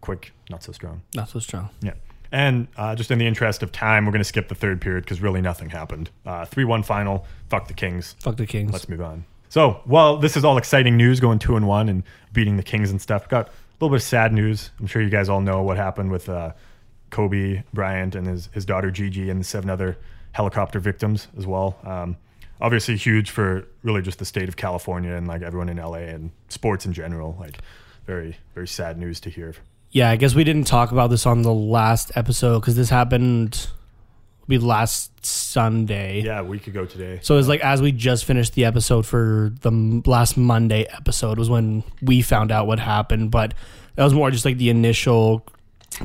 Quick, 0.00 0.32
not 0.48 0.62
so 0.62 0.72
strong. 0.72 1.02
Not 1.14 1.28
so 1.28 1.38
strong. 1.38 1.68
Yeah. 1.82 1.92
And 2.32 2.66
uh, 2.76 2.94
just 2.94 3.10
in 3.10 3.18
the 3.18 3.26
interest 3.26 3.62
of 3.62 3.70
time, 3.70 4.06
we're 4.06 4.12
going 4.12 4.20
to 4.20 4.24
skip 4.24 4.48
the 4.48 4.54
third 4.54 4.80
period 4.80 5.04
because 5.04 5.20
really 5.20 5.42
nothing 5.42 5.68
happened. 5.68 6.10
3 6.46 6.64
1 6.64 6.82
final. 6.82 7.26
Fuck 7.50 7.68
the 7.68 7.74
Kings. 7.74 8.16
Fuck 8.20 8.36
the 8.36 8.46
Kings. 8.46 8.72
Let's 8.72 8.88
move 8.88 9.02
on. 9.02 9.26
So, 9.50 9.82
while 9.84 10.16
this 10.16 10.34
is 10.34 10.46
all 10.46 10.56
exciting 10.56 10.96
news 10.96 11.20
going 11.20 11.38
2 11.38 11.56
and 11.56 11.68
1 11.68 11.90
and 11.90 12.02
beating 12.32 12.56
the 12.56 12.62
Kings 12.62 12.90
and 12.90 13.02
stuff, 13.02 13.28
got 13.28 13.48
a 13.48 13.50
little 13.80 13.90
bit 13.90 13.96
of 13.96 14.02
sad 14.02 14.32
news. 14.32 14.70
I'm 14.80 14.86
sure 14.86 15.02
you 15.02 15.10
guys 15.10 15.28
all 15.28 15.42
know 15.42 15.62
what 15.62 15.76
happened 15.76 16.10
with 16.10 16.26
uh, 16.30 16.52
Kobe 17.10 17.62
Bryant 17.74 18.14
and 18.14 18.26
his, 18.26 18.48
his 18.54 18.64
daughter 18.64 18.90
Gigi 18.90 19.28
and 19.28 19.38
the 19.38 19.44
seven 19.44 19.68
other 19.68 19.98
helicopter 20.32 20.80
victims 20.80 21.28
as 21.36 21.46
well. 21.46 21.76
Um, 21.84 22.16
obviously, 22.62 22.96
huge 22.96 23.28
for 23.28 23.68
really 23.82 24.00
just 24.00 24.18
the 24.18 24.24
state 24.24 24.48
of 24.48 24.56
California 24.56 25.12
and 25.12 25.28
like 25.28 25.42
everyone 25.42 25.68
in 25.68 25.76
LA 25.76 25.96
and 25.96 26.30
sports 26.48 26.86
in 26.86 26.94
general. 26.94 27.36
Like, 27.38 27.58
very, 28.06 28.38
very 28.54 28.66
sad 28.66 28.98
news 28.98 29.20
to 29.20 29.28
hear. 29.28 29.54
Yeah, 29.92 30.10
I 30.10 30.16
guess 30.16 30.34
we 30.34 30.42
didn't 30.42 30.64
talk 30.64 30.90
about 30.90 31.10
this 31.10 31.26
on 31.26 31.42
the 31.42 31.52
last 31.52 32.12
episode 32.16 32.60
because 32.60 32.76
this 32.76 32.90
happened 32.90 33.68
be 34.48 34.58
last 34.58 35.24
Sunday. 35.24 36.22
Yeah, 36.22 36.40
a 36.40 36.44
week 36.44 36.66
ago 36.66 36.84
today. 36.84 37.20
So 37.22 37.34
it 37.34 37.38
was 37.38 37.48
like 37.48 37.60
as 37.60 37.80
we 37.80 37.92
just 37.92 38.24
finished 38.24 38.54
the 38.54 38.64
episode 38.64 39.06
for 39.06 39.52
the 39.60 40.02
last 40.06 40.36
Monday 40.36 40.86
episode 40.90 41.38
was 41.38 41.48
when 41.48 41.84
we 42.02 42.22
found 42.22 42.50
out 42.52 42.66
what 42.66 42.78
happened, 42.78 43.30
but 43.30 43.54
that 43.94 44.04
was 44.04 44.14
more 44.14 44.30
just 44.30 44.44
like 44.44 44.58
the 44.58 44.70
initial 44.70 45.46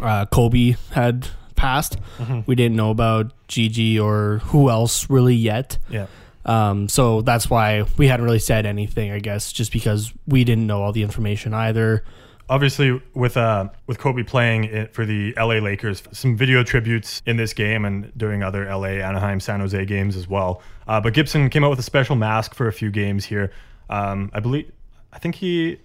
uh, 0.02 0.26
Kobe 0.28 0.76
had 0.92 1.28
passed. 1.56 1.98
We 2.46 2.56
didn't 2.56 2.76
know 2.76 2.92
about 2.92 3.32
Gigi 3.48 4.00
or 4.00 4.40
who 4.46 4.70
else 4.70 5.10
really 5.10 5.36
yet. 5.36 5.78
Yeah. 5.90 6.08
Um, 6.46 6.88
so 6.88 7.22
that's 7.22 7.50
why 7.50 7.84
we 7.98 8.08
hadn't 8.08 8.26
really 8.26 8.40
said 8.40 8.66
anything, 8.66 9.12
I 9.12 9.20
guess, 9.20 9.52
just 9.52 9.72
because 9.74 10.14
we 10.28 10.44
didn't 10.44 10.68
know 10.68 10.82
all 10.82 10.94
the 10.94 11.04
information 11.04 11.54
either. 11.54 12.04
Obviously 12.50 13.02
with 13.14 13.38
uh 13.38 13.70
with 13.88 14.00
Kobe 14.00 14.24
playing 14.24 14.66
it 14.66 14.94
for 14.94 15.06
the 15.06 15.34
LA 15.38 15.56
Lakers, 15.56 16.04
some 16.12 16.36
video 16.38 16.64
tributes 16.64 17.22
in 17.26 17.38
this 17.38 17.54
game 17.54 17.86
and 17.86 18.12
during 18.18 18.44
other 18.44 18.66
LA, 18.66 19.00
Anaheim, 19.00 19.40
San 19.40 19.60
Jose 19.60 19.86
games 19.86 20.16
as 20.16 20.28
well. 20.28 20.62
Uh, 20.88 21.02
but 21.02 21.14
Gibson 21.14 21.50
came 21.50 21.64
out 21.64 21.70
with 21.70 21.80
a 21.80 21.84
special 21.84 22.16
mask 22.16 22.54
for 22.54 22.68
a 22.68 22.74
few 22.74 22.90
games 22.92 23.26
here. 23.26 23.52
Um, 23.90 24.32
I 24.34 24.40
believe, 24.40 24.72
I 25.14 25.20
think 25.20 25.36
he 25.36 25.80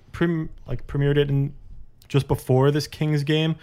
like 0.66 0.86
premiered 0.86 1.16
it 1.16 1.28
in 1.30 1.54
just 2.08 2.28
before 2.28 2.70
this 2.70 2.86
Kings 2.86 3.24
game. 3.24 3.56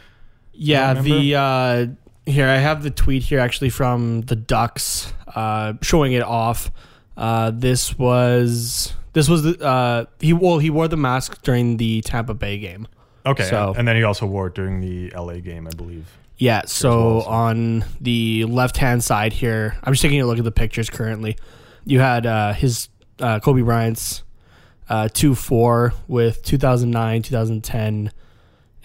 Yeah, 0.54 0.94
the 0.94 1.36
uh, 1.36 1.88
here 2.26 2.48
I 2.48 2.58
have 2.58 2.84
the 2.84 2.92
tweet 2.92 3.24
here 3.24 3.40
actually 3.40 3.70
from 3.70 4.22
the 4.22 4.36
Ducks 4.36 5.14
uh, 5.36 5.74
showing 5.82 6.14
it 6.14 6.24
off. 6.24 6.72
Uh, 7.20 7.52
this 7.54 7.98
was 8.00 8.94
this 9.12 9.28
was 9.28 9.44
the 9.44 9.60
uh, 9.62 10.06
he 10.22 10.32
well 10.32 10.58
he 10.60 10.70
wore 10.70 10.88
the 10.88 10.96
mask 10.98 11.42
during 11.44 11.76
the 11.78 12.00
Tampa 12.02 12.34
Bay 12.34 12.58
game. 12.58 12.88
Okay, 13.26 13.44
So- 13.44 13.74
and 13.78 13.86
then 13.86 13.98
he 13.98 14.04
also 14.04 14.26
wore 14.26 14.48
it 14.48 14.56
during 14.56 14.80
the 14.80 15.12
LA 15.14 15.40
game, 15.42 15.68
I 15.68 15.72
believe. 15.72 16.08
Yeah, 16.38 16.62
so 16.66 16.90
well, 17.16 17.22
so- 17.24 17.28
on 17.30 17.86
the 18.00 18.46
left 18.46 18.78
hand 18.78 19.04
side 19.04 19.34
here, 19.34 19.76
I'm 19.84 19.92
just 19.92 20.02
taking 20.02 20.22
a 20.22 20.26
look 20.26 20.38
at 20.38 20.46
the 20.46 20.52
pictures 20.54 20.90
currently. 20.90 21.36
You 21.84 22.00
had 22.00 22.26
uh, 22.26 22.54
his 22.54 22.88
uh, 23.20 23.42
Kobe 23.42 23.62
Bryant's 23.62 24.24
uh, 24.88 25.10
two 25.14 25.36
four 25.36 25.94
with 26.08 26.42
2009, 26.44 27.22
2010, 27.24 28.12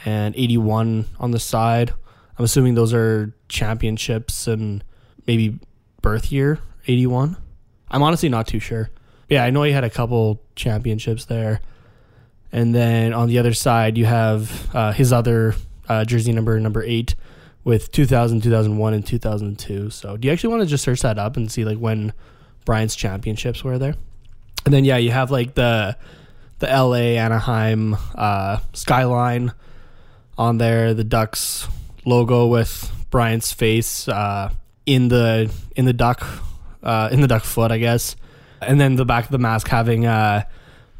and 0.05 0.35
81 0.37 1.05
on 1.21 1.31
the 1.31 1.39
side. 1.39 1.93
I'm 2.37 2.45
assuming 2.45 2.75
those 2.75 2.93
are 2.93 3.33
championships 3.49 4.49
and 4.49 4.83
maybe 5.29 5.61
birth 6.03 6.33
year 6.33 6.59
81. 6.89 7.37
I'm 7.91 8.03
honestly 8.03 8.29
not 8.29 8.47
too 8.47 8.61
sure. 8.61 8.91
Yeah, 9.29 9.45
I 9.45 9.51
know 9.51 9.63
he 9.63 9.73
had 9.73 9.85
a 9.85 9.91
couple 9.91 10.41
championships 10.57 11.25
there. 11.27 11.61
And 12.53 12.75
then 12.75 13.13
on 13.13 13.29
the 13.29 13.39
other 13.39 13.53
side, 13.53 13.99
you 13.99 14.05
have 14.05 14.75
uh, 14.75 14.93
his 14.93 15.13
other 15.13 15.55
uh, 15.89 16.05
jersey 16.05 16.33
number, 16.33 16.59
number 16.61 16.83
eight, 16.83 17.15
with 17.65 17.91
2000, 17.91 18.43
2001, 18.43 18.95
and 18.95 19.07
2002. 19.07 19.91
So, 19.91 20.17
do 20.17 20.29
you 20.29 20.33
actually 20.33 20.51
want 20.51 20.63
to 20.63 20.69
just 20.69 20.85
search 20.85 21.01
that 21.03 21.19
up 21.19 21.37
and 21.37 21.51
see 21.51 21.65
like 21.65 21.79
when 21.79 22.13
Bryant's 22.65 22.95
championships 22.95 23.65
were 23.65 23.79
there? 23.79 23.95
And 24.65 24.73
then 24.73 24.85
yeah, 24.85 24.99
you 24.99 25.11
have 25.11 25.31
like 25.31 25.55
the 25.55 25.97
the 26.61 26.67
LA 26.67 27.19
Anaheim 27.19 27.97
uh, 28.15 28.59
skyline 28.73 29.53
on 30.39 30.59
there, 30.59 30.95
the 30.95 31.05
Ducks 31.05 31.67
logo 32.05 32.47
with 32.47 32.91
Bryant's 33.11 33.53
face 33.53 34.09
uh, 34.09 34.51
in 34.87 35.09
the 35.09 35.53
in 35.77 35.85
the 35.85 35.93
duck 35.93 36.25
uh, 36.85 37.09
in 37.11 37.21
the 37.21 37.27
duck 37.27 37.43
foot, 37.43 37.73
I 37.73 37.79
guess, 37.79 38.15
and 38.61 38.81
then 38.81 38.95
the 38.97 39.05
back 39.05 39.25
of 39.25 39.31
the 39.31 39.39
mask 39.39 39.67
having 39.69 40.07
uh, 40.07 40.45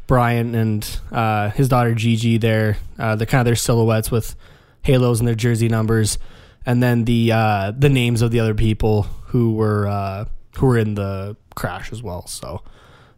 Bryant 0.07 0.55
and 0.55 0.99
uh, 1.11 1.49
his 1.51 1.69
daughter 1.69 1.93
Gigi 1.95 2.37
there. 2.37 2.77
Uh, 2.99 3.15
they're 3.15 3.25
kind 3.25 3.39
of 3.41 3.45
their 3.45 3.55
silhouettes 3.55 4.11
with 4.11 4.35
halos 4.81 5.19
and 5.19 5.27
their 5.27 5.35
jersey 5.35 5.67
numbers, 5.69 6.17
and 6.65 6.83
then 6.83 7.05
the 7.05 7.31
uh, 7.31 7.71
the 7.77 7.89
names 7.89 8.21
of 8.21 8.31
the 8.31 8.39
other 8.39 8.53
people 8.53 9.03
who 9.27 9.53
were 9.53 9.87
uh, 9.87 10.25
who 10.57 10.65
were 10.67 10.77
in 10.77 10.95
the 10.95 11.35
crash 11.55 11.91
as 11.91 12.03
well. 12.03 12.27
So, 12.27 12.61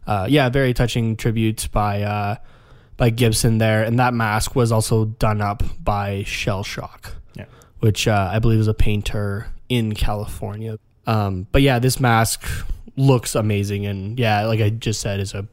uh, 0.06 0.26
yeah, 0.30 0.48
very 0.48 0.72
touching 0.72 1.16
tribute 1.16 1.68
by 1.72 2.02
uh, 2.02 2.36
by 2.96 3.10
Gibson 3.10 3.58
there, 3.58 3.82
and 3.84 3.98
that 3.98 4.14
mask 4.14 4.56
was 4.56 4.72
also 4.72 5.04
done 5.04 5.40
up 5.42 5.62
by 5.84 6.22
Shell 6.24 6.64
Shock, 6.64 7.14
Yeah. 7.34 7.44
which 7.80 8.08
uh, 8.08 8.30
I 8.32 8.38
believe 8.38 8.60
is 8.60 8.66
a 8.68 8.74
painter 8.74 9.48
in 9.68 9.94
California. 9.94 10.78
Um, 11.08 11.46
but 11.52 11.62
yeah, 11.62 11.78
this 11.78 11.98
mask 11.98 12.44
looks 12.96 13.34
amazing, 13.34 13.86
and 13.86 14.18
yeah, 14.18 14.44
like 14.46 14.60
I 14.60 14.70
just 14.70 15.00
said, 15.00 15.18
is 15.20 15.34
a 15.34 15.46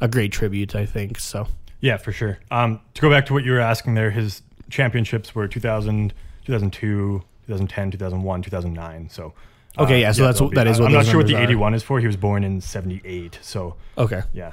a 0.00 0.08
great 0.08 0.32
tribute. 0.32 0.74
I 0.74 0.86
think 0.86 1.20
so. 1.20 1.46
Yeah, 1.80 1.96
for 1.96 2.10
sure. 2.12 2.38
Um, 2.50 2.80
to 2.94 3.02
go 3.02 3.10
back 3.10 3.26
to 3.26 3.32
what 3.32 3.44
you 3.44 3.52
were 3.52 3.60
asking 3.60 3.94
there, 3.94 4.10
his 4.10 4.42
championships 4.70 5.34
were 5.34 5.46
2000, 5.46 6.12
2002, 6.46 7.22
2010, 7.46 7.90
2001, 7.92 8.42
2009. 8.42 9.08
So. 9.10 9.34
uh, 9.78 9.82
Okay, 9.82 10.00
yeah, 10.00 10.12
so 10.12 10.22
that's 10.24 10.36
that'll 10.38 10.46
what- 10.48 10.54
that 10.56 10.66
is 10.66 10.80
what 10.80 10.86
I'm 10.86 10.92
not 10.92 11.06
sure 11.06 11.16
what 11.18 11.26
the 11.26 11.32
numbers 11.34 11.48
are. 11.48 11.52
81 11.52 11.74
is 11.74 11.82
for. 11.82 12.00
He 12.00 12.06
was 12.06 12.16
born 12.16 12.42
in 12.44 12.60
78. 12.60 13.38
So, 13.42 13.76
Okay. 13.98 14.22
yeah. 14.32 14.52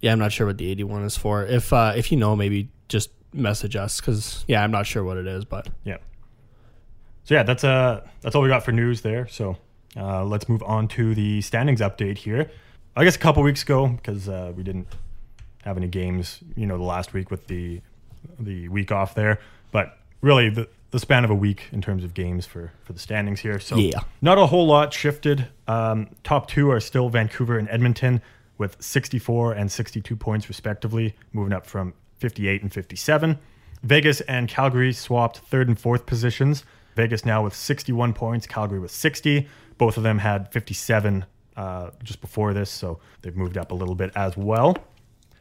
Yeah, 0.00 0.12
I'm 0.12 0.18
not 0.18 0.32
sure 0.32 0.46
what 0.46 0.58
the 0.58 0.70
81 0.70 1.04
is 1.04 1.16
for. 1.16 1.44
If 1.44 1.72
uh, 1.72 1.92
if 1.96 2.10
you 2.12 2.18
know, 2.18 2.34
maybe 2.36 2.70
just 2.88 3.10
message 3.32 3.76
us 3.76 4.00
because 4.00 4.44
yeah, 4.48 4.62
I'm 4.64 4.70
not 4.70 4.86
sure 4.86 5.04
what 5.04 5.16
it 5.18 5.26
is, 5.26 5.44
but 5.44 5.68
Yeah. 5.84 5.98
So 7.24 7.34
yeah, 7.34 7.42
that's 7.42 7.62
uh 7.64 8.06
that's 8.22 8.34
all 8.34 8.42
we 8.42 8.48
got 8.48 8.64
for 8.64 8.72
news 8.72 9.02
there. 9.02 9.26
So 9.28 9.56
uh, 9.96 10.24
let's 10.24 10.48
move 10.48 10.62
on 10.62 10.88
to 10.88 11.14
the 11.14 11.40
standings 11.40 11.80
update 11.80 12.18
here. 12.18 12.50
I 12.96 13.04
guess 13.04 13.16
a 13.16 13.18
couple 13.20 13.42
weeks 13.42 13.62
ago 13.62 13.88
because 13.88 14.28
uh, 14.28 14.52
we 14.56 14.62
didn't 14.62 14.88
have 15.62 15.76
any 15.76 15.88
games, 15.88 16.40
you 16.56 16.66
know, 16.66 16.76
the 16.76 16.84
last 16.84 17.12
week 17.12 17.30
with 17.30 17.46
the 17.46 17.80
the 18.38 18.68
week 18.68 18.90
off 18.92 19.14
there, 19.14 19.38
but 19.72 19.98
really 20.20 20.48
the 20.50 20.68
the 20.90 20.98
span 20.98 21.22
of 21.24 21.30
a 21.30 21.34
week 21.34 21.68
in 21.70 21.82
terms 21.82 22.02
of 22.02 22.14
games 22.14 22.46
for 22.46 22.72
for 22.82 22.92
the 22.92 22.98
standings 22.98 23.40
here. 23.40 23.60
So 23.60 23.76
Yeah. 23.76 24.00
not 24.22 24.38
a 24.38 24.46
whole 24.46 24.66
lot 24.66 24.92
shifted. 24.92 25.46
Um, 25.66 26.08
top 26.24 26.48
two 26.48 26.70
are 26.70 26.80
still 26.80 27.08
Vancouver 27.08 27.58
and 27.58 27.68
Edmonton 27.68 28.20
with 28.56 28.76
64 28.80 29.52
and 29.52 29.70
62 29.70 30.16
points 30.16 30.48
respectively, 30.48 31.14
moving 31.32 31.52
up 31.52 31.66
from 31.66 31.94
58 32.18 32.62
and 32.62 32.72
57. 32.72 33.38
Vegas 33.84 34.20
and 34.22 34.48
Calgary 34.48 34.92
swapped 34.92 35.38
third 35.38 35.68
and 35.68 35.78
fourth 35.78 36.06
positions. 36.06 36.64
Vegas 36.96 37.24
now 37.24 37.44
with 37.44 37.54
61 37.54 38.12
points, 38.12 38.46
Calgary 38.46 38.80
with 38.80 38.90
60. 38.90 39.46
Both 39.78 39.96
of 39.96 40.02
them 40.02 40.18
had 40.18 40.52
57 40.52 41.24
uh, 41.56 41.90
just 42.02 42.20
before 42.20 42.52
this, 42.52 42.70
so 42.70 43.00
they've 43.22 43.36
moved 43.36 43.56
up 43.56 43.70
a 43.72 43.74
little 43.74 43.94
bit 43.94 44.10
as 44.14 44.36
well. 44.36 44.76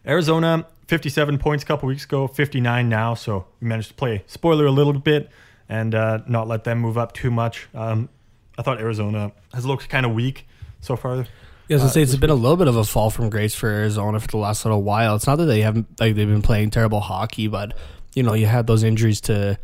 Arizona, 0.06 0.66
57 0.88 1.38
points 1.38 1.64
a 1.64 1.68
couple 1.68 1.88
weeks 1.88 2.06
ago, 2.06 2.28
59 2.28 2.88
now. 2.88 3.14
So 3.14 3.46
we 3.60 3.68
managed 3.68 3.90
to 3.90 3.94
play 3.96 4.24
spoiler 4.28 4.66
a 4.66 4.72
little 4.72 4.94
bit 4.94 5.30
and 5.68 5.94
uh, 5.94 6.20
not 6.28 6.48
let 6.48 6.64
them 6.64 6.80
move 6.80 6.98
up 6.98 7.12
too 7.14 7.30
much. 7.30 7.68
Um, 7.76 8.10
I 8.58 8.62
thought 8.62 8.80
Arizona 8.80 9.32
has 9.54 9.66
looked 9.66 9.90
kind 9.90 10.06
of 10.06 10.14
weak 10.14 10.48
so 10.80 10.96
far. 10.96 11.26
Yeah, 11.68 11.78
I 11.78 11.84
was 11.84 11.94
say 11.94 12.02
it's 12.02 12.16
been 12.16 12.30
a 12.30 12.36
little 12.36 12.56
bit 12.56 12.70
of 12.70 12.78
a 12.78 12.86
fall 12.86 13.10
from 13.10 13.30
grace 13.30 13.54
for 13.54 13.68
Arizona 13.68 14.20
for 14.22 14.28
the 14.28 14.38
last 14.38 14.64
little 14.64 14.82
while. 14.82 15.16
It's 15.16 15.28
not 15.28 15.36
that 15.40 15.46
they 15.46 15.62
haven't 15.62 16.00
like 16.00 16.16
they've 16.16 16.28
been 16.28 16.42
playing 16.42 16.70
terrible 16.70 17.02
hockey, 17.02 17.48
but 17.50 17.76
you 18.16 18.24
know 18.24 18.34
you 18.34 18.46
had 18.46 18.68
those 18.68 18.84
injuries 18.84 19.20
to 19.22 19.60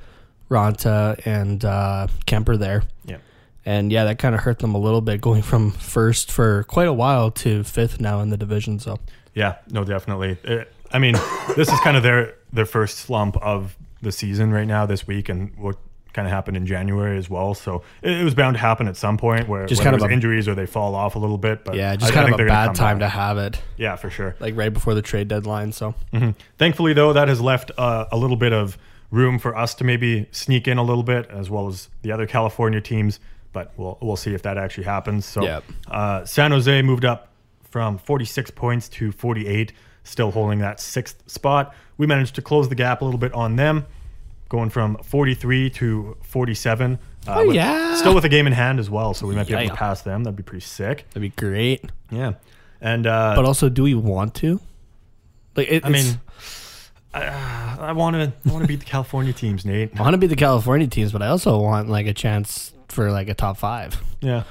Raanta 0.50 1.26
and 1.26 1.64
uh, 1.64 2.08
Kuemper 2.28 2.60
there, 2.60 2.84
Yeah. 3.06 3.18
And 3.66 3.91
yeah, 3.91 4.05
that 4.05 4.20
kind 4.20 4.36
of 4.36 4.41
hurt 4.41 4.59
them 4.59 4.76
a 4.76 4.80
little 4.80 5.01
bit, 5.01 5.22
going 5.22 5.41
from 5.51 5.72
first 5.72 6.32
for 6.32 6.64
quite 6.64 6.88
a 6.88 6.93
while 6.93 7.32
to 7.32 7.64
fifth 7.64 7.99
now 8.01 8.20
in 8.22 8.30
the 8.30 8.38
division. 8.38 8.80
So 8.80 8.99
Yeah, 9.34 9.55
no, 9.70 9.84
definitely. 9.84 10.38
Uh, 10.47 10.64
I 10.91 10.99
mean, 10.99 11.16
this 11.55 11.70
is 11.72 11.80
kind 11.82 11.97
of 11.97 12.03
their 12.03 12.36
their 12.51 12.66
first 12.66 12.97
slump 12.99 13.36
of 13.38 13.76
the 14.01 14.11
season 14.11 14.51
right 14.51 14.68
now 14.68 14.86
this 14.86 15.07
week, 15.07 15.30
and 15.30 15.55
what 15.57 15.78
kind 16.14 16.28
of 16.28 16.32
happened 16.32 16.55
in 16.55 16.68
January 16.68 17.18
as 17.18 17.28
well. 17.28 17.55
So 17.55 17.82
it, 18.03 18.11
it 18.11 18.24
was 18.24 18.36
bound 18.36 18.53
to 18.53 18.59
happen 18.59 18.88
at 18.88 18.95
some 18.95 19.18
point 19.18 19.47
where 19.49 19.66
Just 19.66 19.82
kind 19.82 19.95
of 19.95 20.03
it 20.03 20.11
a- 20.11 20.14
injuries 20.14 20.47
or 20.47 20.53
they 20.53 20.68
fall 20.68 20.93
off 20.93 21.16
a 21.16 21.20
little 21.20 21.39
bit. 21.39 21.66
But 21.66 21.74
yeah, 21.76 21.95
just 21.95 22.11
I- 22.11 22.14
I 22.14 22.16
kind 22.16 22.28
think 22.28 22.41
of 22.41 22.45
a 22.45 22.49
bad 22.49 22.76
time 22.76 22.99
to 22.99 23.07
have 23.09 23.39
it, 23.39 23.59
Yeah, 23.78 23.95
for 23.95 24.11
sure. 24.11 24.36
like 24.39 24.55
right 24.55 24.72
before 24.72 24.93
the 24.93 25.01
trade 25.01 25.28
deadline. 25.28 25.72
So 25.72 25.95
Mhm. 26.14 26.36
Thankfully, 26.59 26.93
though, 26.93 27.14
that 27.14 27.30
has 27.30 27.41
left 27.41 27.72
uh, 27.80 28.05
a 28.11 28.18
little 28.18 28.36
bit 28.38 28.53
of 28.53 28.78
room 29.09 29.39
for 29.39 29.57
us 29.57 29.74
to 29.76 29.84
maybe 29.84 30.28
sneak 30.32 30.68
in 30.68 30.78
a 30.78 30.84
little 30.84 31.01
bit, 31.01 31.28
as 31.32 31.49
well 31.49 31.68
as 31.68 31.89
the 32.03 32.11
other 32.11 32.28
California 32.28 32.80
teams. 32.82 33.20
But 33.54 33.72
we'll 33.78 33.97
we'll 34.01 34.16
see 34.18 34.34
if 34.34 34.41
that 34.41 34.58
actually 34.58 34.84
happens. 34.86 35.26
So, 35.26 35.43
Yep. 35.43 35.64
uh, 35.89 36.26
San 36.26 36.51
Jose 36.51 36.82
moved 36.82 37.06
up 37.06 37.30
from 37.70 37.97
46 37.97 38.51
points 38.51 38.89
to 38.89 39.12
48, 39.12 39.72
still 40.04 40.32
holding 40.32 40.60
that 40.60 40.80
sixth 40.80 41.24
spot. 41.30 41.74
We 41.97 42.06
managed 42.08 42.36
to 42.36 42.41
close 42.41 42.68
the 42.70 42.76
gap 42.76 43.01
a 43.01 43.06
little 43.06 43.20
bit 43.20 43.32
on 43.34 43.56
them, 43.56 43.86
going 44.49 44.70
from 44.72 44.97
43 45.04 45.70
to 45.72 46.18
47. 46.24 46.97
Uh, 47.28 47.36
Oh, 47.36 47.45
with- 47.47 47.56
yeah. 47.56 47.95
still 47.95 48.14
with 48.14 48.26
a 48.26 48.30
game 48.30 48.47
in 48.47 48.54
hand 48.54 48.80
as 48.80 48.89
well, 48.89 49.14
so 49.14 49.26
we 49.28 49.34
might 49.36 49.47
be 49.47 49.54
able 49.54 49.64
Yeah. 49.64 49.70
to 49.70 49.76
pass 49.76 50.01
them. 50.01 50.24
That'd 50.24 50.36
be 50.36 50.43
pretty 50.43 50.66
sick. 50.66 51.06
that'd 51.12 51.22
be 51.22 51.30
great. 51.30 51.86
Yeah, 52.12 52.34
and 52.82 53.08
uh, 53.08 53.34
But 53.36 53.45
also, 53.45 53.70
do 53.70 53.84
we 53.84 53.93
want 53.95 54.34
to? 54.36 54.60
Like, 55.56 55.68
it, 55.72 55.86
I 55.86 55.89
mean, 55.89 56.20
I, 57.14 57.78
I 57.80 57.91
want 57.93 58.16
to 58.16 58.34
I 58.47 58.51
want 58.51 58.64
to 58.64 58.68
beat 58.68 58.80
the 58.80 58.86
California 58.86 59.34
teams, 59.34 59.66
Nate. 59.66 59.91
I 59.99 60.01
want 60.01 60.14
to 60.16 60.18
beat 60.18 60.28
the 60.28 60.36
California 60.36 60.88
teams, 60.88 61.12
but 61.12 61.22
I 61.22 61.28
also 61.28 61.60
want 61.60 61.88
like 61.89 62.08
a 62.08 62.14
chance 62.14 62.73
for 62.90 63.12
like 63.12 63.30
a 63.30 63.34
top 63.34 63.58
five. 63.58 64.02
Yeah, 64.22 64.44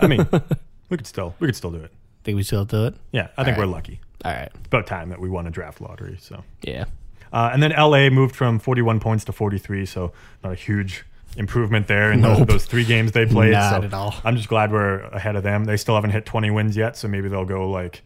I 0.00 0.06
mean, 0.06 0.26
we 0.88 0.96
could 0.96 1.06
still 1.06 1.34
we 1.40 1.48
could 1.48 1.56
still 1.56 1.70
do 1.70 1.78
it. 1.78 1.92
Think 2.24 2.36
we 2.36 2.42
still 2.42 2.64
do 2.64 2.86
it? 2.86 2.94
Yeah, 3.12 3.28
I 3.36 3.44
think 3.44 3.56
All 3.58 3.64
we're 3.64 3.70
lucky. 3.70 4.00
All 4.24 4.32
right. 4.32 4.48
It's 4.54 4.66
about 4.66 4.86
time 4.86 5.10
that 5.10 5.20
we 5.20 5.28
won 5.28 5.46
a 5.46 5.50
draft 5.50 5.80
lottery. 5.82 6.16
So, 6.18 6.42
Yeah. 6.62 6.84
uh, 7.32 7.50
and 7.52 7.62
then 7.62 7.72
LA 7.72 8.08
moved 8.08 8.34
from 8.34 8.58
41 8.58 8.98
points 9.00 9.24
to 9.26 9.32
43, 9.32 9.84
so 9.84 10.12
not 10.42 10.52
a 10.52 10.54
huge 10.54 11.04
improvement 11.36 11.86
there 11.88 12.10
in 12.12 12.22
those, 12.22 12.38
Nope. 12.38 12.48
those 12.48 12.64
three 12.64 12.84
games 12.84 13.12
they 13.12 13.26
played. 13.26 13.52
Not 13.52 13.80
so 13.82 13.86
at 13.86 13.92
all. 13.92 14.14
I'm 14.24 14.36
just 14.36 14.48
glad 14.48 14.72
we're 14.72 15.00
ahead 15.08 15.36
of 15.36 15.42
them. 15.42 15.66
They 15.66 15.76
still 15.76 15.94
haven't 15.96 16.12
hit 16.12 16.24
20 16.24 16.50
wins 16.50 16.76
yet, 16.76 16.96
so 16.96 17.06
maybe 17.08 17.28
they'll 17.28 17.44
go 17.44 17.70
like 17.70 18.02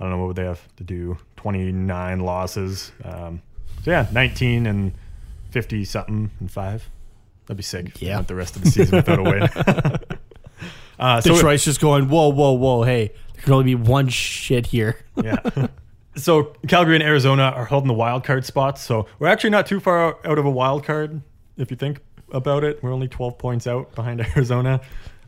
I 0.00 0.04
don't 0.04 0.10
know 0.10 0.18
what 0.18 0.26
would 0.28 0.36
they 0.36 0.44
have 0.46 0.66
to 0.78 0.84
do 0.84 1.18
29 1.36 2.20
losses. 2.20 2.90
Um, 3.04 3.42
so 3.84 3.92
yeah, 3.92 4.08
19 4.10 4.66
and 4.66 4.92
50 5.50 5.84
something 5.84 6.30
and 6.40 6.50
five. 6.50 6.88
That'd 7.46 7.56
be 7.56 7.62
sick. 7.62 8.00
Yeah. 8.00 8.16
went 8.16 8.28
the 8.28 8.34
rest 8.34 8.56
of 8.56 8.64
the 8.64 8.70
season 8.70 8.96
without 8.96 9.18
a 9.18 9.22
win. 9.22 9.42
uh, 10.98 11.20
so 11.20 11.34
Detroit's 11.34 11.64
just 11.64 11.80
going, 11.80 12.08
whoa, 12.08 12.28
whoa, 12.28 12.52
whoa, 12.52 12.82
hey, 12.82 13.12
there 13.34 13.42
can 13.42 13.52
only 13.52 13.64
be 13.64 13.74
one 13.74 14.08
shit 14.08 14.66
here. 14.66 14.98
yeah. 15.22 15.38
So 16.14 16.52
Calgary 16.68 16.96
and 16.96 17.02
Arizona 17.02 17.44
are 17.44 17.64
holding 17.64 17.88
the 17.88 17.94
wild 17.94 18.22
card 18.22 18.44
spots. 18.44 18.82
So 18.82 19.06
we're 19.18 19.28
actually 19.28 19.48
not 19.48 19.66
too 19.66 19.80
far 19.80 20.18
out 20.26 20.38
of 20.38 20.44
a 20.44 20.50
wild 20.50 20.84
card 20.84 21.22
if 21.56 21.70
you 21.70 21.76
think 21.78 22.00
about 22.30 22.64
it. 22.64 22.82
We're 22.82 22.92
only 22.92 23.08
12 23.08 23.38
points 23.38 23.66
out 23.66 23.94
behind 23.94 24.20
Arizona. 24.36 24.82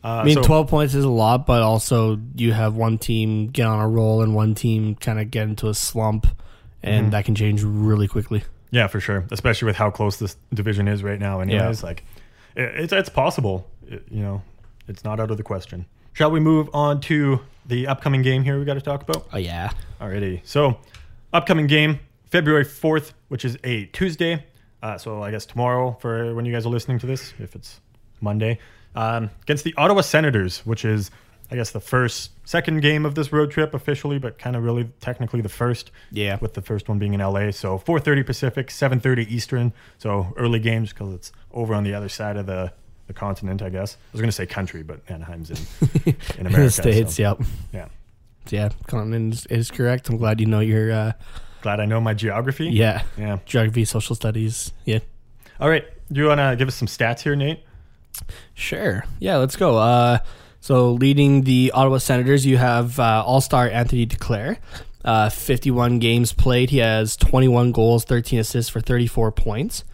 Uh, 0.05 0.09
I 0.09 0.25
mean, 0.25 0.35
so- 0.35 0.43
12 0.43 0.69
points 0.69 0.95
is 0.95 1.05
a 1.05 1.09
lot, 1.09 1.47
but 1.47 1.63
also 1.63 2.21
you 2.37 2.53
have 2.53 2.77
one 2.77 2.99
team 2.99 3.47
get 3.47 3.67
on 3.67 3.81
a 3.81 3.89
roll 3.89 4.21
and 4.21 4.35
one 4.35 4.55
team 4.55 4.95
kind 4.97 5.19
of 5.19 5.31
get 5.31 5.49
into 5.49 5.69
a 5.71 5.75
slump, 5.75 6.27
and 6.83 7.15
that 7.15 7.25
can 7.25 7.35
change 7.35 7.63
really 7.63 8.07
quickly. 8.07 8.45
Yeah, 8.75 8.89
for 8.89 8.99
sure. 9.01 9.25
Especially 9.31 9.67
with 9.67 9.77
how 9.77 9.91
close 9.91 10.17
this 10.19 10.37
division 10.53 10.89
is 10.89 11.03
right 11.03 11.19
now. 11.21 11.41
Anyways, 11.41 11.83
like 11.85 12.05
it, 12.57 12.63
it's 12.77 12.93
it's 12.93 13.09
possible. 13.09 13.67
It- 13.87 14.05
you 14.11 14.21
know, 14.23 14.43
it's 14.89 15.05
not 15.05 15.21
out 15.21 15.31
of 15.31 15.37
the 15.37 15.43
question. 15.45 15.87
Shall 16.13 16.31
we 16.31 16.41
move 16.41 16.69
on 16.75 17.01
to 17.03 17.41
the 17.67 17.87
upcoming 17.87 18.23
game 18.23 18.43
here? 18.45 18.59
We 18.59 18.65
got 18.65 18.75
to 18.75 18.81
talk 18.81 19.03
about. 19.03 19.27
Oh, 19.33 19.39
yeah. 19.39 19.71
Alrighty. 20.01 20.41
So, 20.45 20.79
upcoming 21.33 21.67
game 21.67 21.99
February 22.31 22.65
fourth, 22.65 23.15
which 23.29 23.45
is 23.45 23.57
a 23.65 23.87
Tuesday. 23.87 24.45
Uh, 24.83 24.99
so 24.99 25.23
I 25.23 25.31
guess 25.31 25.47
tomorrow 25.47 25.97
for 26.01 26.35
when 26.35 26.45
you 26.45 26.53
guys 26.53 26.67
are 26.67 26.71
listening 26.71 26.99
to 27.01 27.07
this, 27.07 27.33
if 27.39 27.55
it's 27.55 27.81
Monday, 28.21 28.59
um, 28.95 29.31
against 29.43 29.65
the 29.65 29.75
Ottawa 29.77 30.03
Senators, 30.03 30.59
which 30.67 30.85
is 30.85 31.11
I 31.55 31.57
guess 31.57 31.71
the 31.71 31.79
first, 31.79 32.33
second 32.45 32.83
game 32.83 33.07
of 33.07 33.15
this 33.15 33.33
road 33.33 33.53
trip 33.53 33.75
officially, 33.75 34.19
but 34.19 34.39
kind 34.41 34.57
of 34.57 34.65
really 34.65 34.91
technically 35.01 35.41
the 35.41 35.49
first. 35.49 35.93
Yeah. 36.11 36.37
With 36.41 36.55
the 36.55 36.63
first 36.63 36.89
one 36.89 36.99
being 36.99 37.15
in 37.15 37.21
LA, 37.21 37.53
so 37.53 37.79
4:30 37.79 38.27
Pacific, 38.27 38.71
7:30 38.71 39.29
Eastern. 39.31 39.73
So 39.99 40.35
early 40.37 40.59
games 40.59 40.93
because 40.93 41.15
it's 41.15 41.31
over 41.53 41.73
on 41.73 41.85
the 41.85 41.95
other 41.95 42.09
side 42.09 42.37
of 42.37 42.47
the 42.47 42.73
the 43.07 43.13
continent. 43.13 43.63
I 43.63 43.69
guess 43.69 43.95
I 43.95 43.99
was 44.11 44.21
gonna 44.21 44.33
say 44.33 44.47
country, 44.47 44.83
but 44.83 44.99
Anaheim's 45.09 45.51
in 45.51 45.57
in 46.39 46.47
America. 46.49 46.63
the 46.63 46.71
States, 46.71 47.15
so, 47.15 47.23
yep. 47.23 47.39
yeah. 47.73 47.89
Yeah, 48.51 48.71
continent 48.89 49.35
is, 49.35 49.47
is 49.47 49.71
correct. 49.71 50.09
I'm 50.09 50.17
glad 50.17 50.41
you 50.41 50.47
know 50.47 50.59
your, 50.61 50.91
uh, 50.93 51.13
Glad 51.63 51.79
I 51.79 51.87
know 51.87 52.01
my 52.01 52.15
geography. 52.15 52.67
yeah, 52.67 53.03
Yeah. 53.17 53.39
geography, 53.47 53.85
social 53.85 54.17
studies. 54.17 54.73
Yeah. 54.85 54.99
All 55.61 55.69
right. 55.71 55.85
Do 56.13 56.21
you 56.21 56.27
want 56.27 56.41
to 56.41 56.57
give 56.59 56.67
us 56.69 56.75
some 56.75 56.89
stats 56.89 57.21
here, 57.21 57.37
Nate? 57.37 57.61
Sure. 58.55 59.05
Yeah, 59.19 59.37
let's 59.37 59.57
go. 59.57 59.79
Uh, 59.79 60.19
so 60.65 60.93
leading 60.93 61.43
the 61.43 61.73
Ottawa 61.75 61.99
Senators, 61.99 62.47
you 62.47 62.57
have 62.57 62.99
uh, 62.99 63.23
All-Star 63.27 63.69
Anthony 63.69 64.07
Duclair. 64.07 64.57
Uh, 65.05 65.29
51 65.29 65.99
games 65.99 66.33
played. 66.33 66.71
He 66.71 66.79
has 66.79 67.17
21 67.17 67.71
goals, 67.73 68.05
13 68.05 68.39
assists 68.39 68.71
for 68.71 68.81
34 68.81 69.31
points. 69.33 69.85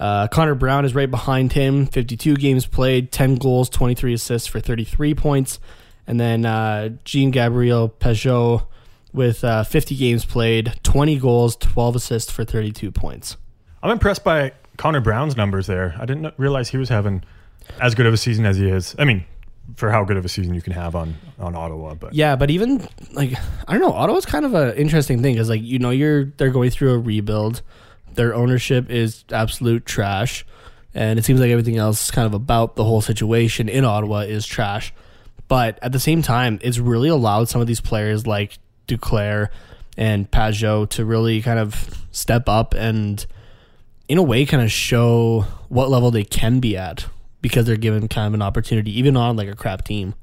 Uh, 0.00 0.26
Connor 0.28 0.54
Brown 0.54 0.86
is 0.86 0.94
right 0.94 1.10
behind 1.10 1.52
him. 1.52 1.84
52 1.84 2.36
games 2.36 2.64
played, 2.64 3.12
10 3.12 3.34
goals, 3.34 3.68
23 3.68 4.14
assists 4.14 4.48
for 4.48 4.60
33 4.60 5.14
points. 5.14 5.60
And 6.06 6.18
then 6.18 6.46
uh, 6.46 6.88
Jean 7.04 7.30
Gabriel 7.30 7.90
Pageau 7.90 8.66
with 9.12 9.44
uh, 9.44 9.62
50 9.62 9.94
games 9.94 10.24
played, 10.24 10.72
20 10.84 11.18
goals, 11.18 11.54
12 11.56 11.96
assists 11.96 12.32
for 12.32 12.44
32 12.44 12.90
points. 12.92 13.36
I'm 13.82 13.90
impressed 13.90 14.24
by 14.24 14.52
Connor 14.78 15.02
Brown's 15.02 15.36
numbers 15.36 15.66
there. 15.66 15.94
I 16.00 16.06
didn't 16.06 16.32
realize 16.38 16.70
he 16.70 16.78
was 16.78 16.88
having 16.88 17.24
as 17.78 17.94
good 17.94 18.06
of 18.06 18.14
a 18.14 18.16
season 18.16 18.46
as 18.46 18.56
he 18.56 18.70
is. 18.70 18.96
I 18.98 19.04
mean, 19.04 19.26
for 19.76 19.90
how 19.90 20.04
good 20.04 20.16
of 20.16 20.24
a 20.24 20.28
season 20.28 20.54
you 20.54 20.62
can 20.62 20.72
have 20.72 20.94
on 20.96 21.16
on 21.38 21.54
Ottawa, 21.54 21.94
but 21.94 22.14
Yeah, 22.14 22.36
but 22.36 22.50
even 22.50 22.86
like 23.12 23.34
I 23.66 23.72
don't 23.72 23.82
know, 23.82 23.92
Ottawa's 23.92 24.26
kind 24.26 24.44
of 24.44 24.54
an 24.54 24.74
interesting 24.76 25.22
thing 25.22 25.34
because 25.34 25.48
like 25.48 25.62
you 25.62 25.78
know 25.78 25.90
you're 25.90 26.26
they're 26.36 26.50
going 26.50 26.70
through 26.70 26.92
a 26.92 26.98
rebuild. 26.98 27.62
Their 28.14 28.34
ownership 28.34 28.90
is 28.90 29.24
absolute 29.30 29.86
trash, 29.86 30.44
and 30.94 31.18
it 31.18 31.24
seems 31.24 31.40
like 31.40 31.50
everything 31.50 31.76
else 31.76 32.10
kind 32.10 32.26
of 32.26 32.34
about 32.34 32.76
the 32.76 32.84
whole 32.84 33.00
situation 33.00 33.68
in 33.68 33.84
Ottawa 33.84 34.20
is 34.20 34.46
trash. 34.46 34.92
But 35.46 35.78
at 35.82 35.92
the 35.92 36.00
same 36.00 36.22
time, 36.22 36.58
it's 36.62 36.78
really 36.78 37.08
allowed 37.08 37.48
some 37.48 37.60
of 37.60 37.66
these 37.66 37.80
players 37.80 38.26
like 38.26 38.58
Duclair 38.86 39.48
and 39.96 40.30
Pageau 40.30 40.88
to 40.90 41.04
really 41.04 41.40
kind 41.40 41.58
of 41.58 42.06
step 42.10 42.48
up 42.48 42.74
and, 42.74 43.24
in 44.08 44.18
a 44.18 44.22
way, 44.22 44.44
kind 44.44 44.62
of 44.62 44.70
show 44.70 45.46
what 45.68 45.88
level 45.88 46.10
they 46.10 46.24
can 46.24 46.60
be 46.60 46.76
at 46.76 47.06
because 47.40 47.66
they're 47.66 47.76
given 47.76 48.08
kind 48.08 48.26
of 48.28 48.34
an 48.34 48.42
opportunity, 48.42 48.96
even 48.98 49.16
on 49.16 49.36
like 49.36 49.48
a 49.48 49.54
crap 49.56 49.84
team. 49.84 50.14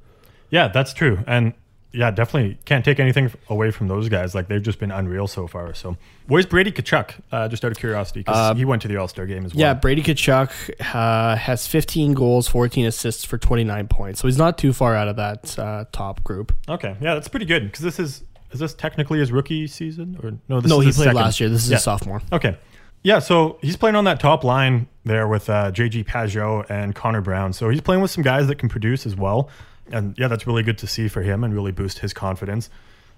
yeah, 0.50 0.68
that's 0.68 0.94
true. 0.94 1.20
And 1.28 1.54
yeah, 1.92 2.12
definitely 2.12 2.58
can't 2.66 2.84
take 2.84 3.00
anything 3.00 3.32
away 3.50 3.72
from 3.72 3.88
those 3.88 4.10
guys. 4.10 4.36
Like 4.36 4.50
they've 4.50 4.62
just 4.62 4.80
been 4.80 4.92
unreal 4.92 5.28
so 5.28 5.48
far. 5.48 5.74
So 5.74 5.96
where's 6.28 6.46
Brady 6.46 6.70
Tkachuk? 6.72 7.12
Uh, 7.32 7.48
just 7.48 7.64
out 7.64 7.72
of 7.72 7.78
curiosity, 7.78 8.20
because 8.20 8.58
he 8.58 8.66
went 8.66 8.82
to 8.82 8.90
the 8.90 8.98
All 8.98 9.08
Star 9.08 9.26
game 9.26 9.46
as 9.46 9.56
well. 9.56 9.62
Yeah, 9.62 9.74
Brady 9.76 10.04
Tkachuk 10.04 10.72
uh, 10.94 11.38
has 11.38 11.68
15 11.68 12.14
goals, 12.14 12.50
14 12.50 12.86
assists 12.86 13.24
for 13.24 13.38
29 13.38 13.88
points. 13.88 14.20
So 14.20 14.28
he's 14.28 14.38
not 14.38 14.58
too 14.58 14.74
far 14.74 14.94
out 14.94 15.08
of 15.08 15.16
that 15.16 15.58
uh, 15.58 15.86
top 15.94 16.22
group. 16.26 16.54
Okay. 16.68 16.98
Yeah, 17.00 17.14
that's 17.14 17.30
pretty 17.30 17.46
good 17.46 17.64
because 17.64 17.82
this 17.82 17.98
is 18.00 18.24
is 18.52 18.60
this 18.60 18.74
technically 18.74 19.20
his 19.20 19.32
rookie 19.32 19.66
season 19.68 20.18
or 20.22 20.34
no? 20.50 20.60
This 20.60 20.70
no, 20.70 20.82
is 20.82 20.88
he 20.88 20.92
played 20.92 21.06
second? 21.06 21.16
last 21.16 21.40
year. 21.40 21.50
This 21.50 21.64
is 21.64 21.72
Yeah. 21.72 21.78
a 21.78 21.80
sophomore. 21.80 22.22
Okay. 22.34 22.58
Yeah, 23.06 23.20
so 23.20 23.60
he's 23.62 23.78
playing 23.78 23.96
on 23.96 24.06
that 24.06 24.20
top 24.20 24.44
line 24.44 24.88
there 25.04 25.28
with 25.28 25.48
uh, 25.48 25.72
JG 25.72 26.06
Pageau 26.06 26.68
and 26.72 26.96
Connor 26.96 27.22
Brown. 27.22 27.54
So 27.54 27.70
he's 27.70 27.80
playing 27.80 28.02
with 28.02 28.10
some 28.10 28.24
guys 28.24 28.48
that 28.48 28.56
can 28.56 28.68
produce 28.68 29.06
as 29.06 29.16
well. 29.16 29.48
And 29.92 30.18
yeah, 30.18 30.28
that's 30.28 30.48
really 30.48 30.64
good 30.64 30.80
to 30.80 30.88
see 30.88 31.08
for 31.08 31.22
him 31.22 31.44
and 31.44 31.54
really 31.54 31.72
boost 31.72 32.00
his 32.00 32.14
confidence. 32.14 32.72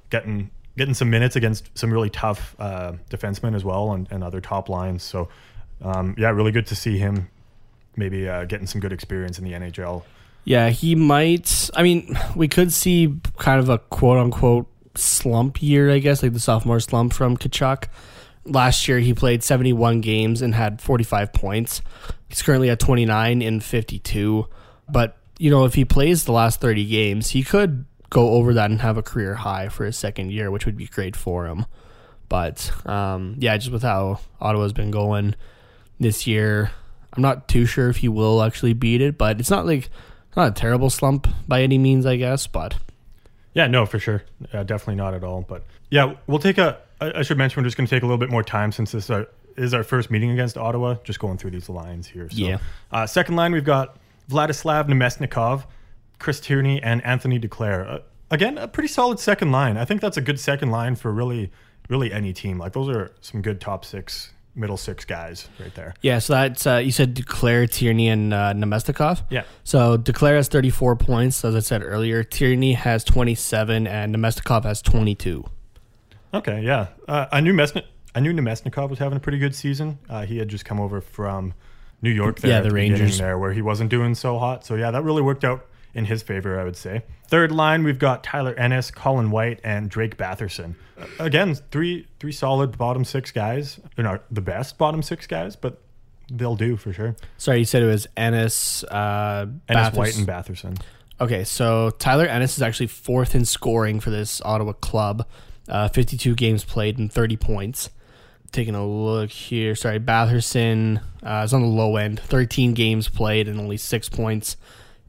Getting 0.10 0.52
getting 0.76 0.94
some 0.94 1.10
minutes 1.10 1.38
against 1.38 1.70
some 1.78 1.90
really 1.90 2.10
tough 2.10 2.54
uh, 2.60 2.96
defensemen 3.10 3.56
as 3.56 3.64
well 3.64 3.94
and, 3.94 4.10
and 4.12 4.26
other 4.26 4.42
top 4.42 4.68
lines. 4.68 5.04
So 5.04 5.30
um, 5.82 6.16
yeah, 6.18 6.32
really 6.32 6.52
good 6.52 6.68
to 6.68 6.76
see 6.76 6.98
him 6.98 7.30
maybe 7.96 8.28
uh, 8.28 8.44
getting 8.44 8.68
some 8.68 8.82
good 8.82 8.92
experience 8.92 9.40
in 9.40 9.46
the 9.46 9.54
NHL. 9.54 10.04
Yeah, 10.44 10.70
he 10.70 10.96
might. 10.96 11.70
I 11.76 11.84
mean, 11.84 12.20
we 12.36 12.50
could 12.50 12.74
see 12.74 13.16
kind 13.38 13.62
of 13.62 13.70
a 13.70 13.78
quote 13.78 14.18
unquote 14.18 14.68
slump 14.96 15.64
year, 15.64 15.90
I 15.90 16.00
guess, 16.00 16.22
like 16.22 16.34
the 16.34 16.42
sophomore 16.42 16.82
slump 16.82 17.14
from 17.14 17.38
Tkachuk. 17.38 17.86
Last 18.48 18.88
year, 18.88 19.00
he 19.00 19.14
played 19.14 19.44
71 19.44 20.02
games 20.02 20.42
and 20.42 20.56
had 20.56 20.82
45 20.82 21.34
points. 21.34 21.82
He's 22.30 22.42
currently 22.42 22.70
at 22.70 22.80
29 22.80 23.42
in 23.42 23.60
52. 23.60 24.48
But, 24.90 25.18
you 25.38 25.50
know, 25.50 25.66
if 25.66 25.74
he 25.74 25.86
plays 25.86 26.24
the 26.24 26.32
last 26.32 26.62
30 26.62 26.86
games, 26.86 27.32
he 27.32 27.44
could 27.44 27.86
go 28.10 28.32
over 28.32 28.54
that 28.54 28.72
and 28.72 28.82
have 28.82 28.98
a 28.98 29.04
career 29.04 29.36
high 29.36 29.70
for 29.70 29.86
his 29.86 29.98
second 29.98 30.32
year, 30.32 30.50
which 30.50 30.66
would 30.66 30.78
be 30.78 30.88
great 30.88 31.16
for 31.16 31.46
him. 31.46 31.66
But, 32.30 32.72
um, 32.86 33.36
yeah, 33.40 33.58
just 33.58 33.72
with 33.72 33.84
how 33.84 34.20
Ottawa's 34.40 34.74
been 34.74 34.92
going 34.92 35.36
this 36.00 36.28
year, 36.28 36.72
I'm 37.14 37.22
not 37.22 37.48
too 37.48 37.66
sure 37.66 37.90
if 37.90 37.98
he 37.98 38.08
will 38.08 38.44
actually 38.44 38.74
beat 38.74 39.02
it, 39.02 39.18
but 39.18 39.40
it's 39.40 39.50
not 39.50 39.66
like 39.66 39.90
not 40.36 40.50
a 40.50 40.52
terrible 40.52 40.90
slump 40.90 41.28
by 41.48 41.64
any 41.64 41.78
means, 41.78 42.06
I 42.06 42.16
guess, 42.16 42.48
but 42.48 42.76
Yeah, 43.54 43.66
no, 43.68 43.88
for 43.88 43.98
sure. 43.98 44.24
Uh, 44.54 44.64
definitely 44.64 44.96
not 44.96 45.16
at 45.16 45.24
all. 45.24 45.42
But 45.42 45.66
yeah, 45.90 46.14
we'll 46.28 46.40
take 46.40 46.60
a. 46.60 46.78
I 47.02 47.20
I 47.20 47.22
should 47.24 47.38
mention 47.38 47.62
we're 47.62 47.68
just 47.68 47.78
going 47.78 47.88
to 47.88 47.96
take 47.96 48.04
a 48.04 48.06
little 48.06 48.18
bit 48.18 48.30
more 48.30 48.44
time 48.44 48.72
since 48.72 48.92
this 48.92 49.10
uh, 49.10 49.26
is 49.56 49.74
our 49.74 49.84
first 49.84 50.12
meeting 50.12 50.32
against 50.32 50.58
Ottawa. 50.58 50.96
Just 51.04 51.20
going 51.20 51.38
through 51.38 51.52
these 51.52 51.70
lines 51.70 52.08
here. 52.08 52.30
So, 52.30 52.38
Yeah. 52.38 52.58
Uh, 52.92 53.06
second 53.08 53.36
line, 53.36 53.52
we've 53.52 53.64
got 53.64 53.98
Vladislav 54.30 54.88
Namestnikov, 54.88 55.66
Chris 56.20 56.40
Tierney, 56.40 56.82
and 56.82 57.04
Anthony 57.06 57.40
Duclair. 57.40 57.90
Uh, 57.90 58.00
again, 58.32 58.58
a 58.58 58.68
pretty 58.68 58.90
solid 58.90 59.20
second 59.20 59.52
line. 59.52 59.78
I 59.78 59.86
think 59.86 60.02
that's 60.02 60.18
a 60.18 60.22
good 60.22 60.40
second 60.40 60.70
line 60.72 60.96
for 60.96 61.12
really, 61.12 61.52
really 61.90 62.12
any 62.12 62.34
team. 62.34 62.58
Like 62.58 62.74
those 62.74 62.90
are 62.90 63.12
some 63.22 63.42
good 63.42 63.62
top 63.62 63.86
six, 63.86 64.32
middle 64.56 64.78
six 64.78 65.06
guys 65.06 65.48
right 65.60 65.74
there. 65.76 65.94
yeah. 66.02 66.20
So 66.20 66.34
that's 66.34 66.66
uh, 66.68 66.78
you 66.78 66.92
said 66.92 67.16
Duclair, 67.16 67.70
Tierney, 67.70 68.10
and 68.10 68.34
uh, 68.34 68.54
Namestnikov. 68.54 69.24
Yeah. 69.30 69.44
So 69.64 69.98
Duclair 69.98 70.36
has 70.36 70.48
34 70.48 70.96
points, 70.98 71.44
as 71.46 71.56
I 71.56 71.60
said 71.60 71.82
earlier. 71.84 72.24
Tierney 72.24 72.74
has 72.74 73.04
27, 73.04 73.88
and 73.88 74.16
Namestnikov 74.16 74.64
has 74.66 74.82
22. 74.82 75.46
Okay, 76.34 76.62
yeah. 76.62 76.88
Uh, 77.08 77.26
I 77.32 77.40
knew 77.42 77.54
Mesni- 77.54 77.84
I 78.16 78.20
knew 78.20 78.34
Namestnikov 78.34 78.90
was 78.90 79.00
having 79.00 79.18
a 79.18 79.20
pretty 79.20 79.38
good 79.38 79.56
season. 79.56 80.00
Uh, 80.10 80.26
he 80.26 80.38
had 80.38 80.50
just 80.50 80.66
come 80.66 80.80
over 80.80 81.02
from 81.02 81.54
New 82.02 82.10
York 82.12 82.40
there 82.40 82.52
Yeah, 82.52 82.62
the 82.62 82.70
beginning 82.70 82.94
Rangers. 82.94 83.18
there 83.18 83.38
where 83.38 83.54
he 83.54 83.62
wasn't 83.62 83.90
doing 83.90 84.16
so 84.16 84.38
hot. 84.40 84.66
So 84.66 84.76
yeah, 84.76 84.92
that 84.92 85.04
really 85.04 85.22
worked 85.22 85.44
out 85.46 85.66
in 85.94 86.06
his 86.06 86.22
favor, 86.24 86.60
I 86.60 86.64
would 86.64 86.76
say. 86.76 87.04
Third 87.28 87.52
line, 87.52 87.84
we've 87.84 88.00
got 88.00 88.24
Tyler 88.24 88.54
Ennis, 88.56 88.92
Colin 88.92 89.32
White, 89.32 89.60
and 89.64 89.90
Drake 89.90 90.18
Batherson. 90.18 90.76
Uh, 91.00 91.06
again, 91.20 91.56
three 91.72 92.08
three 92.20 92.32
solid 92.32 92.78
bottom 92.78 93.04
six 93.06 93.32
guys. 93.32 93.80
They're 93.96 94.06
not 94.06 94.24
the 94.34 94.42
best 94.42 94.78
bottom 94.78 95.02
six 95.02 95.28
guys, 95.28 95.56
but 95.56 95.82
they'll 96.32 96.56
do 96.56 96.76
for 96.78 96.92
sure. 96.94 97.16
Sorry, 97.38 97.60
you 97.60 97.66
said 97.66 97.84
it 97.84 97.88
was 97.88 98.08
Ennis, 98.18 98.84
uh, 98.86 99.46
Ennis, 99.70 99.90
Bathurst. 99.90 99.98
White, 99.98 100.18
and 100.18 100.28
Batherson. 100.28 100.80
Okay, 101.20 101.44
so 101.44 101.90
Tyler 101.92 102.26
Ennis 102.26 102.58
is 102.58 102.62
actually 102.62 102.88
fourth 102.88 103.34
in 103.34 103.44
scoring 103.46 104.00
for 104.00 104.10
this 104.12 104.40
Ottawa 104.42 104.74
club. 104.74 105.26
Uh, 105.68 105.88
52 105.90 106.36
games 106.36 106.64
played 106.64 106.98
and 106.98 107.12
30 107.12 107.38
points. 107.38 107.90
Taking 108.52 108.76
a 108.76 108.86
look 108.86 109.30
here. 109.30 109.76
Sorry, 109.76 110.00
Batherson 110.00 111.02
uh, 111.22 111.42
is 111.44 111.54
on 111.54 111.62
the 111.62 111.68
low 111.68 111.98
end. 111.98 112.20
13 112.22 112.74
games 112.74 113.10
played 113.10 113.48
and 113.48 113.60
only 113.60 113.78
six 113.78 114.08
points. 114.08 114.56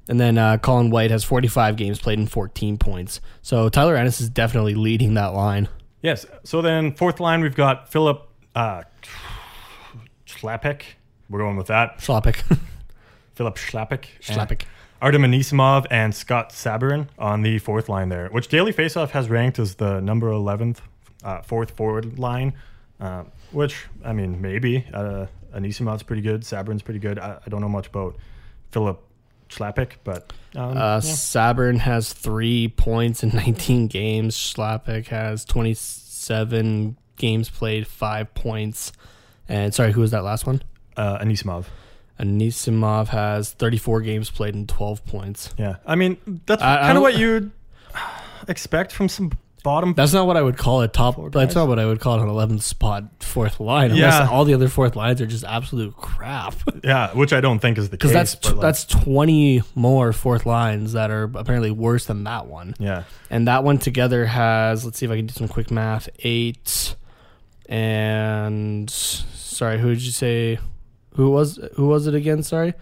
And 0.09 0.19
then 0.19 0.39
uh, 0.39 0.57
Colin 0.59 0.91
White 0.91 1.11
has 1.11 1.23
45 1.23 1.77
games 1.77 1.99
played 2.01 2.19
and 2.19 2.31
14 2.31 2.79
points. 2.79 3.21
So 3.43 3.69
Tyler 3.69 3.95
Ennis 3.95 4.21
is 4.21 4.29
definitely 4.29 4.75
leading 4.75 5.15
that 5.15 5.35
line. 5.35 5.69
Yes. 6.03 6.27
So 6.45 6.63
then 6.63 6.95
fourth 6.95 7.21
line, 7.21 7.41
we've 7.41 7.55
got 7.55 7.91
Filip 7.93 8.29
uh, 8.55 8.83
Chlapik. 10.27 10.83
We're 11.29 11.41
going 11.41 11.57
with 11.57 11.67
that. 11.67 11.99
Slapik. 11.99 12.37
Filip 13.35 13.57
Chlapik. 13.57 14.07
Chlapik. 14.23 14.63
Artem 15.01 15.23
Anisimov 15.23 15.87
and 15.91 16.15
Scott 16.15 16.51
Sabourin 16.51 17.07
on 17.19 17.43
the 17.43 17.59
fourth 17.59 17.89
line 17.89 18.09
there, 18.09 18.29
which 18.31 18.49
Daily 18.49 18.73
Faceoff 18.73 19.11
has 19.11 19.29
ranked 19.31 19.59
as 19.59 19.77
the 19.77 20.01
number 20.01 20.27
11th 20.29 20.79
uh, 21.23 21.41
fourth 21.43 21.71
forward 21.73 22.19
line, 22.19 22.53
uh, 23.01 23.25
which 23.53 23.87
I 24.05 24.13
mean 24.13 24.41
maybe 24.43 24.85
uh, 24.93 25.27
Anisimov's 25.55 26.03
pretty 26.03 26.23
good, 26.23 26.43
Sabourin's 26.43 26.83
pretty 26.83 26.99
good. 27.01 27.19
I, 27.19 27.39
I 27.45 27.49
don't 27.49 27.61
know 27.61 27.69
much 27.69 27.87
about 27.87 28.17
Filip 28.73 29.01
Chlapik, 29.51 29.93
but 30.03 30.33
um, 30.57 30.71
Uh, 30.77 30.95
yeah. 30.97 30.99
Sabourin 31.01 31.79
has 31.79 32.13
three 32.13 32.67
points 32.69 33.23
in 33.23 33.29
19 33.35 33.87
games. 33.87 34.35
Chlapik 34.37 35.07
has 35.09 35.45
27 35.45 36.97
games 37.17 37.51
played, 37.51 37.87
five 37.87 38.35
points. 38.35 38.93
And 39.49 39.73
sorry, 39.73 39.93
who 39.93 40.01
was 40.01 40.11
that 40.11 40.25
last 40.25 40.45
one? 40.47 40.61
uh, 40.97 41.19
Anisimov. 41.21 41.67
Anisimov 42.21 43.09
has 43.09 43.53
34 43.53 44.01
games 44.03 44.31
played 44.31 44.55
and 44.55 44.69
12 44.69 45.05
points. 45.07 45.55
Yeah, 45.59 45.77
I 45.87 45.95
mean 45.95 46.41
that's 46.47 46.63
kind 46.63 46.97
of 46.97 47.03
what 47.03 47.17
you'd 47.17 47.51
expect 48.49 48.93
from 48.93 49.09
some 49.09 49.33
bottom. 49.65 49.93
That's 49.95 50.13
not 50.13 50.27
what 50.27 50.37
I 50.37 50.43
would 50.43 50.57
call 50.57 50.81
a 50.83 50.89
top. 50.89 51.17
That's 51.33 51.55
not 51.55 51.69
what 51.69 51.79
I 51.79 51.85
would 51.87 52.01
call 52.01 52.21
an 52.21 52.29
11th 52.29 52.63
spot 52.63 53.05
fourth 53.21 53.61
line. 53.61 53.91
Unless 53.91 54.21
Yeah. 54.21 54.29
all 54.31 54.45
the 54.45 54.55
other 54.55 54.69
fourth 54.69 54.97
lines 54.97 55.21
are 55.21 55.27
just 55.27 55.45
absolute 55.45 55.97
crap. 55.97 56.55
yeah, 56.85 57.13
which 57.13 57.33
I 57.33 57.41
don't 57.41 57.59
think 57.59 57.77
is 57.77 57.91
the 57.91 57.97
case. 57.99 58.11
Because 58.11 58.33
that's 58.35 58.53
like, 58.53 58.61
that's 58.61 58.85
20 58.85 59.63
more 59.75 60.13
fourth 60.13 60.47
lines 60.47 60.93
that 60.95 61.11
are 61.11 61.25
apparently 61.35 61.71
worse 61.73 62.07
than 62.07 62.25
that 62.25 62.47
one. 62.47 62.75
yeah. 62.79 63.03
And 63.31 63.47
that 63.49 63.65
one 63.65 63.79
together 63.79 64.27
has, 64.27 64.85
let's 64.85 64.97
see 64.99 65.05
if 65.07 65.13
I 65.13 65.17
can 65.17 65.27
do 65.27 65.35
some 65.35 65.49
quick 65.49 65.71
math, 65.71 66.09
eight 66.21 66.95
and 67.69 68.89
sorry, 68.89 69.79
who 69.79 69.89
did 69.95 70.03
you 70.03 70.13
say? 70.13 70.59
Who 71.19 71.31
was 71.31 71.59
who 71.75 71.89
was 71.89 72.07
it 72.07 72.15
again? 72.15 72.45
Sorry, 72.45 72.75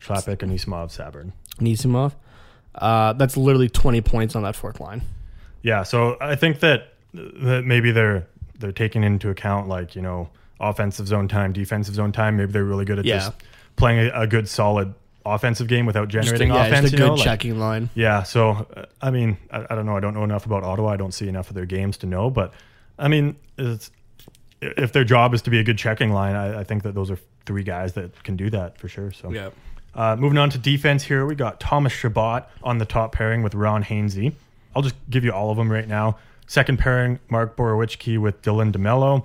Chlapik, 0.00 0.36
Anisimov, 0.38 0.96
Sabourin. 0.96 1.32
Nisimov. 1.58 2.12
Uh, 2.76 3.12
that's 3.14 3.36
literally 3.36 3.68
20 3.68 4.00
points 4.02 4.36
on 4.36 4.44
that 4.44 4.54
fourth 4.54 4.78
line. 4.78 5.02
Yeah, 5.62 5.82
so 5.82 6.16
I 6.20 6.36
think 6.36 6.60
that 6.60 6.94
that 7.12 7.64
maybe 7.64 7.90
they're 7.90 8.28
they're 8.60 8.70
taking 8.70 9.02
into 9.02 9.30
account 9.30 9.66
like 9.68 9.96
you 9.96 10.00
know 10.02 10.28
offensive 10.60 11.08
zone 11.08 11.26
time, 11.26 11.52
defensive 11.52 11.96
zone 11.96 12.12
time. 12.12 12.36
Maybe 12.36 12.52
they're 12.52 12.62
really 12.64 12.84
good 12.84 13.00
at 13.00 13.04
Yeah. 13.04 13.16
just 13.18 13.32
playing 13.74 13.98
a, 14.08 14.20
a 14.20 14.26
good 14.28 14.48
solid 14.48 14.94
offensive 15.26 15.66
game 15.66 15.84
without 15.84 16.06
Just 16.06 16.28
a, 16.28 16.30
generating 16.38 16.54
yeah, 16.54 16.66
offense. 16.66 16.82
just 16.82 16.94
a 16.94 16.96
you 16.98 17.02
know, 17.02 17.08
good 17.10 17.18
like- 17.18 17.24
checking 17.24 17.58
line. 17.58 17.90
Yeah, 17.96 18.22
so 18.22 18.64
uh, 18.76 18.84
I 19.00 19.10
mean, 19.10 19.38
I, 19.50 19.66
I 19.70 19.74
don't 19.74 19.86
know. 19.86 19.96
I 19.96 20.00
don't 20.00 20.14
know 20.14 20.22
enough 20.24 20.46
about 20.46 20.62
Ottawa. 20.62 20.90
I 20.90 20.96
don't 20.96 21.12
see 21.12 21.26
enough 21.28 21.48
of 21.48 21.54
their 21.56 21.66
games 21.66 21.96
to 21.98 22.06
know. 22.06 22.30
But 22.30 22.54
I 22.96 23.08
mean, 23.08 23.34
it's, 23.58 23.90
if 24.62 24.92
their 24.92 25.04
job 25.04 25.34
is 25.34 25.42
to 25.42 25.50
be 25.50 25.58
a 25.58 25.64
good 25.64 25.78
checking 25.78 26.12
line, 26.12 26.36
I, 26.36 26.60
I 26.60 26.64
think 26.64 26.82
that 26.84 26.94
those 26.94 27.10
are 27.10 27.18
three 27.46 27.64
guys 27.64 27.94
that 27.94 28.22
can 28.22 28.36
do 28.36 28.48
that 28.50 28.78
for 28.78 28.88
sure. 28.88 29.10
So 29.12 29.30
Yeah. 29.32 29.50
uh, 29.94 30.16
moving 30.16 30.38
on 30.38 30.50
to 30.50 30.58
defense 30.58 31.02
here, 31.04 31.26
we 31.26 31.34
got 31.34 31.58
Thomas 31.60 31.92
Chabot 31.92 32.44
on 32.62 32.78
the 32.78 32.84
top 32.86 33.12
pairing 33.12 33.42
with 33.42 33.54
Ron 33.54 33.82
Hainsey. 33.84 34.32
I'll 34.74 34.82
just 34.82 34.94
give 35.10 35.24
you 35.24 35.32
all 35.32 35.50
of 35.50 35.56
them 35.56 35.70
right 35.70 35.86
now. 35.88 36.16
Second 36.46 36.78
pairing, 36.78 37.18
Mark 37.28 37.56
Borowiecki 37.56 38.18
with 38.18 38.40
Dylan 38.42 38.72
DeMelo. 38.72 39.24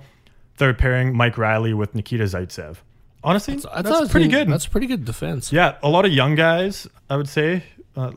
Third 0.56 0.78
pairing, 0.78 1.16
Mike 1.16 1.38
Reilly 1.38 1.72
with 1.74 1.94
Nikita 1.94 2.24
Zaitsev. 2.24 2.76
Honestly, 3.22 3.54
I 3.54 3.58
thought 3.58 3.78
it 3.80 3.84
that's 3.84 4.10
pretty 4.10 4.28
good. 4.28 4.48
That's 4.48 4.66
pretty 4.66 4.86
good 4.86 5.04
defense. 5.04 5.52
Yeah, 5.52 5.76
a 5.82 5.88
lot 5.88 6.04
of 6.04 6.12
young 6.12 6.34
guys, 6.34 6.86
I 7.10 7.16
would 7.16 7.28
say. 7.28 7.62
Uh, 7.96 8.12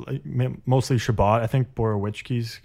mostly 0.66 0.98
Chabot. 0.98 1.42
I 1.42 1.48
think 1.48 1.74
Borowiecki's. 1.76 2.60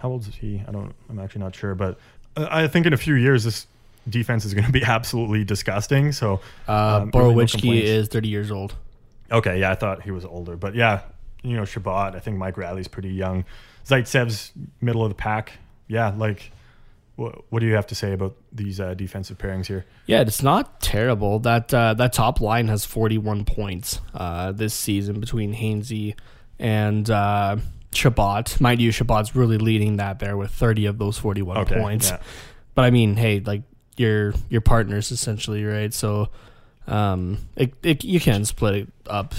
How 0.00 0.10
old 0.10 0.26
is 0.28 0.34
he? 0.34 0.62
I 0.68 0.70
don't. 0.72 0.94
I'm 1.08 1.18
actually 1.18 1.40
not 1.42 1.54
sure, 1.54 1.74
but 1.74 1.98
I 2.36 2.68
think 2.68 2.86
in 2.86 2.92
a 2.92 2.96
few 2.96 3.14
years 3.14 3.44
this 3.44 3.66
defense 4.08 4.44
is 4.44 4.54
going 4.54 4.66
to 4.66 4.72
be 4.72 4.84
absolutely 4.96 5.44
disgusting. 5.44 6.12
So, 6.12 6.40
Uh, 6.68 6.72
um, 7.02 7.10
really 7.14 7.34
no 7.34 7.42
Borowiecki 7.44 7.82
is 7.82 8.08
30 8.08 8.28
years 8.28 8.50
old. 8.50 8.74
Okay, 9.30 9.60
yeah, 9.60 9.72
I 9.72 9.74
thought 9.74 10.02
he 10.02 10.10
was 10.12 10.24
older, 10.24 10.56
but 10.56 10.74
yeah, 10.74 11.00
you 11.42 11.56
know 11.56 11.64
Chabot. 11.64 12.14
I 12.14 12.20
think 12.20 12.36
Mike 12.36 12.56
Reilly's 12.56 12.88
pretty 12.88 13.10
young. 13.10 13.44
Zaitsev's 13.84 14.52
middle 14.80 15.02
of 15.02 15.08
the 15.10 15.14
pack. 15.16 15.52
Yeah, 15.88 16.12
like, 16.16 16.52
what, 17.16 17.44
what 17.50 17.60
do 17.60 17.66
you 17.66 17.74
have 17.74 17.86
to 17.88 17.94
say 17.94 18.12
about 18.12 18.36
these 18.52 18.78
uh, 18.80 18.94
defensive 18.94 19.38
pairings 19.38 19.66
here? 19.66 19.84
Yeah, 20.06 20.20
it's 20.20 20.42
not 20.42 20.80
terrible. 20.80 21.38
That 21.40 21.72
uh, 21.74 21.94
that 21.94 22.12
top 22.12 22.40
line 22.40 22.68
has 22.68 22.84
41 22.84 23.44
points 23.44 24.00
uh, 24.14 24.52
this 24.52 24.74
season 24.74 25.18
between 25.20 25.54
Hainsey 25.54 26.14
and 26.58 27.08
uh, 27.10 27.56
Chabot. 27.92 28.60
Mind 28.60 28.80
you, 28.80 28.90
Chabot's 28.90 29.34
really 29.34 29.58
leading 29.58 29.96
that 29.96 30.18
there 30.18 30.36
with 30.36 30.50
30 30.50 30.86
of 30.86 30.98
those 30.98 31.18
41 31.18 31.56
Okay, 31.58 31.80
points. 31.80 32.10
yeah. 32.10 32.20
But 32.74 32.84
I 32.84 32.90
mean, 32.90 33.16
hey, 33.16 33.40
like 33.40 33.62
your 33.96 34.34
your 34.50 34.60
partners 34.60 35.10
essentially, 35.10 35.64
right? 35.64 35.92
So 35.94 36.28
um, 36.86 37.38
it, 37.56 37.72
it 37.82 38.04
you 38.04 38.20
can 38.20 38.44
split 38.44 38.74
it 38.74 38.88
up 39.06 39.34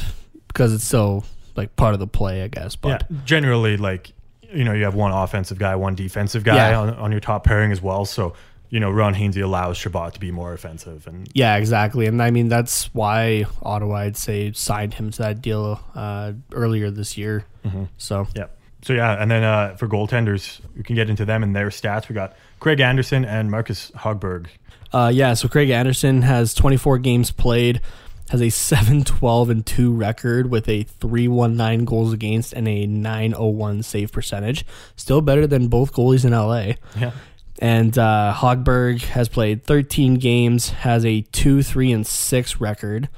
because 0.47 0.73
it's 0.73 0.83
so 0.87 1.23
like 1.55 1.75
part 1.75 1.93
of 1.93 1.99
the 1.99 2.07
play, 2.07 2.43
I 2.43 2.47
guess. 2.47 2.75
But 2.75 3.03
yeah, 3.09 3.17
generally, 3.25 3.77
like 3.77 4.11
you 4.51 4.63
know, 4.63 4.73
you 4.73 4.85
have 4.85 4.95
one 4.95 5.11
offensive 5.11 5.59
guy, 5.59 5.75
one 5.75 5.93
defensive 5.95 6.43
guy 6.43 6.69
Yeah. 6.71 6.79
on, 6.79 6.89
on 6.95 7.11
your 7.11 7.19
top 7.19 7.43
pairing 7.43 7.71
as 7.71 7.81
well. 7.81 8.05
So 8.05 8.33
you 8.69 8.81
know, 8.81 8.89
Ron 8.91 9.13
Hainsey 9.13 9.41
allows 9.41 9.77
Shabbat 9.77 10.13
to 10.13 10.19
be 10.19 10.29
more 10.31 10.51
offensive, 10.51 11.07
and 11.07 11.29
Yeah, 11.33 11.55
exactly. 11.55 12.05
And 12.05 12.21
I 12.21 12.31
mean, 12.31 12.49
that's 12.49 12.93
why 12.93 13.45
Ottawa, 13.61 13.95
I'd 13.97 14.17
say, 14.17 14.51
signed 14.51 14.95
him 14.95 15.09
to 15.11 15.17
that 15.19 15.41
deal 15.41 15.79
uh, 15.95 16.33
earlier 16.51 16.91
this 16.91 17.17
year. 17.17 17.45
So, 17.97 18.27
yeah. 18.35 18.47
So 18.83 18.93
yeah, 18.93 19.21
and 19.21 19.29
then 19.29 19.43
uh, 19.43 19.75
for 19.75 19.87
goaltenders, 19.87 20.59
we 20.75 20.83
can 20.83 20.95
get 20.95 21.09
into 21.09 21.25
them 21.25 21.43
and 21.43 21.55
their 21.55 21.69
stats. 21.69 22.07
We 22.07 22.15
got 22.15 22.35
Craig 22.59 22.79
Anderson 22.79 23.25
and 23.25 23.49
Marcus 23.49 23.91
Hogberg. 23.95 24.47
uh, 24.93 25.11
yeah, 25.13 25.33
so 25.33 25.47
Craig 25.47 25.69
Anderson 25.69 26.21
has 26.21 26.53
24 26.53 26.99
games 26.99 27.31
played, 27.31 27.81
has 28.29 28.41
a 28.41 28.49
7 28.49 29.03
12 29.03 29.49
and 29.49 29.65
2 29.65 29.91
record 29.91 30.51
with 30.51 30.69
a 30.69 30.83
319 30.83 31.85
goals 31.85 32.13
against 32.13 32.53
and 32.53 32.67
a 32.67 32.85
901 32.85 33.83
save 33.83 34.11
percentage. 34.11 34.65
Still 34.95 35.21
better 35.21 35.47
than 35.47 35.67
both 35.69 35.91
goalies 35.93 36.23
in 36.23 36.31
LA. 36.31 36.73
Yeah. 36.99 37.11
And 37.59 37.97
uh, 37.97 38.33
Hogberg 38.37 39.01
has 39.01 39.27
played 39.27 39.63
13 39.63 40.15
games, 40.15 40.69
has 40.69 41.03
a 41.03 41.21
2 41.21 41.63
3 41.63 41.91
and 41.91 42.05
6 42.05 42.61
record, 42.61 43.09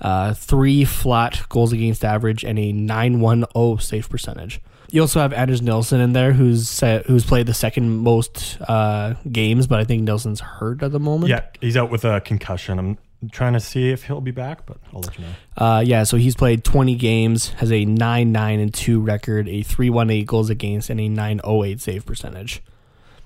uh, 0.00 0.34
three 0.34 0.84
flat 0.84 1.42
goals 1.48 1.72
against 1.72 2.04
average, 2.04 2.44
and 2.44 2.58
a 2.58 2.72
910 2.72 3.78
save 3.80 4.08
percentage. 4.08 4.60
You 4.90 5.02
also 5.02 5.20
have 5.20 5.32
Anders 5.34 5.60
Nilsson 5.60 6.00
in 6.00 6.12
there, 6.14 6.32
who's 6.32 6.68
sa- 6.68 7.00
who's 7.00 7.24
played 7.24 7.46
the 7.46 7.54
second 7.54 7.98
most 7.98 8.58
uh, 8.62 9.14
games, 9.30 9.66
but 9.66 9.80
I 9.80 9.84
think 9.84 10.02
Nilsson's 10.04 10.40
hurt 10.40 10.82
at 10.82 10.92
the 10.92 11.00
moment. 11.00 11.28
Yeah, 11.30 11.42
he's 11.60 11.76
out 11.76 11.90
with 11.90 12.04
a 12.04 12.20
concussion. 12.22 12.78
I'm 12.78 12.96
trying 13.30 13.52
to 13.52 13.60
see 13.60 13.90
if 13.90 14.04
he'll 14.04 14.22
be 14.22 14.30
back, 14.30 14.64
but 14.64 14.78
I'll 14.94 15.00
let 15.00 15.18
you 15.18 15.24
know. 15.26 15.32
Uh, 15.62 15.80
yeah, 15.80 16.04
so 16.04 16.16
he's 16.16 16.36
played 16.36 16.64
20 16.64 16.94
games, 16.94 17.50
has 17.50 17.70
a 17.70 17.84
9 17.84 18.32
9 18.32 18.60
and 18.60 18.72
2 18.72 19.00
record, 19.00 19.46
a 19.48 19.62
318 19.62 20.24
goals 20.24 20.48
against, 20.48 20.88
and 20.88 21.00
a 21.00 21.08
908 21.08 21.80
save 21.80 22.06
percentage. 22.06 22.62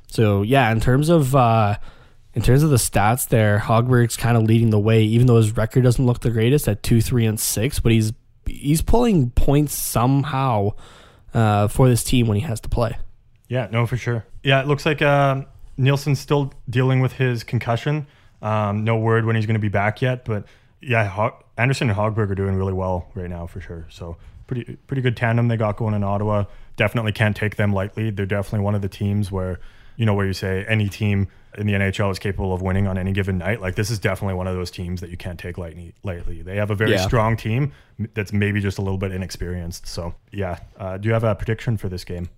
So 0.09 0.43
yeah, 0.43 0.71
in 0.73 0.81
terms 0.81 1.09
of 1.11 1.37
uh, 1.37 1.77
in 2.35 2.43
terms 2.43 2.63
of 2.63 2.71
the 2.71 2.77
stats, 2.77 3.29
there 3.29 3.59
Hogberg's 3.59 4.17
kind 4.17 4.37
of 4.37 4.45
leading 4.45 4.71
the 4.71 4.79
way, 4.79 5.03
even 5.03 5.27
though 5.27 5.37
his 5.37 5.57
record 5.57 5.83
doesn't 5.83 6.05
look 6.05 6.21
the 6.21 6.31
greatest 6.31 6.67
at 6.67 6.83
two, 6.83 7.01
three, 7.01 7.27
and 7.27 7.39
six. 7.39 7.79
But 7.79 7.93
he's 7.93 8.13
he's 8.47 8.83
pulling 8.83 9.31
points 9.31 9.75
somehow 9.75 10.73
uh, 11.35 11.69
for 11.69 11.89
this 11.89 12.03
team 12.03 12.27
when 12.27 12.37
he 12.37 12.43
has 12.45 12.61
to 12.61 12.69
play. 12.69 12.97
Yeah, 13.49 13.69
no, 13.71 13.87
for 13.87 13.97
sure. 13.97 14.25
Yeah, 14.43 14.63
it 14.63 14.67
looks 14.67 14.87
like 14.87 15.03
um, 15.03 15.47
Nilsson's 15.77 16.21
still 16.21 16.53
dealing 16.69 17.01
with 17.01 17.13
his 17.13 17.45
concussion. 17.45 18.07
Um, 18.41 18.85
no 18.85 18.97
word 18.97 19.25
when 19.25 19.37
he's 19.37 19.47
going 19.47 19.55
to 19.55 19.61
be 19.61 19.69
back 19.69 20.03
yet, 20.03 20.25
but 20.25 20.45
yeah, 20.81 21.07
Ho- 21.07 21.37
Anderson 21.57 21.89
and 21.91 21.99
Hogberg 21.99 22.31
are 22.31 22.35
doing 22.35 22.57
really 22.57 22.73
well 22.73 23.09
right 23.15 23.31
now 23.31 23.47
for 23.47 23.61
sure. 23.61 23.87
So 23.91 24.17
pretty 24.47 24.77
pretty 24.87 25.03
good 25.03 25.17
tandem 25.17 25.49
they 25.49 25.57
got 25.57 25.77
going 25.77 25.95
in 25.95 26.03
Ottawa. 26.03 26.45
Definitely 26.77 27.13
can't 27.13 27.37
take 27.37 27.57
them 27.57 27.73
lightly. 27.73 28.11
They're 28.11 28.27
definitely 28.27 28.65
one 28.65 28.75
of 28.75 28.83
the 28.83 28.89
teams 28.89 29.31
where 29.31 29.61
you 29.97 30.07
know 30.07 30.15
where 30.15 30.27
you 30.27 30.33
say 30.33 30.65
any 30.67 30.89
team 30.89 31.29
in 31.59 31.67
the 31.67 31.75
NHL 31.75 32.11
is 32.11 32.19
capable 32.19 32.53
of 32.55 32.63
winning 32.63 32.87
on 32.87 32.97
any 32.99 33.13
given 33.13 33.39
night. 33.39 33.61
Like 33.61 33.75
this 33.75 33.91
is 33.91 33.99
definitely 33.99 34.35
one 34.35 34.47
of 34.47 34.55
those 34.55 34.71
teams 34.71 35.01
that 35.01 35.11
you 35.11 35.17
can't 35.17 35.39
take 35.39 35.59
lightly. 35.59 35.95
They 36.43 36.57
have 36.57 36.71
a 36.71 36.75
very 36.75 36.93
Yeah. 36.93 37.07
strong 37.07 37.37
team 37.37 37.73
that's 38.15 38.33
maybe 38.33 38.61
just 38.61 38.79
a 38.79 38.83
little 38.83 38.99
bit 38.99 39.13
inexperienced. 39.13 39.87
So 39.87 40.15
yeah, 40.33 40.59
uh, 40.79 40.97
do 40.99 41.09
you 41.09 41.13
have 41.13 41.25
a 41.25 41.35
prediction 41.35 41.77
for 41.77 41.89
this 41.89 42.05
game? 42.05 42.29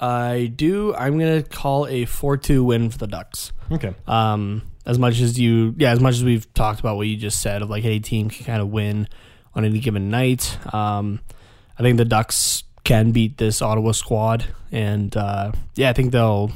I 0.00 0.52
do. 0.54 0.94
I'm 0.94 1.18
gonna 1.18 1.42
call 1.42 1.86
a 1.86 2.04
four-two 2.04 2.64
win 2.64 2.90
for 2.90 2.98
the 2.98 3.06
Ducks. 3.06 3.52
Okay. 3.70 3.94
Um, 4.06 4.62
as 4.84 4.98
much 4.98 5.20
as 5.20 5.38
you, 5.38 5.74
yeah, 5.78 5.92
as 5.92 6.00
much 6.00 6.14
as 6.14 6.24
we've 6.24 6.52
talked 6.52 6.80
about 6.80 6.96
what 6.96 7.06
you 7.06 7.16
just 7.16 7.40
said 7.40 7.62
of 7.62 7.70
like 7.70 7.84
any 7.84 8.00
team 8.00 8.28
can 8.28 8.44
kind 8.44 8.60
of 8.60 8.68
win 8.68 9.08
on 9.54 9.64
any 9.64 9.78
given 9.78 10.10
night. 10.10 10.58
Um, 10.74 11.20
I 11.78 11.82
think 11.82 11.96
the 11.96 12.04
Ducks 12.04 12.64
can 12.82 13.12
beat 13.12 13.38
this 13.38 13.62
Ottawa 13.62 13.92
squad, 13.92 14.44
and 14.70 15.16
uh, 15.16 15.52
yeah, 15.76 15.88
I 15.90 15.92
think 15.94 16.12
they'll 16.12 16.50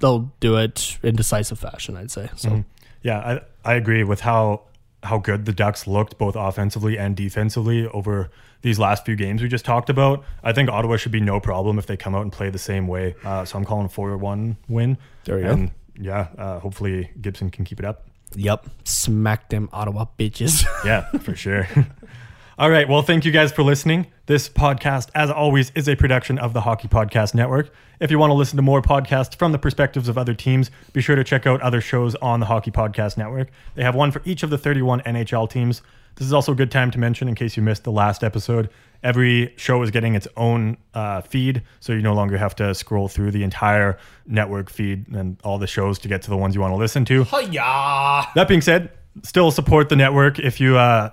they'll 0.00 0.32
do 0.40 0.56
it 0.56 0.98
in 1.02 1.16
decisive 1.16 1.58
fashion. 1.58 1.96
I'd 1.96 2.10
say 2.10 2.28
so. 2.36 2.64
Yeah, 3.02 3.40
I, 3.64 3.72
I 3.72 3.74
agree 3.74 4.04
with 4.04 4.20
how 4.20 4.62
how 5.02 5.18
good 5.18 5.44
the 5.44 5.52
Ducks 5.52 5.86
looked 5.86 6.16
both 6.16 6.34
offensively 6.34 6.96
and 6.98 7.14
defensively 7.14 7.86
over 7.88 8.30
these 8.62 8.78
last 8.78 9.04
few 9.04 9.16
games 9.16 9.42
we 9.42 9.48
just 9.48 9.66
talked 9.66 9.90
about. 9.90 10.24
I 10.42 10.54
think 10.54 10.70
Ottawa 10.70 10.96
should 10.96 11.12
be 11.12 11.20
no 11.20 11.38
problem 11.40 11.78
if 11.78 11.84
they 11.86 11.96
come 11.98 12.14
out 12.14 12.22
and 12.22 12.32
play 12.32 12.48
the 12.48 12.58
same 12.58 12.88
way. 12.88 13.14
Uh, 13.22 13.44
so 13.44 13.58
I'm 13.58 13.66
calling 13.66 13.84
a 13.86 13.88
four 13.90 14.16
one 14.16 14.56
win. 14.68 14.96
There 15.24 15.38
you 15.38 15.44
go. 15.44 15.70
Yeah, 16.00 16.28
uh, 16.38 16.58
hopefully 16.58 17.10
Gibson 17.20 17.50
can 17.50 17.64
keep 17.64 17.78
it 17.78 17.84
up. 17.84 18.06
Yep, 18.34 18.66
smack 18.84 19.50
them 19.50 19.68
Ottawa 19.72 20.06
bitches. 20.18 20.66
Yeah, 20.84 21.02
for 21.18 21.36
sure. 21.36 21.68
All 22.58 22.70
right. 22.70 22.88
Well, 22.88 23.02
thank 23.02 23.24
you 23.24 23.32
guys 23.32 23.52
for 23.52 23.62
listening. 23.62 24.06
This 24.26 24.48
podcast, 24.48 25.10
as 25.14 25.30
always, 25.30 25.70
is 25.74 25.86
a 25.86 25.96
production 25.96 26.38
of 26.38 26.54
the 26.54 26.62
Hockey 26.62 26.88
Podcast 26.88 27.34
Network. 27.34 27.70
If 28.00 28.10
you 28.10 28.18
want 28.18 28.30
to 28.30 28.34
listen 28.34 28.56
to 28.56 28.62
more 28.62 28.80
podcasts 28.80 29.36
from 29.36 29.52
the 29.52 29.58
perspectives 29.58 30.08
of 30.08 30.16
other 30.16 30.32
teams, 30.32 30.70
be 30.94 31.02
sure 31.02 31.14
to 31.14 31.22
check 31.22 31.46
out 31.46 31.60
other 31.60 31.82
shows 31.82 32.14
on 32.14 32.40
the 32.40 32.46
Hockey 32.46 32.70
Podcast 32.70 33.18
Network. 33.18 33.50
They 33.74 33.82
have 33.82 33.94
one 33.94 34.10
for 34.10 34.22
each 34.24 34.42
of 34.42 34.48
the 34.48 34.56
31 34.56 35.02
NHL 35.02 35.50
teams. 35.50 35.82
This 36.14 36.26
is 36.26 36.32
also 36.32 36.52
a 36.52 36.54
good 36.54 36.70
time 36.70 36.90
to 36.92 36.98
mention, 36.98 37.28
in 37.28 37.34
case 37.34 37.54
you 37.54 37.62
missed 37.62 37.84
the 37.84 37.92
last 37.92 38.24
episode, 38.24 38.70
every 39.02 39.52
show 39.58 39.82
is 39.82 39.90
getting 39.90 40.14
its 40.14 40.26
own 40.38 40.78
uh, 40.94 41.20
feed, 41.20 41.62
so 41.80 41.92
you 41.92 42.00
no 42.00 42.14
longer 42.14 42.38
have 42.38 42.56
to 42.56 42.74
scroll 42.74 43.08
through 43.08 43.30
the 43.30 43.42
entire 43.42 43.98
network 44.26 44.70
feed 44.70 45.06
and 45.08 45.36
all 45.44 45.58
the 45.58 45.66
shows 45.66 45.98
to 45.98 46.08
get 46.08 46.22
to 46.22 46.30
the 46.30 46.36
ones 46.38 46.54
you 46.54 46.62
want 46.62 46.72
to 46.72 46.78
listen 46.78 47.04
to. 47.04 47.24
Hiya! 47.24 48.28
That 48.34 48.46
being 48.48 48.62
said, 48.62 48.90
still 49.22 49.50
support 49.50 49.90
the 49.90 49.96
network 49.96 50.38
if 50.38 50.62
you 50.62 50.78
uh, 50.78 51.10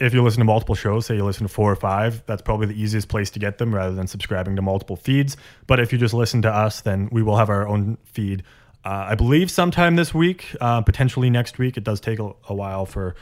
if 0.00 0.14
you 0.14 0.22
listen 0.22 0.40
to 0.40 0.44
multiple 0.44 0.74
shows. 0.74 1.06
Say 1.06 1.16
you 1.16 1.24
listen 1.24 1.46
to 1.46 1.52
four 1.52 1.70
or 1.70 1.76
five, 1.76 2.24
that's 2.26 2.42
probably 2.42 2.66
the 2.66 2.80
easiest 2.80 3.08
place 3.08 3.30
to 3.30 3.38
get 3.38 3.58
them 3.58 3.74
rather 3.74 3.94
than 3.94 4.06
subscribing 4.06 4.56
to 4.56 4.62
multiple 4.62 4.96
feeds. 4.96 5.36
But 5.66 5.80
if 5.80 5.92
you 5.92 5.98
just 5.98 6.14
listen 6.14 6.42
to 6.42 6.50
us, 6.50 6.80
then 6.80 7.08
we 7.12 7.22
will 7.22 7.36
have 7.36 7.50
our 7.50 7.66
own 7.66 7.98
feed. 8.04 8.42
Uh, 8.84 9.06
I 9.08 9.14
believe 9.14 9.50
sometime 9.50 9.96
this 9.96 10.12
week, 10.12 10.54
uh, 10.60 10.82
potentially 10.82 11.30
next 11.30 11.58
week. 11.58 11.76
It 11.76 11.84
does 11.84 12.00
take 12.00 12.18
a, 12.18 12.32
a 12.48 12.54
while 12.54 12.86
for 12.86 13.14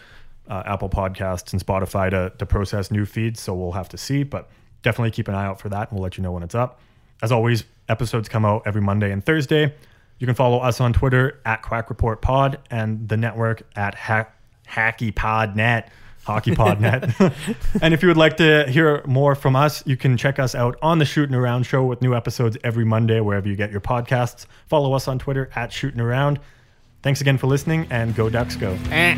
uh, 0.48 0.62
Apple 0.66 0.88
Podcasts 0.88 1.52
and 1.52 1.64
Spotify 1.64 2.10
to, 2.10 2.32
to 2.38 2.46
process 2.46 2.90
new 2.90 3.06
feeds, 3.06 3.40
so 3.40 3.54
we'll 3.54 3.72
have 3.72 3.88
to 3.90 3.98
see. 3.98 4.22
But 4.22 4.50
definitely 4.82 5.12
keep 5.12 5.28
an 5.28 5.34
eye 5.34 5.46
out 5.46 5.60
for 5.60 5.68
that, 5.68 5.90
and 5.90 5.92
we'll 5.92 6.02
let 6.02 6.16
you 6.16 6.22
know 6.22 6.32
when 6.32 6.42
it's 6.42 6.54
up. 6.54 6.80
As 7.22 7.30
always, 7.30 7.64
episodes 7.88 8.28
come 8.28 8.44
out 8.44 8.62
every 8.66 8.80
Monday 8.80 9.12
and 9.12 9.24
Thursday. 9.24 9.72
You 10.18 10.26
can 10.26 10.34
follow 10.34 10.58
us 10.58 10.80
on 10.80 10.92
Twitter 10.92 11.40
at 11.44 11.62
Quack 11.62 11.88
Report 11.88 12.20
Pod 12.20 12.58
and 12.70 13.08
the 13.08 13.16
network 13.16 13.62
at 13.76 13.94
Hack 13.94 14.36
Hacky 14.68 15.14
Pod 15.14 15.56
Net. 15.56 15.90
Hockey 16.24 16.54
Pod 16.54 16.80
Net. 16.80 17.14
and 17.82 17.92
if 17.92 18.02
you 18.02 18.08
would 18.08 18.16
like 18.16 18.36
to 18.36 18.64
hear 18.68 19.02
more 19.06 19.34
from 19.34 19.56
us, 19.56 19.84
you 19.86 19.96
can 19.96 20.16
check 20.16 20.38
us 20.38 20.54
out 20.54 20.78
on 20.82 20.98
the 20.98 21.04
Shootin' 21.04 21.34
Around 21.34 21.64
show 21.64 21.84
with 21.84 22.00
new 22.00 22.14
episodes 22.14 22.56
every 22.62 22.84
Monday, 22.84 23.20
wherever 23.20 23.48
you 23.48 23.56
get 23.56 23.70
your 23.70 23.80
podcasts. 23.80 24.46
Follow 24.66 24.92
us 24.92 25.08
on 25.08 25.18
Twitter 25.18 25.50
at 25.54 25.72
Shootin' 25.72 26.00
Around. 26.00 26.38
Thanks 27.02 27.20
again 27.20 27.38
for 27.38 27.48
listening 27.48 27.88
and 27.90 28.14
go 28.14 28.30
Ducks 28.30 28.56
go. 28.56 28.78
Eh. 28.90 29.16